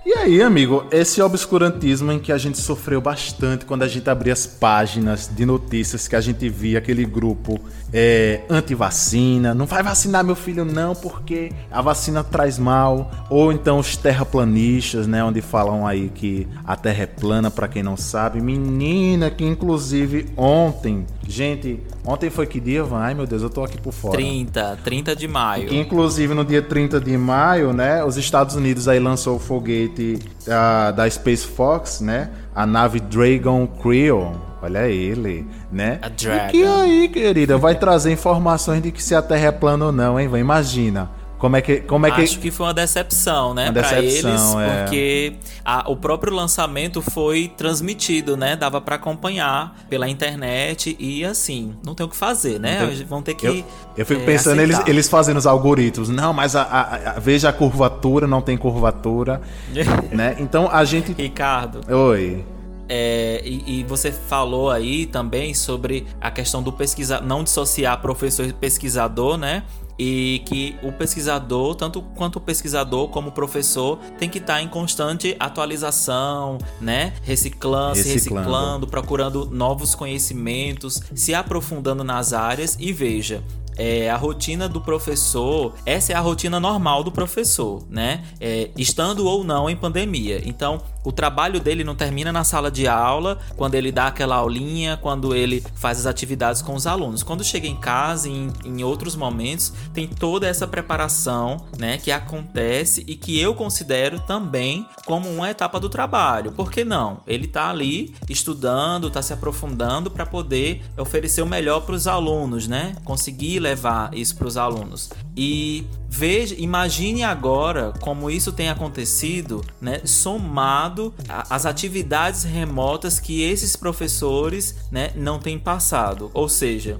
E 0.08 0.14
aí, 0.14 0.42
amigo, 0.42 0.86
esse 0.90 1.20
obscurantismo 1.20 2.10
em 2.10 2.18
que 2.18 2.32
a 2.32 2.38
gente 2.38 2.56
sofreu 2.56 2.98
bastante 2.98 3.66
quando 3.66 3.82
a 3.82 3.86
gente 3.86 4.08
abria 4.08 4.32
as 4.32 4.46
páginas 4.46 5.30
de 5.30 5.44
notícias 5.44 6.08
que 6.08 6.16
a 6.16 6.20
gente 6.22 6.48
via 6.48 6.78
aquele 6.78 7.04
grupo 7.04 7.60
é, 7.92 8.40
anti-vacina, 8.48 9.54
não 9.54 9.66
vai 9.66 9.82
vacinar 9.82 10.24
meu 10.24 10.34
filho 10.34 10.64
não 10.64 10.94
porque 10.94 11.52
a 11.70 11.82
vacina 11.82 12.24
traz 12.24 12.58
mal, 12.58 13.10
ou 13.28 13.52
então 13.52 13.78
os 13.78 13.98
terraplanistas, 13.98 15.06
né, 15.06 15.22
onde 15.22 15.42
falam 15.42 15.86
aí 15.86 16.08
que 16.08 16.48
a 16.64 16.74
Terra 16.74 17.02
é 17.02 17.06
plana 17.06 17.50
para 17.50 17.68
quem 17.68 17.82
não 17.82 17.96
sabe, 17.96 18.40
menina 18.40 19.30
que 19.30 19.44
inclusive 19.44 20.26
ontem, 20.38 21.04
gente, 21.28 21.80
ontem 22.04 22.30
foi 22.30 22.46
que 22.46 22.58
dia, 22.58 22.84
Ai 22.92 23.12
meu 23.12 23.26
Deus, 23.26 23.42
eu 23.42 23.50
tô 23.50 23.62
aqui 23.62 23.78
por 23.78 23.92
fora. 23.92 24.16
30, 24.16 24.78
30 24.82 25.14
de 25.14 25.28
maio. 25.28 25.72
Inclusive 25.72 26.32
no 26.32 26.44
dia 26.44 26.62
30 26.62 26.98
de 27.00 27.16
maio, 27.16 27.72
né, 27.72 28.02
os 28.02 28.16
Estados 28.16 28.56
Unidos 28.56 28.88
aí 28.88 28.98
lançou 28.98 29.36
o 29.36 29.38
foguete 29.38 30.18
uh, 30.46 30.92
da 30.92 31.08
Space 31.08 31.46
Fox, 31.46 32.00
né? 32.00 32.30
A 32.54 32.66
nave 32.66 32.98
Dragon 32.98 33.66
Crew. 33.66 34.32
Olha 34.60 34.88
ele, 34.88 35.46
né? 35.70 36.00
A 36.02 36.08
Dragon. 36.08 36.48
E 36.48 36.50
que 36.50 36.64
aí, 36.64 37.08
querida, 37.08 37.56
vai 37.58 37.76
trazer 37.76 38.10
informações 38.10 38.82
de 38.82 38.90
que 38.90 39.02
se 39.02 39.14
a 39.14 39.22
Terra 39.22 39.46
é 39.46 39.52
plana 39.52 39.86
ou 39.86 39.92
não, 39.92 40.18
hein? 40.18 40.28
Imagina. 40.36 41.10
Como 41.38 41.56
é 41.56 41.62
que. 41.62 41.76
Como 41.82 42.04
é 42.06 42.10
que... 42.10 42.22
Acho 42.22 42.38
que 42.40 42.50
foi 42.50 42.66
uma 42.66 42.74
decepção, 42.74 43.54
né? 43.54 43.70
Decepção, 43.70 44.60
eles, 44.60 44.70
é. 44.70 44.82
porque 44.82 45.32
a, 45.64 45.90
o 45.90 45.96
próprio 45.96 46.34
lançamento 46.34 47.00
foi 47.00 47.52
transmitido, 47.56 48.36
né? 48.36 48.56
Dava 48.56 48.80
para 48.80 48.96
acompanhar 48.96 49.76
pela 49.88 50.08
internet 50.08 50.96
e 50.98 51.24
assim, 51.24 51.74
não 51.84 51.94
tem 51.94 52.04
o 52.04 52.08
que 52.08 52.16
fazer, 52.16 52.58
né? 52.58 52.86
Tem... 52.86 53.04
Vão 53.04 53.22
ter 53.22 53.34
que. 53.34 53.46
Eu, 53.46 53.64
eu 53.96 54.06
fico 54.06 54.20
é, 54.22 54.24
pensando 54.24 54.60
eles, 54.60 54.80
eles 54.86 55.08
fazendo 55.08 55.36
os 55.36 55.46
algoritmos. 55.46 56.08
Não, 56.08 56.32
mas 56.32 56.56
a, 56.56 56.62
a, 56.62 57.10
a, 57.10 57.20
veja 57.20 57.48
a 57.48 57.52
curvatura, 57.52 58.26
não 58.26 58.42
tem 58.42 58.56
curvatura. 58.56 59.40
né? 60.10 60.36
Então 60.40 60.68
a 60.70 60.84
gente. 60.84 61.12
Ricardo. 61.12 61.80
Oi. 61.88 62.44
É, 62.88 63.42
e, 63.44 63.80
e, 63.80 63.84
você 63.84 64.10
falou 64.10 64.70
aí 64.70 65.04
também 65.04 65.52
sobre 65.52 66.06
a 66.18 66.30
questão 66.30 66.62
do 66.62 66.72
pesquisar, 66.72 67.20
não 67.20 67.44
dissociar 67.44 68.00
professor 68.00 68.46
e 68.46 68.52
pesquisador, 68.52 69.36
né? 69.36 69.62
E 69.98 70.42
que 70.46 70.76
o 70.82 70.92
pesquisador, 70.92 71.74
tanto 71.74 72.00
quanto 72.14 72.36
o 72.36 72.40
pesquisador 72.40 73.08
como 73.08 73.28
o 73.28 73.32
professor, 73.32 73.98
tem 74.18 74.28
que 74.28 74.38
estar 74.38 74.54
tá 74.54 74.62
em 74.62 74.68
constante 74.68 75.36
atualização, 75.40 76.58
né? 76.80 77.14
Reciclando, 77.22 77.94
reciclando, 77.94 77.96
se 77.96 78.08
reciclando, 78.12 78.86
procurando 78.86 79.46
novos 79.46 79.94
conhecimentos, 79.94 81.02
se 81.14 81.34
aprofundando 81.34 82.04
nas 82.04 82.32
áreas 82.32 82.76
e 82.78 82.92
veja, 82.92 83.42
é, 83.78 84.10
a 84.10 84.16
rotina 84.16 84.68
do 84.68 84.80
professor, 84.80 85.72
essa 85.86 86.12
é 86.12 86.16
a 86.16 86.20
rotina 86.20 86.58
normal 86.58 87.04
do 87.04 87.12
professor, 87.12 87.84
né? 87.88 88.24
É, 88.40 88.70
estando 88.76 89.24
ou 89.24 89.44
não 89.44 89.70
em 89.70 89.76
pandemia. 89.76 90.42
Então, 90.44 90.82
o 91.04 91.12
trabalho 91.12 91.60
dele 91.60 91.84
não 91.84 91.94
termina 91.94 92.32
na 92.32 92.44
sala 92.44 92.70
de 92.70 92.86
aula, 92.86 93.38
quando 93.56 93.74
ele 93.74 93.90
dá 93.90 94.08
aquela 94.08 94.36
aulinha, 94.36 94.96
quando 94.96 95.34
ele 95.34 95.64
faz 95.74 96.00
as 96.00 96.06
atividades 96.06 96.62
com 96.62 96.74
os 96.74 96.86
alunos. 96.86 97.22
Quando 97.22 97.44
chega 97.44 97.66
em 97.66 97.76
casa, 97.76 98.28
em, 98.28 98.52
em 98.64 98.82
outros 98.82 99.16
momentos, 99.16 99.72
tem 99.94 100.06
toda 100.06 100.46
essa 100.46 100.66
preparação, 100.66 101.64
né, 101.78 101.98
que 101.98 102.10
acontece 102.10 103.04
e 103.06 103.14
que 103.14 103.38
eu 103.40 103.54
considero 103.54 104.20
também 104.20 104.86
como 105.06 105.28
uma 105.28 105.50
etapa 105.50 105.80
do 105.80 105.88
trabalho. 105.88 106.52
Por 106.52 106.70
que 106.70 106.84
não? 106.84 107.20
Ele 107.26 107.46
está 107.46 107.70
ali 107.70 108.14
estudando, 108.28 109.08
está 109.08 109.22
se 109.22 109.32
aprofundando 109.32 110.10
para 110.10 110.26
poder 110.26 110.82
oferecer 110.96 111.42
o 111.42 111.46
melhor 111.46 111.80
para 111.80 111.94
os 111.94 112.06
alunos, 112.06 112.66
né? 112.66 112.94
Conseguir 113.04 113.60
levar 113.60 114.12
isso 114.14 114.36
para 114.36 114.46
os 114.46 114.56
alunos. 114.56 115.10
E 115.36 115.86
veja, 116.08 116.54
imagine 116.58 117.22
agora 117.22 117.92
como 118.00 118.30
isso 118.30 118.52
tem 118.52 118.68
acontecido, 118.68 119.64
né, 119.80 120.00
somado 120.04 121.14
às 121.28 121.66
atividades 121.66 122.44
remotas 122.44 123.20
que 123.20 123.42
esses 123.42 123.76
professores, 123.76 124.74
né, 124.90 125.12
não 125.14 125.38
têm 125.38 125.58
passado. 125.58 126.30
Ou 126.32 126.48
seja, 126.48 126.98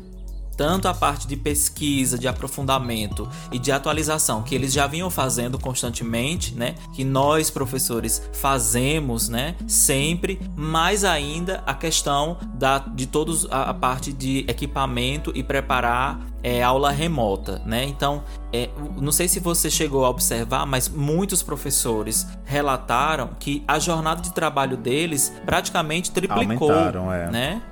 tanto 0.59 0.89
a 0.89 0.93
parte 0.93 1.29
de 1.29 1.37
pesquisa, 1.37 2.19
de 2.19 2.27
aprofundamento 2.27 3.29
e 3.53 3.61
de 3.61 3.71
atualização 3.71 4.43
que 4.43 4.57
eles 4.57 4.73
já 4.73 4.89
vinham 4.89 5.09
fazendo 5.09 5.57
constantemente, 5.57 6.53
né? 6.53 6.75
Que 6.93 7.05
nós 7.05 7.49
professores 7.49 8.29
fazemos, 8.33 9.29
né? 9.29 9.55
Sempre, 9.69 10.41
mais 10.57 11.05
ainda 11.05 11.63
a 11.65 11.73
questão 11.75 12.37
da 12.55 12.79
de 12.79 13.07
todos 13.07 13.47
a, 13.51 13.71
a 13.71 13.75
parte 13.75 14.13
de 14.13 14.45
equipamento 14.49 15.31
e 15.33 15.45
preparar 15.45 16.27
é, 16.43 16.61
aula 16.61 16.91
remota, 16.91 17.63
né? 17.65 17.85
Então, 17.85 18.25
é, 18.53 18.69
não 18.97 19.13
sei 19.13 19.29
se 19.29 19.39
você 19.39 19.71
chegou 19.71 20.05
a 20.05 20.11
observar, 20.11 20.67
mas 20.67 20.89
muitos 20.89 21.41
professores 21.41 22.27
relataram 22.45 23.31
que 23.39 23.63
a 23.69 23.79
jornada 23.79 24.21
de 24.21 24.33
trabalho 24.33 24.77
deles 24.77 25.33
praticamente 25.47 26.11
triplicou, 26.11 26.71
Aumentaram, 26.73 27.13
é. 27.13 27.31
né? 27.31 27.63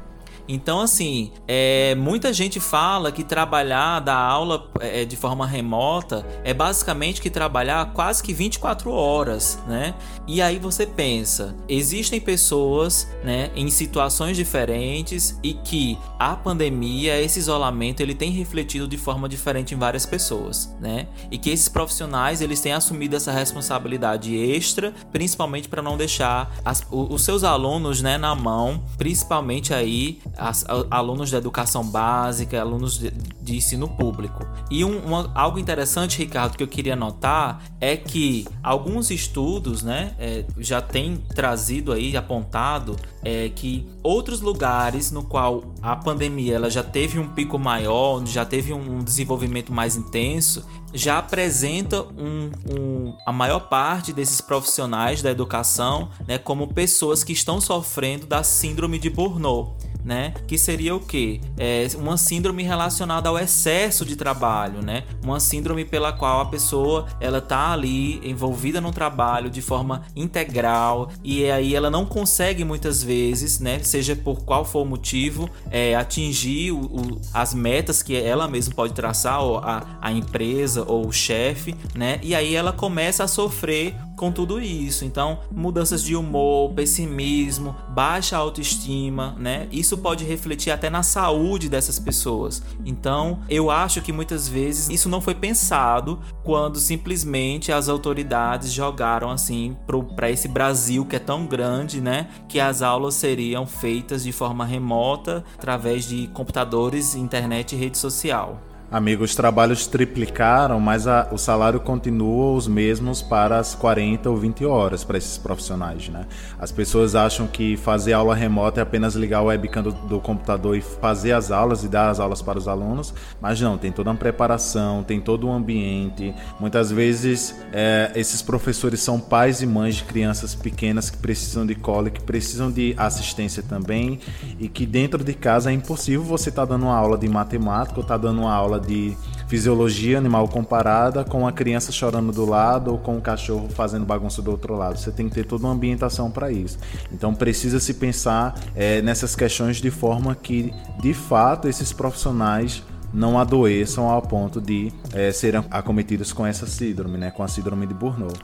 Então, 0.48 0.80
assim, 0.80 1.32
é, 1.46 1.94
muita 1.96 2.32
gente 2.32 2.60
fala 2.60 3.10
que 3.10 3.24
trabalhar, 3.24 4.00
dar 4.00 4.16
aula 4.16 4.70
é, 4.80 5.04
de 5.04 5.16
forma 5.16 5.46
remota 5.46 6.24
é 6.44 6.54
basicamente 6.54 7.20
que 7.20 7.30
trabalhar 7.30 7.92
quase 7.92 8.22
que 8.22 8.32
24 8.32 8.90
horas, 8.90 9.58
né? 9.66 9.94
E 10.26 10.40
aí 10.40 10.58
você 10.58 10.86
pensa, 10.86 11.54
existem 11.68 12.20
pessoas, 12.20 13.08
né, 13.22 13.50
em 13.54 13.68
situações 13.70 14.36
diferentes 14.36 15.38
e 15.42 15.54
que 15.54 15.98
a 16.18 16.36
pandemia, 16.36 17.20
esse 17.20 17.38
isolamento, 17.38 18.00
ele 18.00 18.14
tem 18.14 18.30
refletido 18.30 18.86
de 18.88 18.96
forma 18.96 19.28
diferente 19.28 19.74
em 19.74 19.78
várias 19.78 20.06
pessoas, 20.06 20.74
né? 20.80 21.08
E 21.30 21.38
que 21.38 21.50
esses 21.50 21.68
profissionais, 21.68 22.40
eles 22.40 22.60
têm 22.60 22.72
assumido 22.72 23.16
essa 23.16 23.32
responsabilidade 23.32 24.34
extra, 24.36 24.92
principalmente 25.12 25.68
para 25.68 25.82
não 25.82 25.96
deixar 25.96 26.54
as, 26.64 26.84
os 26.90 27.22
seus 27.22 27.44
alunos, 27.44 28.00
né, 28.02 28.16
na 28.18 28.34
mão, 28.34 28.82
principalmente 28.96 29.74
aí 29.74 30.20
as, 30.36 30.64
alunos 30.90 31.30
da 31.30 31.38
educação 31.38 31.84
básica, 31.84 32.60
alunos 32.60 32.98
de, 32.98 33.10
de 33.10 33.56
ensino 33.56 33.88
público. 33.88 34.46
E 34.70 34.84
um, 34.84 34.98
uma, 34.98 35.30
algo 35.34 35.58
interessante, 35.58 36.18
Ricardo, 36.18 36.56
que 36.56 36.62
eu 36.62 36.68
queria 36.68 36.96
notar 36.96 37.62
é 37.80 37.96
que 37.96 38.46
alguns 38.62 39.10
estudos 39.10 39.82
né, 39.82 40.14
é, 40.18 40.44
já 40.58 40.80
têm 40.80 41.16
trazido 41.16 41.92
aí, 41.92 42.16
apontado, 42.16 42.96
é, 43.22 43.48
que 43.48 43.86
outros 44.02 44.40
lugares 44.40 45.10
no 45.10 45.22
qual 45.24 45.74
a 45.82 45.96
pandemia 45.96 46.54
ela 46.54 46.70
já 46.70 46.82
teve 46.82 47.18
um 47.18 47.28
pico 47.28 47.58
maior, 47.58 48.24
já 48.26 48.44
teve 48.44 48.72
um 48.72 49.02
desenvolvimento 49.02 49.72
mais 49.72 49.96
intenso, 49.96 50.64
já 50.92 51.18
apresenta 51.18 52.02
um, 52.02 52.50
um, 52.70 53.14
a 53.26 53.32
maior 53.32 53.60
parte 53.60 54.12
desses 54.12 54.40
profissionais 54.40 55.22
da 55.22 55.30
educação 55.30 56.08
né, 56.26 56.38
como 56.38 56.68
pessoas 56.68 57.22
que 57.22 57.32
estão 57.32 57.60
sofrendo 57.60 58.26
da 58.26 58.42
síndrome 58.42 58.98
de 58.98 59.10
Burnout 59.10 59.85
né? 60.06 60.32
Que 60.46 60.56
seria 60.56 60.94
o 60.94 61.00
quê? 61.00 61.40
É 61.58 61.88
uma 61.96 62.16
síndrome 62.16 62.62
relacionada 62.62 63.28
ao 63.28 63.36
excesso 63.36 64.04
de 64.04 64.14
trabalho, 64.14 64.80
né? 64.80 65.02
Uma 65.22 65.40
síndrome 65.40 65.84
pela 65.84 66.12
qual 66.12 66.40
a 66.40 66.46
pessoa 66.46 67.06
ela 67.20 67.40
tá 67.40 67.72
ali 67.72 68.20
envolvida 68.26 68.80
no 68.80 68.92
trabalho 68.92 69.50
de 69.50 69.60
forma 69.60 70.02
integral 70.14 71.10
e 71.24 71.50
aí 71.50 71.74
ela 71.74 71.90
não 71.90 72.06
consegue 72.06 72.64
muitas 72.64 73.02
vezes, 73.02 73.58
né? 73.58 73.80
Seja 73.82 74.14
por 74.14 74.44
qual 74.44 74.64
for 74.64 74.82
o 74.82 74.86
motivo, 74.86 75.50
é, 75.70 75.96
atingir 75.96 76.70
o, 76.70 76.78
o, 76.78 77.20
as 77.34 77.52
metas 77.52 78.02
que 78.02 78.16
ela 78.16 78.46
mesma 78.46 78.74
pode 78.74 78.92
traçar, 78.92 79.42
ou 79.42 79.58
a, 79.58 79.98
a 80.00 80.12
empresa 80.12 80.84
ou 80.86 81.08
o 81.08 81.12
chefe, 81.12 81.74
né? 81.94 82.20
E 82.22 82.34
aí 82.34 82.54
ela 82.54 82.72
começa 82.72 83.24
a 83.24 83.28
sofrer 83.28 83.96
com 84.16 84.32
tudo 84.32 84.60
isso. 84.60 85.04
Então, 85.04 85.40
mudanças 85.50 86.02
de 86.02 86.16
humor, 86.16 86.72
pessimismo, 86.72 87.76
baixa 87.90 88.36
autoestima, 88.36 89.36
né? 89.38 89.68
Isso 89.70 89.95
isso 89.96 90.02
pode 90.02 90.24
refletir 90.24 90.70
até 90.70 90.90
na 90.90 91.02
saúde 91.02 91.68
dessas 91.68 91.98
pessoas. 91.98 92.62
Então, 92.84 93.40
eu 93.48 93.70
acho 93.70 94.02
que 94.02 94.12
muitas 94.12 94.46
vezes 94.46 94.90
isso 94.90 95.08
não 95.08 95.20
foi 95.20 95.34
pensado 95.34 96.20
quando 96.44 96.78
simplesmente 96.78 97.72
as 97.72 97.88
autoridades 97.88 98.72
jogaram 98.72 99.30
assim 99.30 99.76
para 100.14 100.30
esse 100.30 100.48
Brasil 100.48 101.04
que 101.06 101.16
é 101.16 101.18
tão 101.18 101.46
grande, 101.46 102.00
né, 102.00 102.28
que 102.48 102.60
as 102.60 102.82
aulas 102.82 103.14
seriam 103.14 103.66
feitas 103.66 104.22
de 104.22 104.32
forma 104.32 104.64
remota 104.64 105.42
através 105.54 106.06
de 106.06 106.26
computadores, 106.28 107.14
internet 107.14 107.74
e 107.74 107.78
rede 107.78 107.96
social. 107.96 108.60
Amigo, 108.88 109.24
os 109.24 109.34
trabalhos 109.34 109.88
triplicaram, 109.88 110.78
mas 110.78 111.08
a, 111.08 111.28
o 111.32 111.36
salário 111.36 111.80
continua 111.80 112.52
os 112.52 112.68
mesmos 112.68 113.20
para 113.20 113.58
as 113.58 113.74
40 113.74 114.30
ou 114.30 114.36
20 114.36 114.64
horas 114.64 115.02
para 115.02 115.18
esses 115.18 115.36
profissionais, 115.36 116.08
né? 116.08 116.24
As 116.56 116.70
pessoas 116.70 117.16
acham 117.16 117.48
que 117.48 117.76
fazer 117.76 118.12
aula 118.12 118.32
remota 118.32 118.80
é 118.80 118.82
apenas 118.82 119.16
ligar 119.16 119.42
o 119.42 119.46
webcam 119.46 119.82
do, 119.82 119.90
do, 119.90 120.20
computador 120.20 120.76
e 120.76 120.80
fazer 120.80 121.32
as 121.32 121.50
aulas 121.50 121.82
e 121.82 121.88
dar 121.88 122.10
as 122.10 122.20
aulas 122.20 122.40
para 122.40 122.58
os 122.58 122.68
alunos, 122.68 123.12
mas 123.40 123.60
não, 123.60 123.76
tem 123.76 123.90
toda 123.90 124.10
uma 124.10 124.16
preparação, 124.16 125.02
tem 125.02 125.20
todo 125.20 125.48
um 125.48 125.52
ambiente. 125.52 126.32
Muitas 126.60 126.88
vezes 126.92 127.56
é, 127.72 128.12
esses 128.14 128.40
professores 128.40 129.00
são 129.00 129.18
pais 129.18 129.62
e 129.62 129.66
mães 129.66 129.96
de 129.96 130.04
crianças 130.04 130.54
pequenas 130.54 131.10
que 131.10 131.16
precisam 131.16 131.66
de 131.66 131.74
cola, 131.74 132.08
que 132.08 132.22
precisam 132.22 132.70
de 132.70 132.94
assistência 132.96 133.64
também 133.64 134.20
e 134.60 134.68
que 134.68 134.86
dentro 134.86 135.24
de 135.24 135.34
casa 135.34 135.72
é 135.72 135.74
impossível 135.74 136.22
você 136.22 136.50
estar 136.50 136.62
tá 136.62 136.74
dando 136.74 136.84
uma 136.84 136.96
aula 136.96 137.18
de 137.18 137.28
matemática 137.28 137.96
ou 137.96 138.02
estar 138.02 138.14
tá 138.14 138.22
dando 138.28 138.42
uma 138.42 138.54
aula 138.54 138.75
de 138.78 139.16
fisiologia 139.48 140.18
animal 140.18 140.48
comparada 140.48 141.24
com 141.24 141.46
a 141.46 141.52
criança 141.52 141.92
chorando 141.92 142.32
do 142.32 142.44
lado 142.44 142.92
ou 142.92 142.98
com 142.98 143.16
o 143.16 143.20
cachorro 143.20 143.68
fazendo 143.68 144.04
bagunça 144.04 144.42
do 144.42 144.50
outro 144.50 144.74
lado. 144.74 144.98
Você 144.98 145.10
tem 145.10 145.28
que 145.28 145.34
ter 145.34 145.44
toda 145.46 145.64
uma 145.64 145.72
ambientação 145.72 146.30
para 146.30 146.50
isso. 146.50 146.78
Então 147.12 147.34
precisa 147.34 147.78
se 147.78 147.94
pensar 147.94 148.58
é, 148.74 149.00
nessas 149.02 149.36
questões 149.36 149.76
de 149.76 149.90
forma 149.90 150.34
que, 150.34 150.72
de 151.00 151.14
fato, 151.14 151.68
esses 151.68 151.92
profissionais 151.92 152.82
não 153.12 153.38
adoeçam 153.38 154.08
ao 154.08 154.20
ponto 154.20 154.60
de 154.60 154.92
é, 155.12 155.32
serem 155.32 155.64
acometidos 155.70 156.32
com 156.32 156.46
essa 156.46 156.66
síndrome, 156.66 157.16
né, 157.16 157.30
com 157.30 157.42
a 157.42 157.48
síndrome 157.48 157.86
de 157.86 157.94
Burnout. 157.94 158.38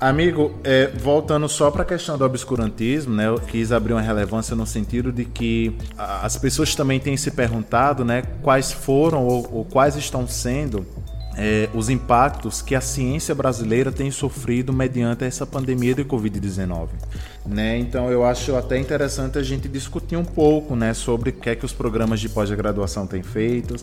Amigo, 0.00 0.54
é, 0.62 0.86
voltando 0.86 1.48
só 1.48 1.72
para 1.72 1.82
a 1.82 1.84
questão 1.84 2.16
do 2.16 2.24
obscurantismo, 2.24 3.12
né, 3.16 3.26
eu 3.26 3.40
quis 3.40 3.72
abrir 3.72 3.94
uma 3.94 4.00
relevância 4.00 4.54
no 4.54 4.64
sentido 4.64 5.10
de 5.10 5.24
que 5.24 5.76
as 5.96 6.36
pessoas 6.36 6.72
também 6.76 7.00
têm 7.00 7.16
se 7.16 7.32
perguntado 7.32 8.04
né, 8.04 8.22
quais 8.40 8.70
foram 8.70 9.26
ou, 9.26 9.48
ou 9.52 9.64
quais 9.64 9.96
estão 9.96 10.24
sendo 10.28 10.86
é, 11.38 11.68
os 11.72 11.88
impactos 11.88 12.60
que 12.60 12.74
a 12.74 12.80
ciência 12.80 13.32
brasileira 13.32 13.92
tem 13.92 14.10
sofrido 14.10 14.72
mediante 14.72 15.24
essa 15.24 15.46
pandemia 15.46 15.94
de 15.94 16.04
Covid-19. 16.04 16.88
Né? 17.46 17.78
Então 17.78 18.10
eu 18.10 18.24
acho 18.24 18.54
até 18.56 18.78
interessante 18.78 19.38
a 19.38 19.42
gente 19.42 19.68
discutir 19.68 20.16
um 20.16 20.24
pouco 20.24 20.76
né, 20.76 20.92
sobre 20.92 21.30
o 21.30 21.32
que 21.32 21.48
é 21.48 21.54
que 21.54 21.64
os 21.64 21.72
programas 21.72 22.20
de 22.20 22.28
pós-graduação 22.28 23.06
têm 23.06 23.22
feito. 23.22 23.76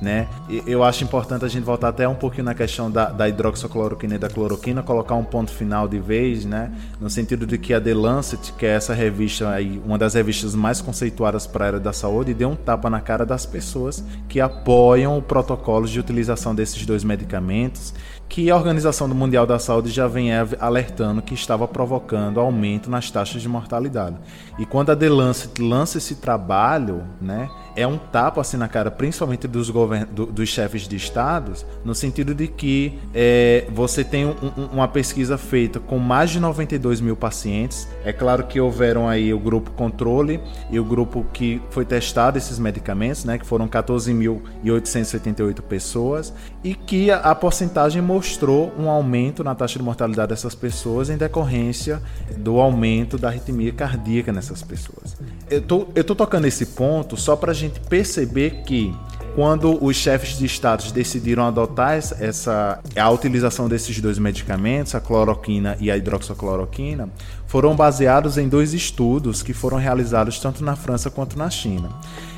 Né? 0.00 0.26
E 0.48 0.62
eu 0.66 0.82
acho 0.82 1.04
importante 1.04 1.44
a 1.44 1.48
gente 1.48 1.62
voltar 1.62 1.88
até 1.88 2.08
um 2.08 2.14
pouquinho 2.14 2.44
na 2.44 2.54
questão 2.54 2.90
da, 2.90 3.10
da 3.10 3.28
hidroxicloroquina 3.28 4.16
e 4.16 4.18
da 4.18 4.28
cloroquina, 4.28 4.82
colocar 4.82 5.14
um 5.14 5.24
ponto 5.24 5.52
final 5.52 5.86
de 5.86 6.00
vez, 6.00 6.44
né? 6.44 6.72
no 7.00 7.08
sentido 7.08 7.46
de 7.46 7.58
que 7.58 7.74
a 7.74 7.80
The 7.80 7.94
Lancet, 7.94 8.54
que 8.54 8.66
é 8.66 8.70
essa 8.70 8.94
revista 8.94 9.50
aí, 9.50 9.80
uma 9.84 9.98
das 9.98 10.14
revistas 10.14 10.54
mais 10.54 10.80
conceituadas 10.80 11.46
para 11.46 11.64
a 11.64 11.66
área 11.68 11.80
da 11.80 11.92
saúde, 11.92 12.34
deu 12.34 12.48
um 12.48 12.56
tapa 12.56 12.90
na 12.90 13.00
cara 13.00 13.24
das 13.24 13.46
pessoas 13.46 14.02
que 14.28 14.40
apoiam 14.40 15.16
o 15.16 15.22
protocolo 15.22 15.86
de 15.86 16.00
utilização 16.00 16.54
desses 16.54 16.84
dois 16.84 17.01
medicamentos 17.04 17.94
que 18.28 18.50
a 18.50 18.56
Organização 18.56 19.06
Mundial 19.08 19.46
da 19.46 19.58
Saúde 19.58 19.90
já 19.90 20.06
vem 20.06 20.30
alertando 20.58 21.20
que 21.20 21.34
estava 21.34 21.68
provocando 21.68 22.40
aumento 22.40 22.90
nas 22.90 23.10
taxas 23.10 23.42
de 23.42 23.48
mortalidade. 23.48 24.16
E 24.58 24.64
quando 24.64 24.90
a 24.90 24.96
The 24.96 25.08
Lancet 25.08 25.60
lança 25.60 25.98
esse 25.98 26.14
trabalho, 26.14 27.04
né, 27.20 27.50
é 27.74 27.86
um 27.86 27.96
tapa 27.96 28.40
assim 28.40 28.56
na 28.56 28.68
cara, 28.68 28.90
principalmente 28.90 29.46
dos, 29.48 29.70
do, 30.10 30.26
dos 30.26 30.48
chefes 30.48 30.88
de 30.88 30.96
estados, 30.96 31.64
no 31.84 31.94
sentido 31.94 32.34
de 32.34 32.48
que 32.48 32.98
é, 33.14 33.66
você 33.72 34.04
tem 34.04 34.26
um, 34.26 34.34
um, 34.56 34.66
uma 34.72 34.88
pesquisa 34.88 35.38
feita 35.38 35.80
com 35.80 35.98
mais 35.98 36.30
de 36.30 36.40
92 36.40 37.00
mil 37.00 37.16
pacientes. 37.16 37.88
É 38.04 38.12
claro 38.12 38.44
que 38.44 38.60
houveram 38.60 39.08
aí 39.08 39.32
o 39.32 39.38
grupo 39.38 39.70
controle 39.70 40.40
e 40.70 40.78
o 40.78 40.84
grupo 40.84 41.24
que 41.32 41.62
foi 41.70 41.84
testado 41.84 42.36
esses 42.38 42.58
medicamentos, 42.58 43.24
né, 43.24 43.38
que 43.38 43.46
foram 43.46 43.66
14.878 43.68 45.62
pessoas, 45.62 46.32
e 46.62 46.74
que 46.74 47.10
a, 47.10 47.18
a 47.18 47.34
porcentagem 47.34 48.02
mostrou 48.02 48.72
um 48.78 48.88
aumento 48.88 49.42
na 49.42 49.54
taxa 49.54 49.78
de 49.78 49.84
mortalidade 49.84 50.28
dessas 50.28 50.54
pessoas 50.54 51.08
em 51.10 51.16
decorrência 51.16 52.02
do 52.36 52.60
aumento 52.60 53.16
da 53.16 53.28
arritmia 53.28 53.72
cardíaca 53.72 54.32
nessas 54.32 54.62
pessoas. 54.62 55.16
Eu 55.50 55.62
tô, 55.62 55.88
eu 55.94 56.04
tô 56.04 56.14
tocando 56.14 56.46
esse 56.46 56.66
ponto 56.66 57.16
só 57.16 57.36
para 57.36 57.52
gente 57.62 57.80
perceber 57.80 58.62
que 58.64 58.94
quando 59.34 59.82
os 59.82 59.96
chefes 59.96 60.36
de 60.36 60.44
estados 60.44 60.92
decidiram 60.92 61.46
adotar 61.46 61.94
essa 61.94 62.78
a 62.94 63.10
utilização 63.10 63.66
desses 63.68 63.98
dois 63.98 64.18
medicamentos, 64.18 64.94
a 64.94 65.00
cloroquina 65.00 65.76
e 65.80 65.90
a 65.90 65.96
hidroxicloroquina, 65.96 67.08
foram 67.46 67.74
baseados 67.74 68.36
em 68.36 68.48
dois 68.48 68.74
estudos 68.74 69.42
que 69.42 69.52
foram 69.52 69.78
realizados 69.78 70.38
tanto 70.38 70.62
na 70.62 70.76
França 70.76 71.10
quanto 71.10 71.38
na 71.38 71.48
China. 71.48 71.88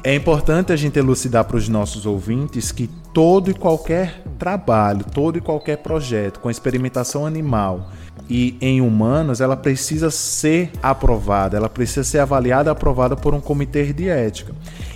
É 0.05 0.15
importante 0.15 0.73
a 0.73 0.77
gente 0.77 0.99
elucidar 0.99 1.45
para 1.45 1.57
os 1.57 1.69
nossos 1.69 2.07
ouvintes 2.07 2.71
que 2.71 2.89
todo 3.13 3.51
e 3.51 3.55
qualquer 3.55 4.23
trabalho, 4.39 5.05
todo 5.05 5.39
e 5.39 5.41
qualquer 5.41 5.79
projeto 5.79 6.39
com 6.39 6.51
experimentação 6.51 7.27
animal 7.27 7.91
e 8.29 8.57
em 8.61 8.81
humanos, 8.81 9.41
ela 9.41 9.57
precisa 9.57 10.11
ser 10.11 10.71
aprovada, 10.83 11.57
ela 11.57 11.69
precisa 11.69 12.05
ser 12.05 12.19
avaliada 12.21 12.71
e 12.71 12.73
aprovada 12.73 13.17
por 13.17 13.35
um 13.35 13.41
comitê 13.41 13.93
de 13.93 14.09
ética. 14.09 14.55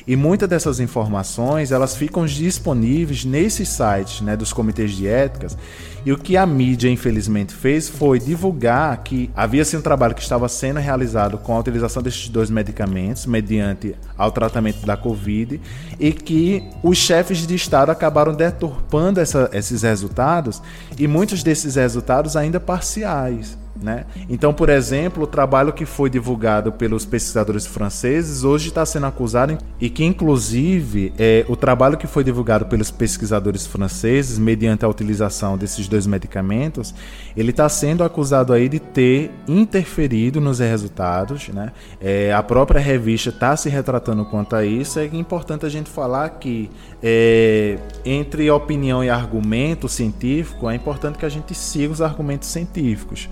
E 0.09 0.16
muitas 0.16 0.49
dessas 0.49 0.81
informações, 0.81 1.71
elas 1.71 1.94
ficam 1.94 2.25
disponíveis 2.25 3.27
nesses 3.27 3.68
sites 3.68 4.23
né, 4.23 4.35
dos 4.35 4.55
comitês 4.55 4.92
de 4.92 5.07
éticas. 5.07 5.55
E 6.03 6.11
o 6.11 6.16
que 6.16 6.35
a 6.35 6.47
mídia, 6.47 6.88
infelizmente, 6.88 7.53
fez 7.53 7.90
foi 7.90 8.18
divulgar 8.18 8.97
que 9.05 9.31
havia 9.37 9.62
sim 9.66 9.77
um 9.77 9.83
trabalho 9.83 10.14
que 10.14 10.23
estava 10.23 10.49
sendo 10.49 10.81
realizado 10.81 11.37
com 11.37 11.55
a 11.55 11.59
utilização 11.59 12.03
desses 12.03 12.27
dois 12.31 12.49
medicamentos, 12.49 13.27
mediante 13.27 13.94
ao 14.16 14.33
tratamento 14.33 14.87
da 14.87 14.97
Covid, 14.97 15.61
e 16.01 16.11
que 16.11 16.64
os 16.83 16.97
chefes 16.97 17.47
de 17.47 17.55
Estado 17.55 17.90
acabaram 17.90 18.33
deturpando 18.33 19.21
essa, 19.21 19.51
esses 19.53 19.83
resultados, 19.83 20.62
e 20.99 21.07
muitos 21.07 21.42
desses 21.42 21.75
resultados 21.75 22.35
ainda 22.35 22.59
parciais. 22.59 23.59
Né? 23.81 24.07
Então, 24.29 24.53
por 24.53 24.69
exemplo, 24.69 25.23
o 25.23 25.27
trabalho 25.27 25.73
que 25.73 25.87
foi 25.87 26.11
divulgado 26.11 26.73
pelos 26.73 27.05
pesquisadores 27.05 27.64
franceses 27.64 28.43
hoje 28.43 28.69
está 28.69 28.85
sendo 28.85 29.07
acusado 29.07 29.57
e 29.81 29.88
que, 29.88 30.05
inclusive, 30.05 31.12
é, 31.17 31.45
o 31.49 31.55
trabalho 31.55 31.97
que 31.97 32.07
foi 32.07 32.25
divulgado 32.25 32.67
pelos 32.67 32.91
pesquisadores 32.91 33.67
franceses, 33.67 34.38
mediante 34.38 34.85
a 34.85 34.88
utilização 34.88 35.57
desses 35.57 35.87
dois 35.87 36.07
medicamentos, 36.07 36.93
ele 37.37 37.51
está 37.51 37.69
sendo 37.69 38.03
acusado 38.03 38.53
aí 38.53 38.69
de 38.69 38.81
ter 38.81 39.31
interferido 39.47 40.41
nos 40.41 40.59
resultados. 40.59 41.49
Né? 41.49 41.71
É, 42.01 42.33
a 42.33 42.43
própria 42.43 42.81
revista 42.81 43.29
está 43.31 43.57
se 43.57 43.69
retratando 43.69 44.25
quanto 44.25 44.57
a 44.57 44.64
isso. 44.64 44.99
É 44.99 45.07
importante 45.07 45.64
a 45.64 45.69
gente 45.69 45.88
falar 45.88 46.29
que 46.31 46.69
é, 47.01 47.79
entre 48.05 48.51
opinião 48.51 49.05
e 49.05 49.11
argumento 49.11 49.88
científico, 49.88 50.69
é 50.69 50.75
importante 50.75 51.17
que 51.17 51.25
a 51.25 51.29
gente 51.29 51.55
siga 51.55 51.93
os 51.93 52.03
argumentos 52.03 52.49
científicos 52.49 53.29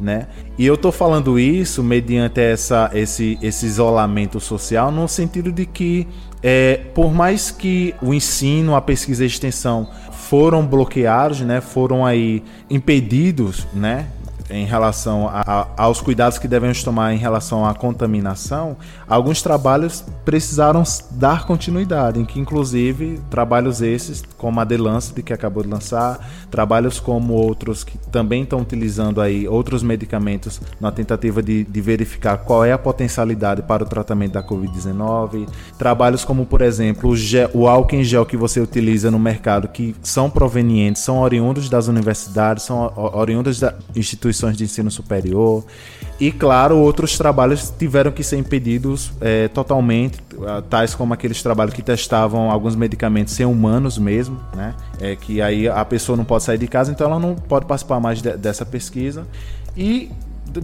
né? 0.00 0.26
E 0.58 0.66
eu 0.66 0.76
tô 0.76 0.90
falando 0.90 1.38
isso 1.38 1.82
mediante 1.82 2.40
essa, 2.40 2.90
esse, 2.94 3.38
esse 3.42 3.66
isolamento 3.66 4.40
social 4.40 4.90
no 4.90 5.06
sentido 5.06 5.52
de 5.52 5.66
que 5.66 6.08
é, 6.42 6.80
por 6.94 7.12
mais 7.12 7.50
que 7.50 7.94
o 8.00 8.14
ensino, 8.14 8.74
a 8.74 8.80
pesquisa 8.80 9.22
e 9.22 9.24
a 9.24 9.26
extensão 9.26 9.88
foram 10.10 10.64
bloqueados, 10.66 11.40
né, 11.40 11.60
foram 11.60 12.06
aí 12.06 12.42
impedidos, 12.70 13.66
né, 13.74 14.06
em 14.50 14.64
relação 14.64 15.28
a, 15.28 15.40
a, 15.40 15.66
aos 15.76 16.00
cuidados 16.00 16.38
que 16.38 16.48
devemos 16.48 16.82
tomar 16.82 17.14
em 17.14 17.16
relação 17.16 17.64
à 17.64 17.74
contaminação, 17.74 18.76
alguns 19.08 19.40
trabalhos 19.40 20.04
precisaram 20.24 20.82
dar 21.12 21.46
continuidade, 21.46 22.18
em 22.18 22.24
que 22.24 22.40
inclusive 22.40 23.20
trabalhos 23.30 23.80
esses, 23.80 24.22
como 24.36 24.60
a 24.60 24.66
The 24.66 24.76
Lancet, 24.76 25.22
que 25.22 25.32
acabou 25.32 25.62
de 25.62 25.68
lançar, 25.68 26.28
trabalhos 26.50 26.98
como 26.98 27.34
outros 27.34 27.84
que 27.84 27.96
também 28.10 28.42
estão 28.42 28.60
utilizando 28.60 29.20
aí 29.20 29.46
outros 29.46 29.82
medicamentos 29.82 30.60
na 30.80 30.90
tentativa 30.90 31.42
de, 31.42 31.64
de 31.64 31.80
verificar 31.80 32.38
qual 32.38 32.64
é 32.64 32.72
a 32.72 32.78
potencialidade 32.78 33.62
para 33.62 33.84
o 33.84 33.86
tratamento 33.86 34.32
da 34.32 34.42
Covid-19, 34.42 35.48
trabalhos 35.78 36.24
como, 36.24 36.44
por 36.44 36.60
exemplo, 36.60 37.10
o, 37.10 37.16
gel, 37.16 37.50
o 37.54 37.68
álcool 37.68 37.96
em 37.96 38.04
gel 38.04 38.26
que 38.26 38.36
você 38.36 38.60
utiliza 38.60 39.10
no 39.10 39.18
mercado, 39.18 39.68
que 39.68 39.94
são 40.02 40.28
provenientes, 40.28 41.02
são 41.02 41.20
oriundos 41.20 41.68
das 41.68 41.86
universidades, 41.86 42.64
são 42.64 42.92
oriundos 42.96 43.60
das 43.60 43.74
instituições 43.94 44.39
instituições 44.40 44.56
de 44.56 44.64
ensino 44.64 44.90
superior. 44.90 45.64
E, 46.18 46.30
claro, 46.30 46.78
outros 46.78 47.16
trabalhos 47.16 47.72
tiveram 47.78 48.10
que 48.10 48.22
ser 48.22 48.36
impedidos 48.36 49.12
é, 49.20 49.48
totalmente, 49.48 50.18
ah, 50.46 50.62
tais 50.68 50.94
como 50.94 51.14
aqueles 51.14 51.42
trabalhos 51.42 51.74
que 51.74 51.82
testavam 51.82 52.50
alguns 52.50 52.74
medicamentos 52.74 53.34
sem 53.34 53.46
humanos 53.46 53.98
mesmo, 53.98 54.38
né? 54.54 54.74
É, 55.00 55.16
que 55.16 55.40
aí 55.40 55.68
a 55.68 55.84
pessoa 55.84 56.16
não 56.16 56.24
pode 56.24 56.44
sair 56.44 56.58
de 56.58 56.66
casa, 56.66 56.90
então 56.90 57.06
ela 57.06 57.18
não 57.18 57.34
pode 57.34 57.66
participar 57.66 58.00
mais 58.00 58.20
de, 58.20 58.36
dessa 58.36 58.66
pesquisa. 58.66 59.26
E 59.76 60.10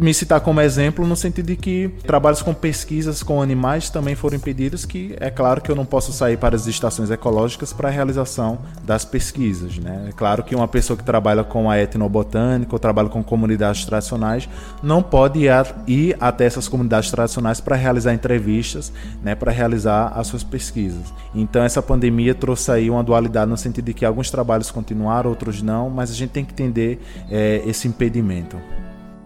me 0.01 0.13
citar 0.13 0.41
como 0.41 0.61
exemplo 0.61 1.07
no 1.07 1.17
sentido 1.17 1.47
de 1.47 1.57
que 1.57 1.89
trabalhos 2.07 2.43
com 2.43 2.53
pesquisas 2.53 3.23
com 3.23 3.41
animais 3.41 3.91
também 3.91 4.15
foram 4.15 4.37
impedidos, 4.37 4.85
que 4.85 5.17
é 5.21 5.31
claro 5.31 5.61
que 5.61 5.71
eu 5.71 5.77
não 5.77 5.85
posso 5.85 6.13
sair 6.13 6.37
para 6.37 6.57
as 6.57 6.67
estações 6.67 7.11
ecológicas 7.11 7.73
para 7.73 7.89
a 7.89 7.91
realização 7.91 8.59
das 8.85 9.05
pesquisas, 9.05 9.79
né? 9.79 10.07
É 10.09 10.13
claro 10.13 10.43
que 10.43 10.55
uma 10.55 10.69
pessoa 10.69 10.97
que 10.97 11.05
trabalha 11.05 11.45
com 11.45 11.71
a 11.71 11.79
etnobotânica 11.79 12.75
ou 12.75 12.79
trabalha 12.79 13.09
com 13.09 13.23
comunidades 13.23 13.85
tradicionais 13.85 14.49
não 14.83 15.03
pode 15.03 15.41
ir 15.87 16.17
até 16.21 16.45
essas 16.45 16.69
comunidades 16.69 17.11
tradicionais 17.11 17.61
para 17.61 17.77
realizar 17.77 18.13
entrevistas, 18.15 18.93
né, 19.23 19.35
para 19.35 19.53
realizar 19.53 20.13
as 20.15 20.27
suas 20.27 20.43
pesquisas. 20.43 21.13
Então 21.35 21.63
essa 21.63 21.83
pandemia 21.83 22.35
trouxe 22.35 22.71
aí 22.71 22.91
uma 22.91 23.03
dualidade 23.03 23.51
no 23.51 23.57
sentido 23.57 23.87
de 23.87 23.95
que 23.95 24.05
alguns 24.05 24.31
trabalhos 24.31 24.71
continuaram, 24.71 25.31
outros 25.31 25.63
não, 25.63 25.91
mas 25.91 26.11
a 26.11 26.15
gente 26.15 26.31
tem 26.31 26.45
que 26.45 26.53
entender 26.53 27.01
é, 27.31 27.63
esse 27.67 27.87
impedimento. 27.89 28.57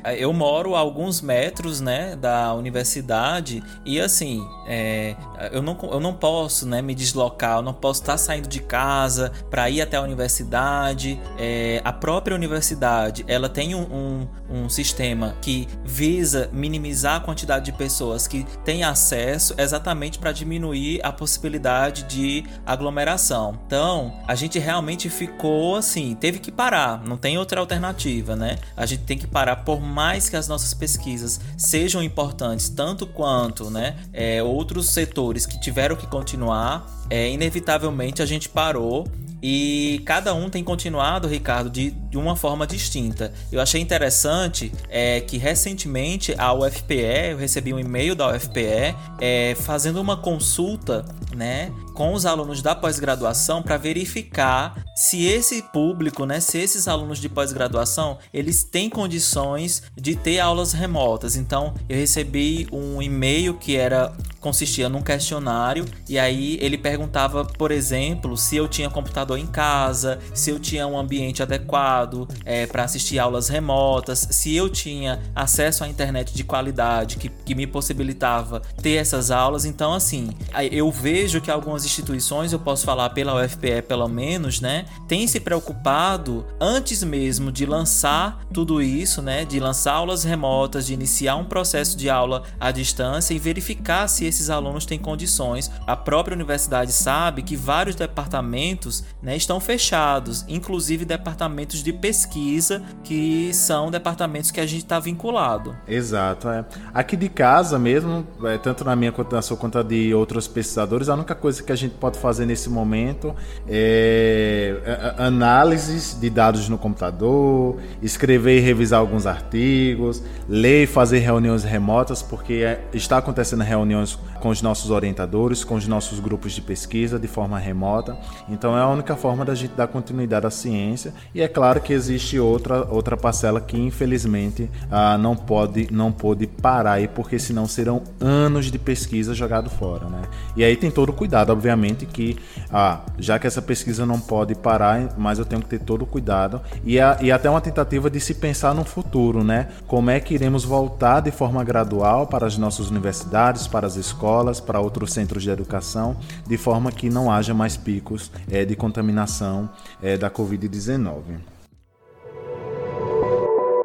É, 0.05 0.17
eu 0.17 0.33
moro 0.33 0.75
a 0.75 0.79
alguns 0.79 1.21
metros, 1.21 1.81
né, 1.81 2.17
da 2.17 2.55
universidade 2.55 3.63
e 3.85 4.01
assim, 4.01 4.47
é, 4.67 5.15
eu, 5.53 5.63
não, 5.63 5.77
eu 5.83 6.01
não 6.01 6.15
posso, 6.15 6.67
né, 6.67 6.83
me 6.83 6.95
deslocar, 6.95 7.59
eu 7.59 7.63
não 7.63 7.75
posso 7.75 8.01
estar 8.01 8.17
saindo 8.17 8.49
de 8.49 8.61
casa 8.61 9.33
para 9.51 9.69
ir 9.69 9.81
até 9.81 9.97
a 9.97 10.03
universidade. 10.03 11.21
É, 11.39 11.81
a 11.85 11.93
própria 11.93 12.35
universidade, 12.35 13.25
ela 13.27 13.49
tem 13.49 13.75
um, 13.75 13.83
um, 13.83 14.29
um, 14.49 14.69
sistema 14.69 15.35
que 15.41 15.69
visa 15.85 16.49
minimizar 16.53 17.17
a 17.17 17.21
quantidade 17.21 17.65
de 17.65 17.73
pessoas 17.73 18.27
que 18.27 18.45
têm 18.65 18.85
acesso 18.85 19.55
exatamente 19.59 20.19
para 20.19 20.33
diminuir 20.33 21.01
a 21.03 21.13
possibilidade 21.13 22.05
de 22.05 22.45
aglomeração. 22.65 23.59
Então, 23.67 24.15
a 24.27 24.35
gente 24.35 24.59
realmente 24.59 25.09
ficou 25.09 25.77
assim, 25.77 26.15
teve 26.15 26.39
que 26.39 26.51
parar, 26.51 27.03
não 27.05 27.17
tem 27.17 27.39
outra 27.39 27.61
alternativa, 27.61 28.37
né? 28.37 28.59
A 28.77 28.87
gente 28.87 29.03
tem 29.03 29.19
que 29.19 29.27
parar 29.27 29.57
por 29.57 29.81
mais 29.91 30.29
que 30.29 30.37
as 30.37 30.49
nossas 30.49 30.73
pesquisas 30.73 31.41
sejam 31.57 32.03
importantes 32.03 32.69
tanto 32.69 33.07
quanto 33.07 33.71
né, 33.71 33.97
é, 34.13 34.43
outros 34.43 34.89
setores 34.91 35.47
que 35.47 35.61
tiveram 35.61 35.97
que 35.97 36.07
continuar, 36.07 36.87
é, 37.11 37.31
inevitavelmente 37.31 38.23
a 38.23 38.27
gente 38.27 38.49
parou 38.49 39.07
e 39.43 40.03
cada 40.05 40.35
um 40.35 40.51
tem 40.51 40.63
continuado, 40.63 41.27
Ricardo, 41.27 41.71
de, 41.71 41.91
de 41.91 42.19
uma 42.19 42.37
forma 42.37 42.67
distinta. 42.67 43.33
Eu 43.51 43.61
achei 43.61 43.81
interessante 43.81 44.71
é, 44.89 45.21
que 45.21 45.39
recentemente 45.39 46.35
a 46.37 46.53
UFPE, 46.53 47.31
eu 47.31 47.39
recebi 47.39 47.73
um 47.73 47.79
e-mail 47.79 48.15
da 48.15 48.35
UFPE 48.35 48.95
é, 49.19 49.55
fazendo 49.59 50.01
uma 50.01 50.17
consulta 50.17 51.05
né, 51.35 51.73
com 52.01 52.15
os 52.15 52.25
alunos 52.25 52.63
da 52.63 52.75
pós-graduação 52.75 53.63
para 53.63 53.77
verificar 53.77 54.83
se 54.97 55.27
esse 55.27 55.61
público, 55.61 56.25
né, 56.25 56.41
se 56.41 56.57
esses 56.57 56.89
alunos 56.89 57.19
de 57.19 57.29
pós-graduação, 57.29 58.17
eles 58.33 58.65
têm 58.65 58.89
condições 58.89 59.83
de 59.95 60.17
ter 60.17 60.41
aulas 60.41 60.73
remotas. 60.73 61.37
Então, 61.37 61.75
eu 61.91 61.99
recebi 61.99 62.67
um 62.73 63.03
e-mail 63.03 63.53
que 63.53 63.77
era 63.77 64.15
consistia 64.41 64.89
num 64.89 65.03
questionário 65.03 65.85
e 66.09 66.19
aí 66.19 66.59
ele 66.63 66.79
perguntava, 66.79 67.45
por 67.45 67.71
exemplo, 67.71 68.37
se 68.37 68.57
eu 68.57 68.67
tinha 68.67 68.89
computador 68.89 69.39
em 69.39 69.47
casa, 69.47 70.19
se 70.33 70.51
eu 70.51 70.59
tinha 70.59 70.87
um 70.87 70.99
ambiente 70.99 71.43
adequado 71.43 72.27
é, 72.45 72.67
para 72.67 72.85
assistir 72.85 73.19
aulas 73.19 73.49
remotas, 73.49 74.27
se 74.31 74.57
eu 74.57 74.71
tinha 74.71 75.21
acesso 75.35 75.85
à 75.85 75.89
internet 75.89 76.33
de 76.33 76.43
qualidade 76.43 77.17
que, 77.17 77.29
que 77.29 77.55
me 77.55 77.67
possibilitava 77.67 78.63
ter 78.81 78.95
essas 78.95 79.31
aulas. 79.31 79.67
Então, 79.67 79.93
assim, 79.93 80.31
eu 80.73 80.91
vejo 80.91 81.41
que 81.41 81.51
algumas 81.51 81.85
instituições, 81.91 82.53
eu 82.53 82.59
posso 82.59 82.85
falar 82.85 83.11
pela 83.11 83.45
UFPE 83.45 83.83
pelo 83.83 84.09
menos, 84.09 84.61
né, 84.61 84.87
têm 85.09 85.27
se 85.27 85.41
preocupado 85.41 86.47
antes 86.61 87.03
mesmo 87.03 87.51
de 87.51 87.67
lançar 87.67 88.41
tudo 88.53 88.81
isso, 88.81 89.21
né, 89.21 89.45
de 89.45 89.59
lançar 89.59 89.95
aulas 89.95 90.25
remotas, 90.25 90.87
de 90.87 90.95
iniciar 90.95 91.37
um 91.37 91.45
processo 91.45 91.97
de 91.97 92.09
aula 92.09 92.43
à 92.59 92.71
distância 92.71 93.35
e 93.35 93.39
verificar 93.39 94.09
se 94.09 94.25
esses 94.25 94.51
alunos 94.51 94.87
têm 94.87 94.99
condições. 94.99 95.71
A 95.87 95.97
própria 95.97 96.35
universidade 96.35 96.93
sabe 96.93 97.43
que 97.43 97.57
vários 97.57 97.97
departamentos 97.97 99.05
né, 99.23 99.37
estão 99.37 99.61
fechados, 99.61 100.45
inclusive 100.49 101.05
departamentos 101.05 101.83
de 101.83 101.93
pesquisa, 101.93 102.83
que 103.03 103.53
são 103.53 103.91
departamentos 103.91 104.51
que 104.51 104.61
a 104.61 104.67
gente 104.67 104.83
está 104.83 105.01
vinculado. 105.01 105.77
Exato. 105.87 106.49
É. 106.49 106.65
Aqui 106.95 107.17
de 107.17 107.29
casa 107.29 107.79
mesmo, 107.79 108.27
é, 108.45 108.57
tanto 108.59 108.85
na 108.85 108.95
minha 108.95 109.13
quanto 109.13 109.35
na 109.35 109.43
sua 109.43 109.57
quanto 109.57 109.83
de 109.83 110.15
outros 110.15 110.47
pesquisadores, 110.47 111.09
a 111.09 111.15
única 111.15 111.35
coisa 111.35 111.63
que 111.63 111.73
a 111.73 111.77
gente 111.81 111.95
pode 111.95 112.19
fazer 112.19 112.47
nesse 112.47 112.69
momento 112.69 113.35
é, 113.69 115.15
análises 115.19 116.19
de 116.19 116.31
dados 116.31 116.69
no 116.69 116.79
computador, 116.79 117.77
escrever 118.03 118.59
e 118.59 118.61
revisar 118.61 119.01
alguns 119.01 119.27
artigos, 119.27 120.23
ler 120.49 120.85
e 120.85 120.87
fazer 120.87 121.19
reuniões 121.19 121.65
remotas, 121.65 122.23
porque 122.23 122.55
é, 122.55 122.85
está 122.93 123.19
acontecendo 123.19 123.63
reuniões 123.63 124.19
com 124.41 124.49
os 124.49 124.63
nossos 124.63 124.91
orientadores, 124.91 125.65
com 125.65 125.75
os 125.75 125.87
nossos 125.87 126.19
grupos 126.19 126.53
de 126.53 126.63
pesquisa 126.63 127.19
de 127.19 127.29
forma 127.29 127.59
remota. 127.59 128.17
Então 128.49 128.77
é 128.77 128.81
a 128.81 128.89
única 128.89 129.15
forma 129.17 129.45
da 129.45 129.55
gente 129.55 129.75
dar 129.75 129.87
continuidade 129.87 130.47
à 130.47 130.51
ciência. 130.51 131.13
E 131.35 131.43
é 131.43 131.49
claro 131.49 131.81
que 131.81 131.93
existe 131.93 132.39
outra, 132.39 132.87
outra 132.91 133.17
parcela 133.17 133.61
que 133.61 133.79
infelizmente 133.79 134.71
ah, 134.91 135.19
não 135.19 135.37
pode 135.37 135.89
não 135.91 136.11
pode 136.11 136.47
parar 136.47 136.93
aí, 136.93 137.09
porque 137.09 137.39
senão 137.39 137.67
serão 137.67 138.03
anos 138.21 138.71
de 138.71 138.79
pesquisa 138.79 139.35
jogado 139.35 139.71
fora, 139.71 140.07
né? 140.07 140.23
E 140.57 140.65
aí 140.65 140.77
tem 140.77 140.91
todo 140.91 141.11
o 141.11 141.13
cuidado, 141.13 141.51
obviamente, 141.61 142.07
que 142.07 142.39
ah, 142.73 143.01
já 143.19 143.39
que 143.39 143.47
essa 143.47 143.61
pesquisa 143.61 144.07
não 144.07 144.19
pode 144.19 144.55
parar, 144.55 145.15
mas 145.19 145.39
eu 145.39 145.45
tenho 145.45 145.61
que 145.61 145.69
ter 145.69 145.81
todo 145.81 146.03
o 146.03 146.07
cuidado 146.07 146.61
e, 146.85 146.99
a, 146.99 147.19
e 147.21 147.31
até 147.31 147.51
uma 147.51 147.61
tentativa 147.61 148.09
de 148.09 148.19
se 148.19 148.35
pensar 148.35 148.75
no 148.75 148.83
futuro, 148.83 149.45
né? 149.45 149.69
Como 149.87 150.09
é 150.09 150.19
que 150.19 150.33
iremos 150.33 150.65
voltar 150.65 151.21
de 151.21 151.31
forma 151.31 151.63
gradual 151.63 152.27
para 152.27 152.47
as 152.47 152.57
nossas 152.57 152.91
universidades, 152.91 153.69
para 153.69 153.87
as 153.87 153.97
escolas 153.97 154.59
para 154.59 154.81
outros 154.81 155.13
centros 155.13 155.43
de 155.43 155.51
educação, 155.51 156.17
de 156.47 156.57
forma 156.57 156.91
que 156.91 157.11
não 157.11 157.31
haja 157.31 157.53
mais 157.53 157.77
picos 157.77 158.31
é, 158.51 158.65
de 158.65 158.75
contaminação 158.75 159.69
é, 160.03 160.17
da 160.17 160.31
Covid-19. 160.31 161.21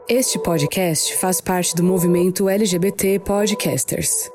Este 0.08 0.38
podcast 0.40 1.18
faz 1.18 1.42
parte 1.42 1.76
do 1.76 1.84
movimento 1.84 2.48
LGBT 2.48 3.20
Podcasters. 3.20 4.35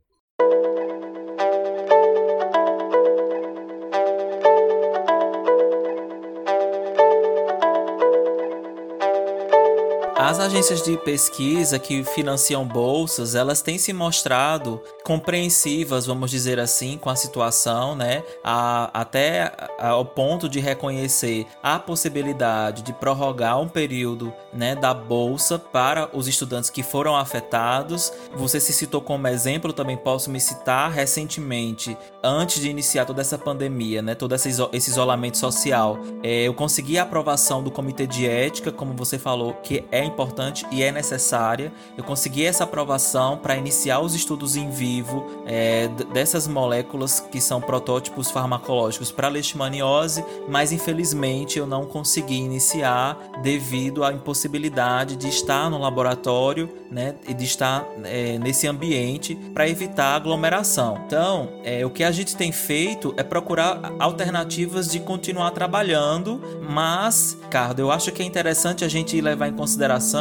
agências 10.41 10.81
de 10.81 10.97
pesquisa 10.97 11.77
que 11.77 12.03
financiam 12.03 12.65
bolsas, 12.65 13.35
elas 13.35 13.61
têm 13.61 13.77
se 13.77 13.93
mostrado 13.93 14.81
compreensivas, 15.03 16.05
vamos 16.05 16.31
dizer 16.31 16.59
assim, 16.59 16.97
com 16.97 17.09
a 17.09 17.15
situação, 17.15 17.95
né? 17.95 18.23
A, 18.43 18.89
até 18.99 19.51
ao 19.77 20.03
ponto 20.03 20.49
de 20.49 20.59
reconhecer 20.59 21.45
a 21.61 21.77
possibilidade 21.77 22.81
de 22.81 22.91
prorrogar 22.93 23.59
um 23.59 23.67
período, 23.67 24.33
né, 24.51 24.75
da 24.75 24.93
bolsa 24.93 25.59
para 25.59 26.09
os 26.13 26.27
estudantes 26.27 26.69
que 26.69 26.81
foram 26.81 27.15
afetados. 27.15 28.11
Você 28.35 28.59
se 28.59 28.73
citou 28.73 29.01
como 29.01 29.27
exemplo, 29.27 29.71
também 29.71 29.97
posso 29.97 30.29
me 30.29 30.39
citar 30.39 30.91
recentemente, 30.91 31.95
antes 32.23 32.61
de 32.61 32.69
iniciar 32.69 33.05
toda 33.05 33.21
essa 33.21 33.37
pandemia, 33.37 34.01
né, 34.01 34.15
todo 34.15 34.33
esse, 34.33 34.49
isolamento 34.49 35.37
social, 35.37 35.99
é, 36.23 36.47
eu 36.47 36.53
consegui 36.53 36.97
a 36.97 37.03
aprovação 37.03 37.63
do 37.63 37.69
comitê 37.69 38.07
de 38.07 38.27
ética, 38.27 38.71
como 38.71 38.93
você 38.93 39.17
falou, 39.19 39.53
que 39.55 39.83
é 39.91 40.03
importante 40.03 40.30
importante 40.31 40.65
e 40.71 40.81
é 40.81 40.91
necessária. 40.91 41.71
Eu 41.97 42.03
consegui 42.03 42.45
essa 42.45 42.63
aprovação 42.63 43.37
para 43.37 43.55
iniciar 43.57 43.99
os 43.99 44.15
estudos 44.15 44.55
em 44.55 44.69
vivo 44.69 45.25
é, 45.45 45.89
dessas 46.13 46.47
moléculas 46.47 47.19
que 47.19 47.41
são 47.41 47.59
protótipos 47.59 48.31
farmacológicos 48.31 49.11
para 49.11 49.27
leishmaniose, 49.27 50.23
mas 50.47 50.71
infelizmente 50.71 51.59
eu 51.59 51.67
não 51.67 51.85
consegui 51.85 52.35
iniciar 52.35 53.17
devido 53.43 54.03
à 54.03 54.13
impossibilidade 54.13 55.15
de 55.15 55.27
estar 55.27 55.69
no 55.69 55.77
laboratório 55.77 56.69
né, 56.89 57.15
e 57.27 57.33
de 57.33 57.43
estar 57.43 57.85
é, 58.03 58.37
nesse 58.37 58.67
ambiente 58.67 59.35
para 59.53 59.67
evitar 59.67 60.15
aglomeração. 60.15 61.01
Então, 61.05 61.49
é, 61.63 61.85
o 61.85 61.89
que 61.89 62.03
a 62.03 62.11
gente 62.11 62.35
tem 62.35 62.51
feito 62.51 63.13
é 63.17 63.23
procurar 63.23 63.93
alternativas 63.99 64.89
de 64.89 64.99
continuar 64.99 65.51
trabalhando, 65.51 66.41
mas, 66.69 67.37
Ricardo, 67.43 67.79
eu 67.79 67.91
acho 67.91 68.11
que 68.11 68.21
é 68.21 68.25
interessante 68.25 68.85
a 68.85 68.87
gente 68.87 69.19
levar 69.19 69.47
em 69.47 69.53
consideração 69.53 70.20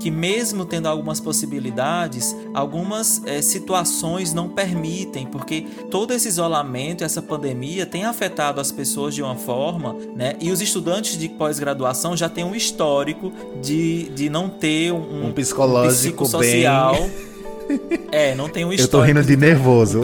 que 0.00 0.10
mesmo 0.10 0.64
tendo 0.64 0.86
algumas 0.86 1.20
possibilidades, 1.20 2.34
algumas 2.54 3.22
é, 3.26 3.42
situações 3.42 4.32
não 4.32 4.48
permitem, 4.48 5.26
porque 5.26 5.66
todo 5.90 6.12
esse 6.12 6.28
isolamento, 6.28 7.04
essa 7.04 7.20
pandemia 7.20 7.84
tem 7.84 8.04
afetado 8.04 8.60
as 8.60 8.72
pessoas 8.72 9.14
de 9.14 9.22
uma 9.22 9.36
forma, 9.36 9.94
né? 10.16 10.34
E 10.40 10.50
os 10.50 10.60
estudantes 10.60 11.18
de 11.18 11.28
pós-graduação 11.28 12.16
já 12.16 12.28
têm 12.28 12.44
um 12.44 12.54
histórico 12.54 13.30
de, 13.60 14.08
de 14.10 14.30
não 14.30 14.48
ter 14.48 14.92
um, 14.92 15.26
um 15.26 15.32
psicológico 15.32 16.24
um. 16.24 16.38
Bem 16.40 16.64
É, 18.10 18.34
não 18.34 18.48
tem 18.48 18.64
um 18.64 18.72
histórico. 18.72 18.96
Eu 18.96 19.00
tô 19.00 19.06
rindo 19.06 19.22
de 19.22 19.36
nervoso. 19.36 20.00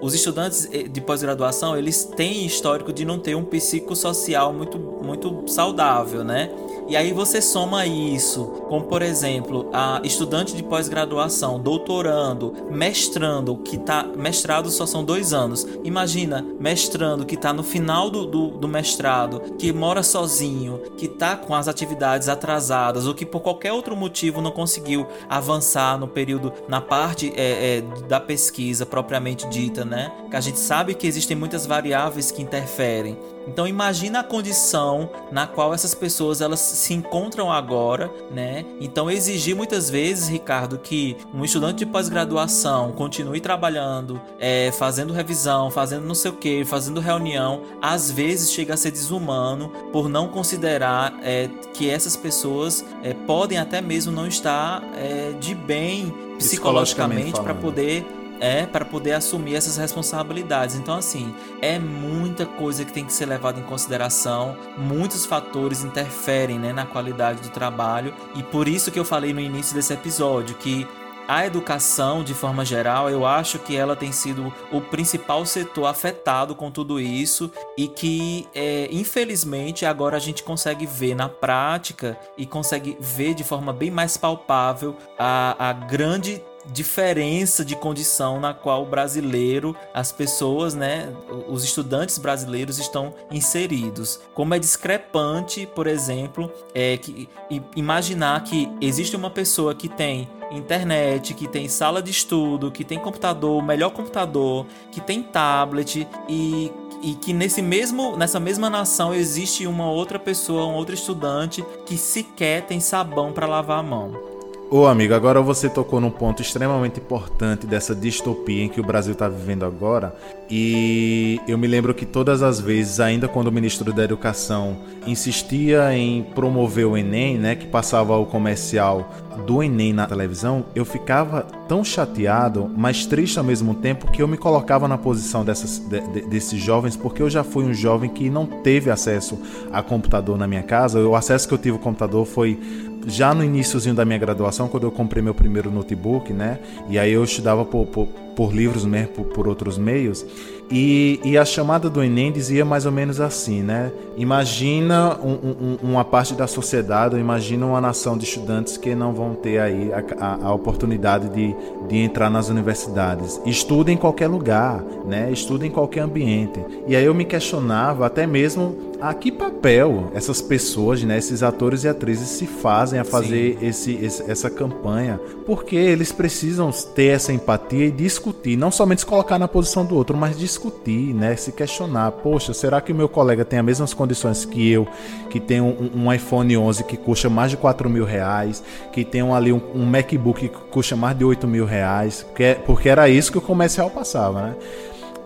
Os 0.00 0.14
estudantes 0.14 0.68
eh, 0.72 0.84
de 0.84 1.00
pós-graduação, 1.00 1.76
eles 1.76 2.04
têm 2.04 2.44
histórico 2.44 2.92
de 2.92 3.04
não 3.04 3.18
ter 3.18 3.34
um 3.34 3.44
psicossocial 3.44 4.52
muito, 4.52 4.78
muito 4.78 5.44
saudável, 5.48 6.22
né? 6.22 6.50
E 6.88 6.96
aí 6.96 7.12
você 7.12 7.42
soma 7.42 7.84
isso 7.84 8.44
com, 8.68 8.80
por 8.80 9.02
exemplo, 9.02 9.68
a 9.72 10.00
estudante 10.04 10.54
de 10.54 10.62
pós-graduação, 10.62 11.58
doutorando, 11.58 12.54
mestrando, 12.70 13.56
que 13.56 13.76
tá. 13.76 14.04
Mestrado 14.16 14.70
só 14.70 14.86
são 14.86 15.04
dois 15.04 15.32
anos. 15.32 15.66
Imagina, 15.82 16.46
mestrando, 16.60 17.26
que 17.26 17.34
está 17.34 17.52
no 17.52 17.64
final 17.64 18.08
do, 18.08 18.24
do, 18.24 18.48
do, 18.50 18.68
mestrado, 18.68 19.40
que 19.58 19.72
mora 19.72 20.02
sozinho, 20.02 20.80
que 20.96 21.06
está 21.06 21.36
com 21.36 21.54
as 21.54 21.66
atividades 21.66 22.28
atrasadas, 22.28 23.06
ou 23.06 23.14
que 23.14 23.26
por 23.26 23.40
qualquer 23.40 23.72
outro 23.72 23.96
motivo 23.96 24.40
não 24.40 24.52
conseguiu 24.52 25.06
avançar 25.28 25.98
no 25.98 26.06
período, 26.06 26.52
na 26.68 26.80
parte 26.80 27.32
é, 27.36 27.78
é, 27.78 27.80
da 28.06 28.20
pesquisa 28.20 28.86
propriamente 28.86 29.48
dita, 29.48 29.84
né? 29.84 30.12
Que 30.30 30.36
a 30.36 30.40
gente 30.40 30.60
sabe 30.60 30.94
que 30.94 31.06
existem 31.06 31.36
muitas 31.36 31.66
variáveis 31.66 32.30
que 32.30 32.42
interferem. 32.42 33.18
Então 33.46 33.66
imagina 33.66 34.20
a 34.20 34.24
condição 34.24 35.08
na 35.30 35.46
qual 35.46 35.72
essas 35.72 35.94
pessoas 35.94 36.40
elas 36.40 36.60
se 36.76 36.94
encontram 36.94 37.50
agora, 37.50 38.10
né? 38.30 38.64
Então 38.80 39.10
exigir 39.10 39.56
muitas 39.56 39.88
vezes, 39.88 40.28
Ricardo, 40.28 40.78
que 40.78 41.16
um 41.32 41.44
estudante 41.44 41.78
de 41.78 41.86
pós-graduação 41.86 42.92
continue 42.92 43.40
trabalhando, 43.40 44.20
é, 44.38 44.70
fazendo 44.72 45.12
revisão, 45.12 45.70
fazendo 45.70 46.06
não 46.06 46.14
sei 46.14 46.30
o 46.30 46.34
que, 46.34 46.64
fazendo 46.64 47.00
reunião, 47.00 47.62
às 47.80 48.10
vezes 48.10 48.52
chega 48.52 48.74
a 48.74 48.76
ser 48.76 48.90
desumano 48.90 49.70
por 49.92 50.08
não 50.08 50.28
considerar 50.28 51.14
é, 51.22 51.48
que 51.72 51.88
essas 51.88 52.16
pessoas 52.16 52.84
é, 53.02 53.14
podem 53.14 53.58
até 53.58 53.80
mesmo 53.80 54.12
não 54.12 54.26
estar 54.26 54.82
é, 54.96 55.32
de 55.38 55.54
bem 55.54 56.12
psicologicamente 56.38 57.40
para 57.40 57.54
poder 57.54 58.04
é 58.40 58.66
para 58.66 58.84
poder 58.84 59.12
assumir 59.12 59.54
essas 59.54 59.76
responsabilidades. 59.76 60.76
Então, 60.76 60.96
assim, 60.96 61.34
é 61.60 61.78
muita 61.78 62.46
coisa 62.46 62.84
que 62.84 62.92
tem 62.92 63.04
que 63.04 63.12
ser 63.12 63.26
levada 63.26 63.58
em 63.58 63.62
consideração, 63.62 64.56
muitos 64.76 65.26
fatores 65.26 65.84
interferem 65.84 66.58
né, 66.58 66.72
na 66.72 66.86
qualidade 66.86 67.40
do 67.40 67.50
trabalho, 67.50 68.14
e 68.34 68.42
por 68.42 68.68
isso 68.68 68.90
que 68.90 68.98
eu 68.98 69.04
falei 69.04 69.32
no 69.32 69.40
início 69.40 69.74
desse 69.74 69.92
episódio 69.92 70.56
que 70.56 70.86
a 71.28 71.44
educação, 71.44 72.22
de 72.22 72.34
forma 72.34 72.64
geral, 72.64 73.10
eu 73.10 73.26
acho 73.26 73.58
que 73.58 73.76
ela 73.76 73.96
tem 73.96 74.12
sido 74.12 74.52
o 74.70 74.80
principal 74.80 75.44
setor 75.44 75.86
afetado 75.86 76.54
com 76.54 76.70
tudo 76.70 77.00
isso. 77.00 77.50
E 77.76 77.88
que, 77.88 78.46
é, 78.54 78.88
infelizmente, 78.92 79.84
agora 79.84 80.16
a 80.16 80.20
gente 80.20 80.44
consegue 80.44 80.86
ver 80.86 81.16
na 81.16 81.28
prática 81.28 82.16
e 82.38 82.46
consegue 82.46 82.96
ver 83.00 83.34
de 83.34 83.42
forma 83.42 83.72
bem 83.72 83.90
mais 83.90 84.16
palpável 84.16 84.96
a, 85.18 85.70
a 85.70 85.72
grande 85.72 86.40
diferença 86.72 87.64
de 87.64 87.76
condição 87.76 88.40
na 88.40 88.52
qual 88.52 88.82
o 88.82 88.86
brasileiro, 88.86 89.76
as 89.94 90.12
pessoas, 90.12 90.74
né, 90.74 91.12
os 91.48 91.64
estudantes 91.64 92.18
brasileiros 92.18 92.78
estão 92.78 93.14
inseridos. 93.30 94.20
Como 94.34 94.54
é 94.54 94.58
discrepante, 94.58 95.66
por 95.74 95.86
exemplo, 95.86 96.50
é 96.74 96.96
que 96.96 97.28
imaginar 97.74 98.42
que 98.44 98.68
existe 98.80 99.16
uma 99.16 99.30
pessoa 99.30 99.74
que 99.74 99.88
tem 99.88 100.28
internet, 100.50 101.34
que 101.34 101.48
tem 101.48 101.68
sala 101.68 102.02
de 102.02 102.10
estudo, 102.10 102.70
que 102.70 102.84
tem 102.84 102.98
computador, 102.98 103.62
melhor 103.62 103.90
computador, 103.90 104.66
que 104.92 105.00
tem 105.00 105.22
tablet 105.22 106.06
e 106.28 106.72
e 107.02 107.14
que 107.14 107.32
nesse 107.34 107.60
mesmo 107.60 108.16
nessa 108.16 108.40
mesma 108.40 108.70
nação 108.70 109.14
existe 109.14 109.66
uma 109.66 109.90
outra 109.90 110.18
pessoa, 110.18 110.66
um 110.66 110.74
outro 110.74 110.94
estudante 110.94 111.64
que 111.84 111.96
sequer 111.96 112.62
tem 112.62 112.80
sabão 112.80 113.32
para 113.32 113.46
lavar 113.46 113.80
a 113.80 113.82
mão. 113.82 114.35
Ô 114.68 114.84
amigo, 114.84 115.14
agora 115.14 115.40
você 115.40 115.68
tocou 115.68 116.00
num 116.00 116.10
ponto 116.10 116.42
extremamente 116.42 116.98
importante 116.98 117.68
dessa 117.68 117.94
distopia 117.94 118.64
em 118.64 118.68
que 118.68 118.80
o 118.80 118.84
Brasil 118.84 119.12
está 119.12 119.28
vivendo 119.28 119.64
agora. 119.64 120.12
E 120.50 121.40
eu 121.46 121.56
me 121.56 121.68
lembro 121.68 121.94
que 121.94 122.04
todas 122.04 122.42
as 122.42 122.58
vezes, 122.58 122.98
ainda 122.98 123.28
quando 123.28 123.46
o 123.46 123.52
ministro 123.52 123.92
da 123.92 124.02
Educação 124.02 124.78
insistia 125.06 125.96
em 125.96 126.24
promover 126.34 126.84
o 126.84 126.96
Enem, 126.96 127.38
né, 127.38 127.54
que 127.54 127.66
passava 127.66 128.16
o 128.16 128.26
comercial 128.26 129.08
do 129.46 129.62
Enem 129.62 129.92
na 129.92 130.06
televisão, 130.06 130.64
eu 130.74 130.84
ficava 130.84 131.42
tão 131.68 131.84
chateado, 131.84 132.70
mas 132.76 133.06
triste 133.06 133.38
ao 133.38 133.44
mesmo 133.44 133.74
tempo, 133.74 134.10
que 134.10 134.22
eu 134.22 134.28
me 134.28 134.36
colocava 134.36 134.88
na 134.88 134.96
posição 134.96 135.44
dessas, 135.44 135.78
de, 135.78 136.00
de, 136.00 136.20
desses 136.22 136.60
jovens, 136.60 136.96
porque 136.96 137.22
eu 137.22 137.30
já 137.30 137.44
fui 137.44 137.64
um 137.64 137.74
jovem 137.74 138.08
que 138.10 138.30
não 138.30 138.46
teve 138.46 138.90
acesso 138.90 139.38
a 139.72 139.82
computador 139.82 140.38
na 140.38 140.46
minha 140.46 140.62
casa. 140.62 141.00
O 141.00 141.14
acesso 141.14 141.46
que 141.46 141.54
eu 141.54 141.58
tive 141.58 141.76
ao 141.76 141.82
computador 141.82 142.24
foi 142.24 142.58
já 143.06 143.32
no 143.32 143.44
iníciozinho 143.44 143.94
da 143.94 144.04
minha 144.04 144.18
graduação, 144.18 144.68
quando 144.68 144.82
eu 144.82 144.90
comprei 144.90 145.22
meu 145.22 145.34
primeiro 145.34 145.70
notebook, 145.70 146.32
né? 146.32 146.58
E 146.88 146.98
aí 146.98 147.12
eu 147.12 147.22
estudava 147.22 147.64
por, 147.64 147.86
por, 147.86 148.06
por 148.34 148.52
livros 148.52 148.84
mesmo, 148.84 149.08
por, 149.08 149.24
por 149.26 149.48
outros 149.48 149.78
meios. 149.78 150.26
E, 150.68 151.20
e, 151.22 151.38
a 151.38 151.44
chamada 151.44 151.88
do 151.88 152.02
Enem 152.02 152.32
dizia 152.32 152.64
mais 152.64 152.86
ou 152.86 152.90
menos 152.90 153.20
assim, 153.20 153.62
né? 153.62 153.92
Imagina 154.16 155.16
um, 155.22 155.30
um, 155.30 155.78
uma 155.80 156.04
parte 156.04 156.34
da 156.34 156.48
sociedade, 156.48 157.16
imagina 157.16 157.64
uma 157.64 157.80
nação 157.80 158.18
de 158.18 158.24
estudantes 158.24 158.76
que 158.76 158.92
não 158.92 159.14
vão 159.14 159.32
ter 159.34 159.60
aí 159.60 159.92
a, 159.92 160.02
a, 160.18 160.46
a, 160.46 160.52
oportunidade 160.52 161.28
de, 161.28 161.54
de 161.86 161.98
entrar 161.98 162.28
nas 162.28 162.48
universidades. 162.48 163.40
Estuda 163.46 163.92
em 163.92 163.96
qualquer 163.96 164.26
lugar, 164.26 164.82
né? 165.06 165.30
Estuda 165.30 165.64
em 165.64 165.70
qualquer 165.70 166.00
ambiente. 166.00 166.58
E 166.88 166.96
aí 166.96 167.04
eu 167.04 167.14
me 167.14 167.24
questionava 167.24 168.04
até 168.04 168.26
mesmo 168.26 168.76
a 169.00 169.12
que 169.14 169.30
papel 169.30 170.10
essas 170.14 170.40
pessoas, 170.40 171.02
né, 171.02 171.18
esses 171.18 171.42
atores 171.42 171.84
e 171.84 171.88
atrizes 171.88 172.28
se 172.28 172.46
fazem 172.46 172.98
a 172.98 173.04
fazer 173.04 173.58
esse, 173.62 173.92
esse, 173.94 174.30
essa 174.30 174.50
campanha, 174.50 175.20
porque 175.44 175.76
eles 175.76 176.12
precisam 176.12 176.70
ter 176.94 177.06
essa 177.06 177.32
empatia 177.32 177.86
e 177.86 177.90
discutir, 177.90 178.56
não 178.56 178.70
somente 178.70 179.00
se 179.00 179.06
colocar 179.06 179.38
na 179.38 179.48
posição 179.48 179.84
do 179.84 179.94
outro, 179.94 180.16
mas 180.16 180.38
discutir, 180.38 181.14
né, 181.14 181.36
se 181.36 181.52
questionar, 181.52 182.10
poxa, 182.12 182.54
será 182.54 182.80
que 182.80 182.92
o 182.92 182.94
meu 182.94 183.08
colega 183.08 183.44
tem 183.44 183.58
as 183.58 183.64
mesmas 183.64 183.94
condições 183.94 184.44
que 184.44 184.70
eu, 184.70 184.86
que 185.28 185.40
tem 185.40 185.60
um, 185.60 185.90
um 185.94 186.12
iPhone 186.12 186.56
11 186.56 186.84
que 186.84 186.96
custa 186.96 187.28
mais 187.28 187.50
de 187.50 187.56
4 187.56 187.88
mil 187.90 188.04
reais, 188.04 188.62
que 188.92 189.04
tem 189.04 189.22
um, 189.22 189.34
ali 189.34 189.52
um, 189.52 189.60
um 189.74 189.84
MacBook 189.84 190.48
que 190.48 190.56
custa 190.70 190.96
mais 190.96 191.16
de 191.16 191.24
8 191.24 191.46
mil 191.46 191.66
reais, 191.66 192.22
porque, 192.22 192.56
porque 192.64 192.88
era 192.88 193.08
isso 193.08 193.30
que 193.30 193.38
o 193.38 193.42
comercial 193.42 193.90
passava, 193.90 194.42
né? 194.42 194.56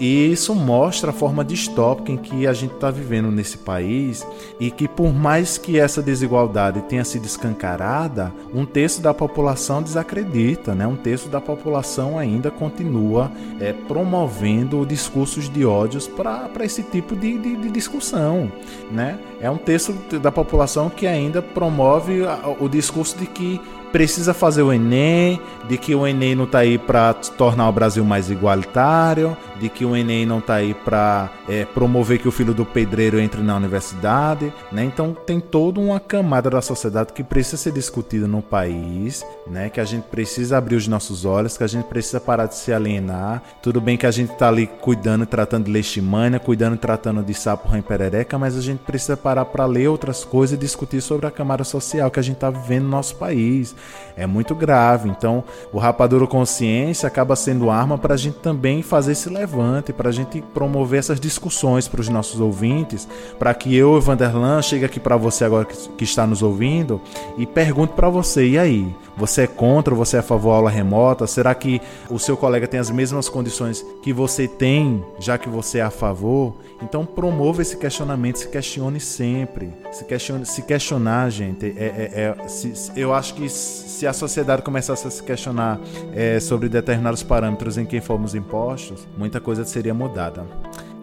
E 0.01 0.33
isso 0.33 0.55
mostra 0.55 1.11
a 1.11 1.13
forma 1.13 1.45
distópica 1.45 2.11
em 2.11 2.17
que 2.17 2.47
a 2.47 2.55
gente 2.55 2.73
está 2.73 2.91
vivendo 2.91 3.31
nesse 3.31 3.59
país 3.59 4.27
e 4.59 4.71
que, 4.71 4.89
por 4.89 5.13
mais 5.13 5.59
que 5.59 5.79
essa 5.79 6.03
desigualdade 6.03 6.81
tenha 6.83 7.05
sido 7.05 7.27
escancarada, 7.27 8.33
um 8.55 8.65
terço 8.65 9.03
da 9.03 9.13
população 9.13 9.83
desacredita, 9.83 10.75
né? 10.75 10.87
um 10.87 10.97
terço 10.97 11.29
da 11.29 11.39
população 11.39 12.19
ainda 12.19 12.51
continua 12.51 13.31
é, 13.61 13.75
promovendo 13.75 14.87
discursos 14.87 15.51
de 15.51 15.67
ódios 15.67 16.09
para 16.09 16.65
esse 16.65 16.83
tipo 16.83 17.15
de, 17.15 17.37
de, 17.37 17.57
de, 17.57 17.71
discussão. 17.71 18.51
Né? 18.91 19.19
É 19.39 19.51
um 19.51 19.59
terço 19.59 19.93
da 20.23 20.33
população 20.33 20.89
que 20.89 21.07
ainda 21.07 21.43
promove 21.43 22.23
o 22.59 22.69
discurso 22.69 23.19
de 23.19 23.27
que 23.27 23.61
precisa 23.93 24.33
fazer 24.33 24.63
o 24.63 24.73
Enem, 24.73 25.41
de 25.69 25.77
que 25.77 25.95
o 25.95 26.07
Enem 26.07 26.35
não 26.35 26.45
está 26.45 26.61
aí 26.61 26.79
para 26.79 27.15
tornar 27.15 27.69
o 27.69 27.73
Brasil 27.73 28.05
mais 28.05 28.31
igualitário, 28.31 29.37
de 29.61 29.69
que 29.69 29.85
o 29.85 29.95
Enem 29.95 30.25
não 30.25 30.39
está 30.39 30.55
aí 30.55 30.75
para 30.75 31.31
é, 31.49 31.65
promover 31.65 32.19
que 32.19 32.29
o 32.29 32.33
filho 32.33 32.55
do 32.55 32.65
pedreiro 32.65 33.21
entre 33.21 33.43
na 33.43 33.57
universidade, 33.57 34.53
né? 34.73 34.85
Então 34.85 35.15
tem 35.15 35.39
toda 35.39 35.81
uma 35.81 36.01
camada 36.01 36.49
da 36.49 36.63
sociedade 36.63 37.13
que 37.13 37.23
precisa 37.23 37.57
ser 37.57 37.73
discutida 37.73 38.27
no 38.27 38.41
país, 38.41 39.25
né? 39.47 39.69
Que 39.69 39.81
a 39.81 39.85
gente 39.85 40.05
precisa 40.05 40.57
abrir 40.57 40.77
os 40.77 40.89
nossos 40.89 41.25
olhos, 41.25 41.57
que 41.57 41.65
a 41.65 41.69
gente 41.69 41.85
precisa 41.85 42.21
parar 42.21 42.47
de 42.47 42.55
se 42.55 42.73
alienar. 42.73 43.43
Tudo 43.63 43.81
bem 43.81 43.97
que 43.97 44.07
a 44.07 44.11
gente 44.11 44.33
está 44.33 44.49
ali 44.49 44.67
cuidando 44.67 45.25
e 45.25 45.27
tratando 45.27 45.67
de 45.67 45.73
leishmania, 45.73 46.39
cuidando 46.39 46.77
e 46.77 46.79
tratando 46.79 47.23
de 47.23 47.35
sapo 47.35 47.69
rã 47.69 47.83
perereca, 47.83 48.39
mas 48.39 48.57
a 48.57 48.61
gente 48.61 48.81
precisa 48.81 49.17
parar 49.17 49.45
para 49.45 49.67
ler 49.67 49.89
outras 49.89 50.25
coisas 50.25 50.57
e 50.57 50.61
discutir 50.61 51.01
sobre 51.01 51.27
a 51.27 51.31
camada 51.31 51.65
social 51.65 52.11
que 52.11 52.21
a 52.21 52.23
gente 52.23 52.37
está 52.37 52.51
vivendo 52.51 52.85
no 52.85 52.91
nosso 52.91 53.17
país 53.17 53.75
é 54.17 54.27
muito 54.27 54.55
grave. 54.55 55.09
Então, 55.09 55.43
o 55.73 55.79
Rapadura 55.79 56.27
Consciência 56.27 57.07
acaba 57.07 57.35
sendo 57.37 57.71
arma 57.71 57.97
para 57.97 58.15
a 58.15 58.17
gente 58.17 58.39
também 58.39 58.83
fazer 58.83 59.13
esse 59.13 59.29
levante, 59.29 59.93
para 59.93 60.09
a 60.09 60.13
gente 60.13 60.41
promover 60.55 60.99
essas 60.99 61.19
discussões 61.19 61.89
para 61.89 62.01
os 62.01 62.09
nossos 62.09 62.41
ouvintes, 62.41 63.09
para 63.39 63.55
que 63.55 63.75
eu, 63.75 64.01
Vanderlan, 64.01 64.63
chegue 64.63 64.85
aqui 64.85 65.01
para 65.01 65.17
você 65.17 65.45
agora 65.45 65.65
que, 65.65 65.89
que 65.91 66.05
está 66.05 66.27
nos 66.27 66.43
ouvindo 66.43 67.01
e 67.39 67.47
pergunte 67.47 67.95
para 67.95 68.09
você: 68.09 68.47
e 68.47 68.59
aí? 68.59 68.95
Você 69.17 69.43
é 69.43 69.47
contra, 69.47 69.95
você 69.95 70.17
é 70.17 70.21
a 70.21 70.23
favor 70.23 70.51
da 70.51 70.57
aula 70.57 70.71
remota? 70.71 71.27
Será 71.27 71.55
que 71.55 71.81
o 72.09 72.19
seu 72.19 72.39
colega 72.39 72.67
tem 72.67 72.81
as 72.81 72.91
mesmas 72.91 73.29
condições 73.29 73.85
que 74.03 74.15
você 74.15 74.49
tem, 74.49 75.05
já 75.19 75.37
que 75.37 75.49
você 75.49 75.79
é 75.79 75.83
a 75.83 75.91
favor? 75.91 76.55
Então 76.83 77.05
promova 77.05 77.63
esse 77.63 77.77
questionamento, 77.77 78.39
se 78.39 78.49
questione 78.49 79.01
sempre. 79.01 79.73
Se, 79.93 80.05
questione, 80.05 80.47
se 80.47 80.63
questionar, 80.63 81.31
gente, 81.31 81.67
é, 81.77 81.85
é, 82.15 82.37
é 82.45 82.49
se, 82.49 82.93
eu 82.97 83.13
acho 83.13 83.35
que 83.35 83.49
se 83.49 84.07
a 84.07 84.13
sociedade 84.13 84.63
começasse 84.63 85.07
a 85.07 85.11
se 85.11 85.23
questionar 85.23 85.79
é, 86.15 86.41
sobre 86.41 86.69
determinados 86.69 87.23
parâmetros 87.23 87.77
em 87.77 87.85
quem 87.85 88.01
fomos 88.01 88.35
impostos, 88.35 89.07
muita 89.17 89.41
coisa 89.41 89.65
seria 89.65 89.93
mudada. 89.93 90.47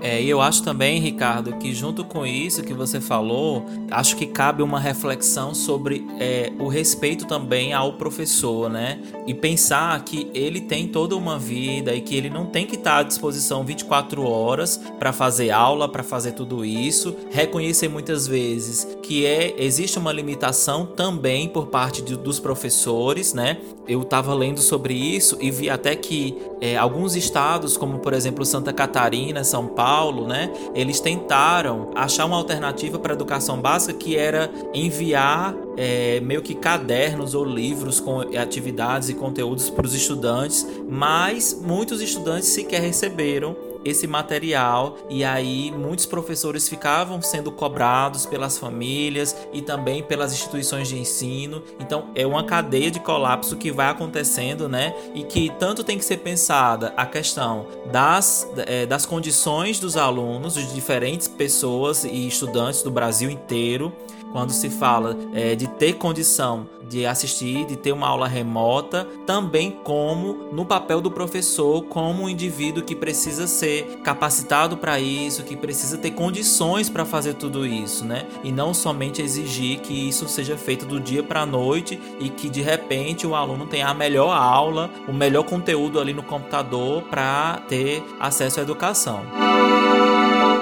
É, 0.08 0.22
e 0.22 0.30
eu 0.30 0.40
acho 0.40 0.64
também, 0.64 1.02
Ricardo, 1.02 1.58
que 1.58 1.74
junto 1.74 2.06
com 2.06 2.26
isso 2.26 2.64
que 2.64 2.74
você 2.74 3.02
falou, 3.02 3.66
acho 3.92 4.16
que 4.16 4.26
cabe 4.26 4.64
uma 4.64 4.80
reflexão 4.80 5.54
sobre 5.54 6.08
é, 6.18 6.50
o 6.58 6.70
respeito 6.70 7.26
também 7.26 7.74
ao 7.74 7.92
professor, 7.98 8.70
né? 8.70 9.02
E 9.28 9.34
pensar 9.34 10.02
que 10.06 10.32
ele 10.34 10.62
tem 10.62 10.88
toda 10.88 11.14
uma 11.14 11.38
vida 11.38 11.94
e 11.94 12.00
que 12.00 12.16
ele 12.16 12.30
não 12.30 12.46
tem 12.46 12.66
que 12.66 12.76
estar 12.76 13.00
à 13.00 13.04
disposição 13.04 13.66
24 13.66 14.24
horas 14.24 14.80
para 14.98 15.12
fazer 15.12 15.52
aula, 15.52 15.90
para 15.90 16.04
fazer 16.04 16.32
tudo 16.32 16.64
isso. 16.64 17.14
Reconhecer 17.30 17.90
muitas 17.90 18.26
vezes 18.26 18.88
que 19.04 19.26
é 19.26 19.56
existe 19.58 20.00
uma 20.00 20.14
limitação 20.14 20.86
também 20.86 21.50
por 21.50 21.68
parte 21.68 22.02
de, 22.02 22.16
dos 22.16 22.40
professores, 22.40 23.34
né? 23.34 23.58
Eu 23.86 24.04
estava 24.04 24.34
lendo 24.34 24.62
sobre 24.62 24.94
isso 24.94 25.38
e 25.42 25.52
vi 25.52 25.70
até 25.70 25.98
que 25.98 26.38
é, 26.60 26.78
alguns 26.78 27.16
estados, 27.16 27.76
como 27.76 28.00
por 28.00 28.14
exemplo 28.14 28.46
Santa 28.46 28.72
Catarina, 28.72 29.44
São 29.44 29.68
Paulo, 29.68 29.97
né? 30.28 30.52
Eles 30.74 31.00
tentaram 31.00 31.92
achar 31.96 32.26
uma 32.26 32.38
alternativa 32.38 33.00
para 33.00 33.14
a 33.14 33.16
educação 33.16 33.60
básica 33.60 33.94
que 33.94 34.16
era 34.16 34.50
enviar 34.74 35.56
é, 35.76 36.20
meio 36.22 36.42
que 36.42 36.56
cadernos 36.56 37.34
ou 37.34 37.44
livros 37.44 38.00
com 38.00 38.22
atividades 38.38 39.10
e 39.10 39.14
conteúdos 39.14 39.70
para 39.70 39.86
os 39.86 39.94
estudantes, 39.94 40.68
mas 40.90 41.60
muitos 41.62 42.02
estudantes 42.02 42.50
sequer 42.50 42.82
receberam 42.82 43.56
esse 43.88 44.08
material 44.08 44.98
e 45.10 45.24
aí 45.24 45.72
muitos 45.72 46.06
professores 46.06 46.68
ficavam 46.68 47.22
sendo 47.22 47.52
cobrados 47.52 48.26
pelas 48.26 48.58
famílias 48.58 49.36
e 49.54 49.62
também 49.62 50.04
pelas 50.04 50.34
instituições 50.34 50.88
de 50.88 51.00
ensino. 51.00 51.64
Então 51.80 52.10
é 52.16 52.26
uma 52.26 52.44
cadeia 52.44 52.92
de 52.92 53.00
colapso 53.00 53.56
que 53.56 53.72
vai 53.72 53.90
acontecendo, 53.90 54.68
né? 54.68 54.94
E 55.14 55.24
que 55.24 55.50
tanto 55.58 55.84
tem 55.84 55.98
que 55.98 56.06
ser 56.06 56.18
pensada 56.18 56.94
a 56.98 57.06
questão 57.06 57.68
das, 57.92 58.48
é, 58.66 58.86
das 58.86 59.06
condições 59.06 59.80
dos 59.80 59.96
alunos, 59.96 60.56
de 60.56 60.74
diferentes 60.74 61.28
pessoas 61.28 62.04
e 62.04 62.28
estudantes 62.28 62.82
do 62.82 62.92
Brasil 62.92 63.30
inteiro 63.30 63.94
quando 64.38 64.52
se 64.52 64.70
fala 64.70 65.18
é, 65.34 65.56
de 65.56 65.66
ter 65.66 65.94
condição 65.94 66.70
de 66.88 67.08
assistir, 67.08 67.66
de 67.66 67.76
ter 67.76 67.92
uma 67.92 68.08
aula 68.08 68.28
remota, 68.28 69.04
também 69.26 69.72
como 69.84 70.54
no 70.54 70.64
papel 70.64 71.02
do 71.02 71.10
professor, 71.10 71.82
como 71.86 72.22
um 72.22 72.30
indivíduo 72.30 72.84
que 72.84 72.96
precisa 72.96 73.48
ser 73.48 74.00
capacitado 74.04 74.78
para 74.78 75.00
isso, 75.00 75.44
que 75.44 75.56
precisa 75.56 75.98
ter 75.98 76.12
condições 76.12 76.88
para 76.88 77.04
fazer 77.04 77.34
tudo 77.34 77.66
isso, 77.66 78.06
né? 78.06 78.28
E 78.44 78.52
não 78.52 78.76
somente 78.76 79.24
exigir 79.24 79.80
que 79.80 80.08
isso 80.08 80.28
seja 80.28 80.56
feito 80.56 80.86
do 80.86 81.00
dia 81.00 81.24
para 81.24 81.42
a 81.42 81.46
noite 81.46 82.00
e 82.20 82.30
que 82.30 82.48
de 82.48 82.62
repente 82.62 83.26
o 83.26 83.34
aluno 83.34 83.66
tenha 83.66 83.88
a 83.88 83.94
melhor 83.96 84.30
aula, 84.30 84.92
o 85.08 85.14
melhor 85.14 85.46
conteúdo 85.46 86.00
ali 86.00 86.14
no 86.14 86.22
computador 86.22 87.02
para 87.10 87.60
ter 87.68 88.04
acesso 88.20 88.60
à 88.60 88.64
educação. 88.64 89.22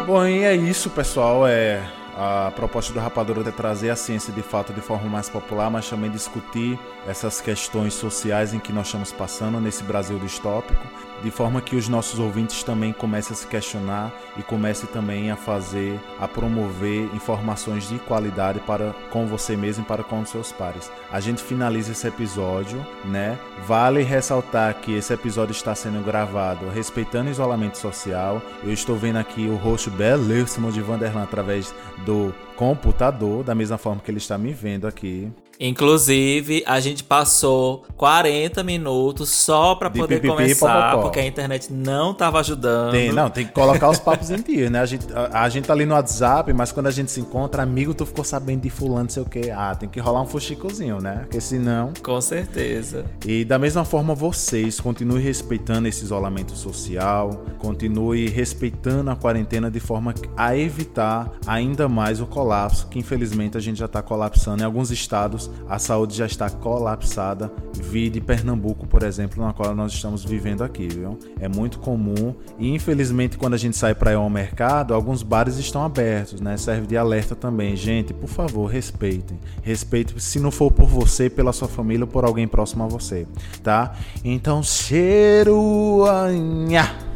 Bom, 0.07 0.25
e 0.25 0.43
é 0.45 0.55
isso, 0.55 0.89
pessoal. 0.89 1.45
É 1.45 2.04
a 2.17 2.49
proposta 2.55 2.93
do 2.93 2.99
Rapadura 2.99 3.47
é 3.47 3.51
trazer 3.51 3.89
a 3.89 3.95
ciência 3.95 4.31
de 4.31 4.41
fato 4.41 4.71
de 4.71 4.79
forma 4.79 5.09
mais 5.09 5.29
popular, 5.29 5.69
mas 5.69 5.89
também 5.89 6.09
discutir 6.09 6.79
essas 7.05 7.41
questões 7.41 7.93
sociais 7.93 8.53
em 8.53 8.59
que 8.59 8.71
nós 8.71 8.87
estamos 8.87 9.11
passando 9.11 9.59
nesse 9.59 9.83
Brasil 9.83 10.17
distópico 10.17 10.87
de 11.25 11.31
forma 11.31 11.59
que 11.59 11.75
os 11.75 11.89
nossos 11.89 12.19
ouvintes 12.19 12.61
também 12.61 12.93
comecem 12.93 13.33
a 13.33 13.35
se 13.35 13.47
questionar 13.47 14.13
e 14.37 14.43
comecem 14.43 14.87
também 14.93 15.31
a 15.31 15.35
fazer, 15.35 15.99
a 16.19 16.27
promover 16.27 17.09
informações 17.15 17.89
de 17.89 17.97
qualidade 17.97 18.59
para 18.59 18.93
com 19.09 19.25
você 19.25 19.57
mesmo 19.57 19.83
e 19.83 19.87
para 19.87 20.03
com 20.03 20.21
os 20.21 20.29
seus 20.29 20.51
pares. 20.51 20.91
A 21.11 21.19
gente 21.19 21.41
finaliza 21.41 21.93
esse 21.93 22.07
episódio, 22.07 22.85
né? 23.03 23.39
Vale 23.65 24.03
ressaltar 24.03 24.75
que 24.75 24.93
esse 24.93 25.11
episódio 25.11 25.51
está 25.51 25.73
sendo 25.73 26.05
gravado 26.05 26.69
respeitando 26.69 27.29
o 27.29 27.31
isolamento 27.31 27.79
social. 27.79 28.39
Eu 28.63 28.71
estou 28.71 28.95
vendo 28.95 29.17
aqui 29.17 29.47
o 29.47 29.55
rosto 29.55 29.89
belíssimo 29.89 30.71
de 30.71 30.79
Vanderlan 30.79 31.23
através 31.23 31.73
do 32.05 32.31
computador, 32.55 33.43
da 33.43 33.55
mesma 33.55 33.79
forma 33.79 33.99
que 33.99 34.11
ele 34.11 34.19
está 34.19 34.37
me 34.37 34.53
vendo 34.53 34.85
aqui. 34.87 35.31
Inclusive, 35.59 36.63
a 36.65 36.79
gente 36.79 37.03
passou 37.03 37.85
40 37.97 38.63
minutos 38.63 39.29
só 39.29 39.75
para 39.75 39.89
poder 39.89 40.15
pipipi, 40.15 40.27
começar, 40.27 40.97
porque 41.01 41.19
a 41.19 41.25
internet 41.25 41.71
não 41.71 42.13
tava 42.13 42.39
ajudando. 42.39 42.91
Tem, 42.91 43.11
não, 43.11 43.29
tem 43.29 43.45
que 43.45 43.53
colocar 43.53 43.89
os 43.89 43.99
papos 43.99 44.29
em 44.29 44.41
dia, 44.41 44.69
né? 44.69 44.79
A 44.79 44.85
gente, 44.85 45.05
a, 45.13 45.43
a, 45.43 45.49
gente 45.49 45.65
tá 45.65 45.73
ali 45.73 45.85
no 45.85 45.95
WhatsApp, 45.95 46.51
mas 46.53 46.71
quando 46.71 46.87
a 46.87 46.91
gente 46.91 47.11
se 47.11 47.19
encontra, 47.19 47.63
amigo, 47.63 47.93
tu 47.93 48.05
ficou 48.05 48.23
sabendo 48.23 48.61
de 48.61 48.69
fulano, 48.69 49.03
não 49.03 49.09
sei 49.09 49.23
o 49.23 49.25
quê. 49.25 49.51
Ah, 49.55 49.73
tem 49.75 49.87
que 49.87 49.99
rolar 49.99 50.21
um 50.21 50.27
fuxicozinho, 50.27 50.99
né? 50.99 51.19
Porque 51.21 51.39
senão... 51.39 51.93
Com 52.03 52.19
certeza. 52.19 53.05
E 53.25 53.45
da 53.45 53.57
mesma 53.57 53.85
forma, 53.85 54.13
vocês 54.13 54.79
continuem 54.79 55.23
respeitando 55.23 55.87
esse 55.87 56.03
isolamento 56.03 56.55
social, 56.55 57.45
continue 57.59 58.27
respeitando 58.27 59.09
a 59.09 59.15
quarentena 59.15 59.71
de 59.71 59.79
forma 59.79 60.13
a 60.35 60.55
evitar 60.57 61.31
ainda 61.47 61.87
mais 61.87 62.19
o 62.19 62.25
colapso, 62.25 62.87
que 62.87 62.99
infelizmente 62.99 63.57
a 63.57 63.61
gente 63.61 63.79
já 63.79 63.87
tá 63.87 64.01
colapsando 64.01 64.61
em 64.61 64.65
alguns 64.65 64.91
estados 64.91 65.44
a 65.67 65.79
saúde 65.79 66.15
já 66.15 66.25
está 66.25 66.49
colapsada. 66.49 67.51
Vi 67.73 68.09
de 68.09 68.21
Pernambuco, 68.21 68.87
por 68.87 69.03
exemplo, 69.03 69.43
na 69.43 69.53
qual 69.53 69.75
nós 69.75 69.93
estamos 69.93 70.23
vivendo 70.23 70.63
aqui, 70.63 70.87
viu? 70.87 71.17
É 71.39 71.47
muito 71.47 71.79
comum 71.79 72.33
e 72.57 72.73
infelizmente 72.73 73.37
quando 73.37 73.53
a 73.53 73.57
gente 73.57 73.75
sai 73.77 73.93
para 73.93 74.11
ir 74.11 74.15
ao 74.15 74.29
mercado, 74.29 74.93
alguns 74.93 75.23
bares 75.23 75.57
estão 75.57 75.83
abertos, 75.83 76.39
né? 76.41 76.57
Serve 76.57 76.87
de 76.87 76.97
alerta 76.97 77.35
também. 77.35 77.75
Gente, 77.75 78.13
por 78.13 78.29
favor, 78.29 78.67
respeitem. 78.67 79.39
Respeite 79.61 80.19
se 80.21 80.39
não 80.39 80.51
for 80.51 80.71
por 80.71 80.87
você, 80.87 81.29
pela 81.29 81.53
sua 81.53 81.67
família 81.67 82.05
ou 82.05 82.11
por 82.11 82.25
alguém 82.25 82.47
próximo 82.47 82.83
a 82.83 82.87
você, 82.87 83.27
tá? 83.63 83.95
Então, 84.23 84.63
cheiro 84.63 86.05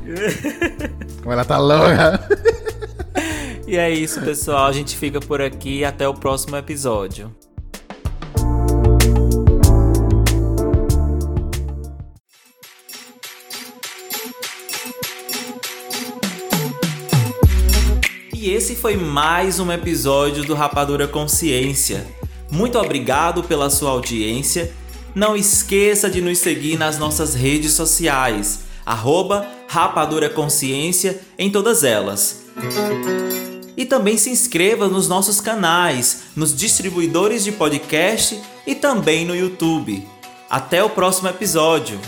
Como 1.22 1.34
ela 1.34 1.46
tá 1.46 1.58
louca. 1.58 2.28
E 3.68 3.78
é 3.78 3.90
isso, 3.90 4.20
pessoal. 4.22 4.66
A 4.66 4.72
gente 4.72 4.98
fica 4.98 5.20
por 5.20 5.42
aqui. 5.42 5.86
Até 5.86 6.08
o 6.08 6.14
próximo 6.14 6.56
episódio. 6.56 7.32
Esse 18.70 18.80
foi 18.80 18.96
mais 18.96 19.60
um 19.60 19.72
episódio 19.72 20.44
do 20.44 20.54
Rapadura 20.54 21.08
Consciência. 21.08 22.06
Muito 22.52 22.78
obrigado 22.78 23.42
pela 23.42 23.68
sua 23.68 23.90
audiência. 23.90 24.72
Não 25.16 25.36
esqueça 25.36 26.08
de 26.08 26.22
nos 26.22 26.38
seguir 26.38 26.78
nas 26.78 27.00
nossas 27.00 27.34
redes 27.34 27.72
sociais, 27.72 28.60
arroba 28.86 29.48
Rapadura 29.68 30.30
Consciência 30.30 31.20
em 31.36 31.50
todas 31.50 31.84
elas. 31.84 32.44
E 33.76 33.86
também 33.86 34.20
se 34.20 34.30
inscreva 34.30 34.88
nos 34.88 35.08
nossos 35.08 35.42
canais, 35.42 36.26
nos 36.36 36.56
distribuidores 36.56 37.44
de 37.44 37.52
podcast 37.52 38.40
e 38.68 38.76
também 38.76 39.26
no 39.26 39.36
YouTube. 39.36 40.08
Até 40.48 40.84
o 40.84 40.92
próximo 40.92 41.28
episódio! 41.28 42.00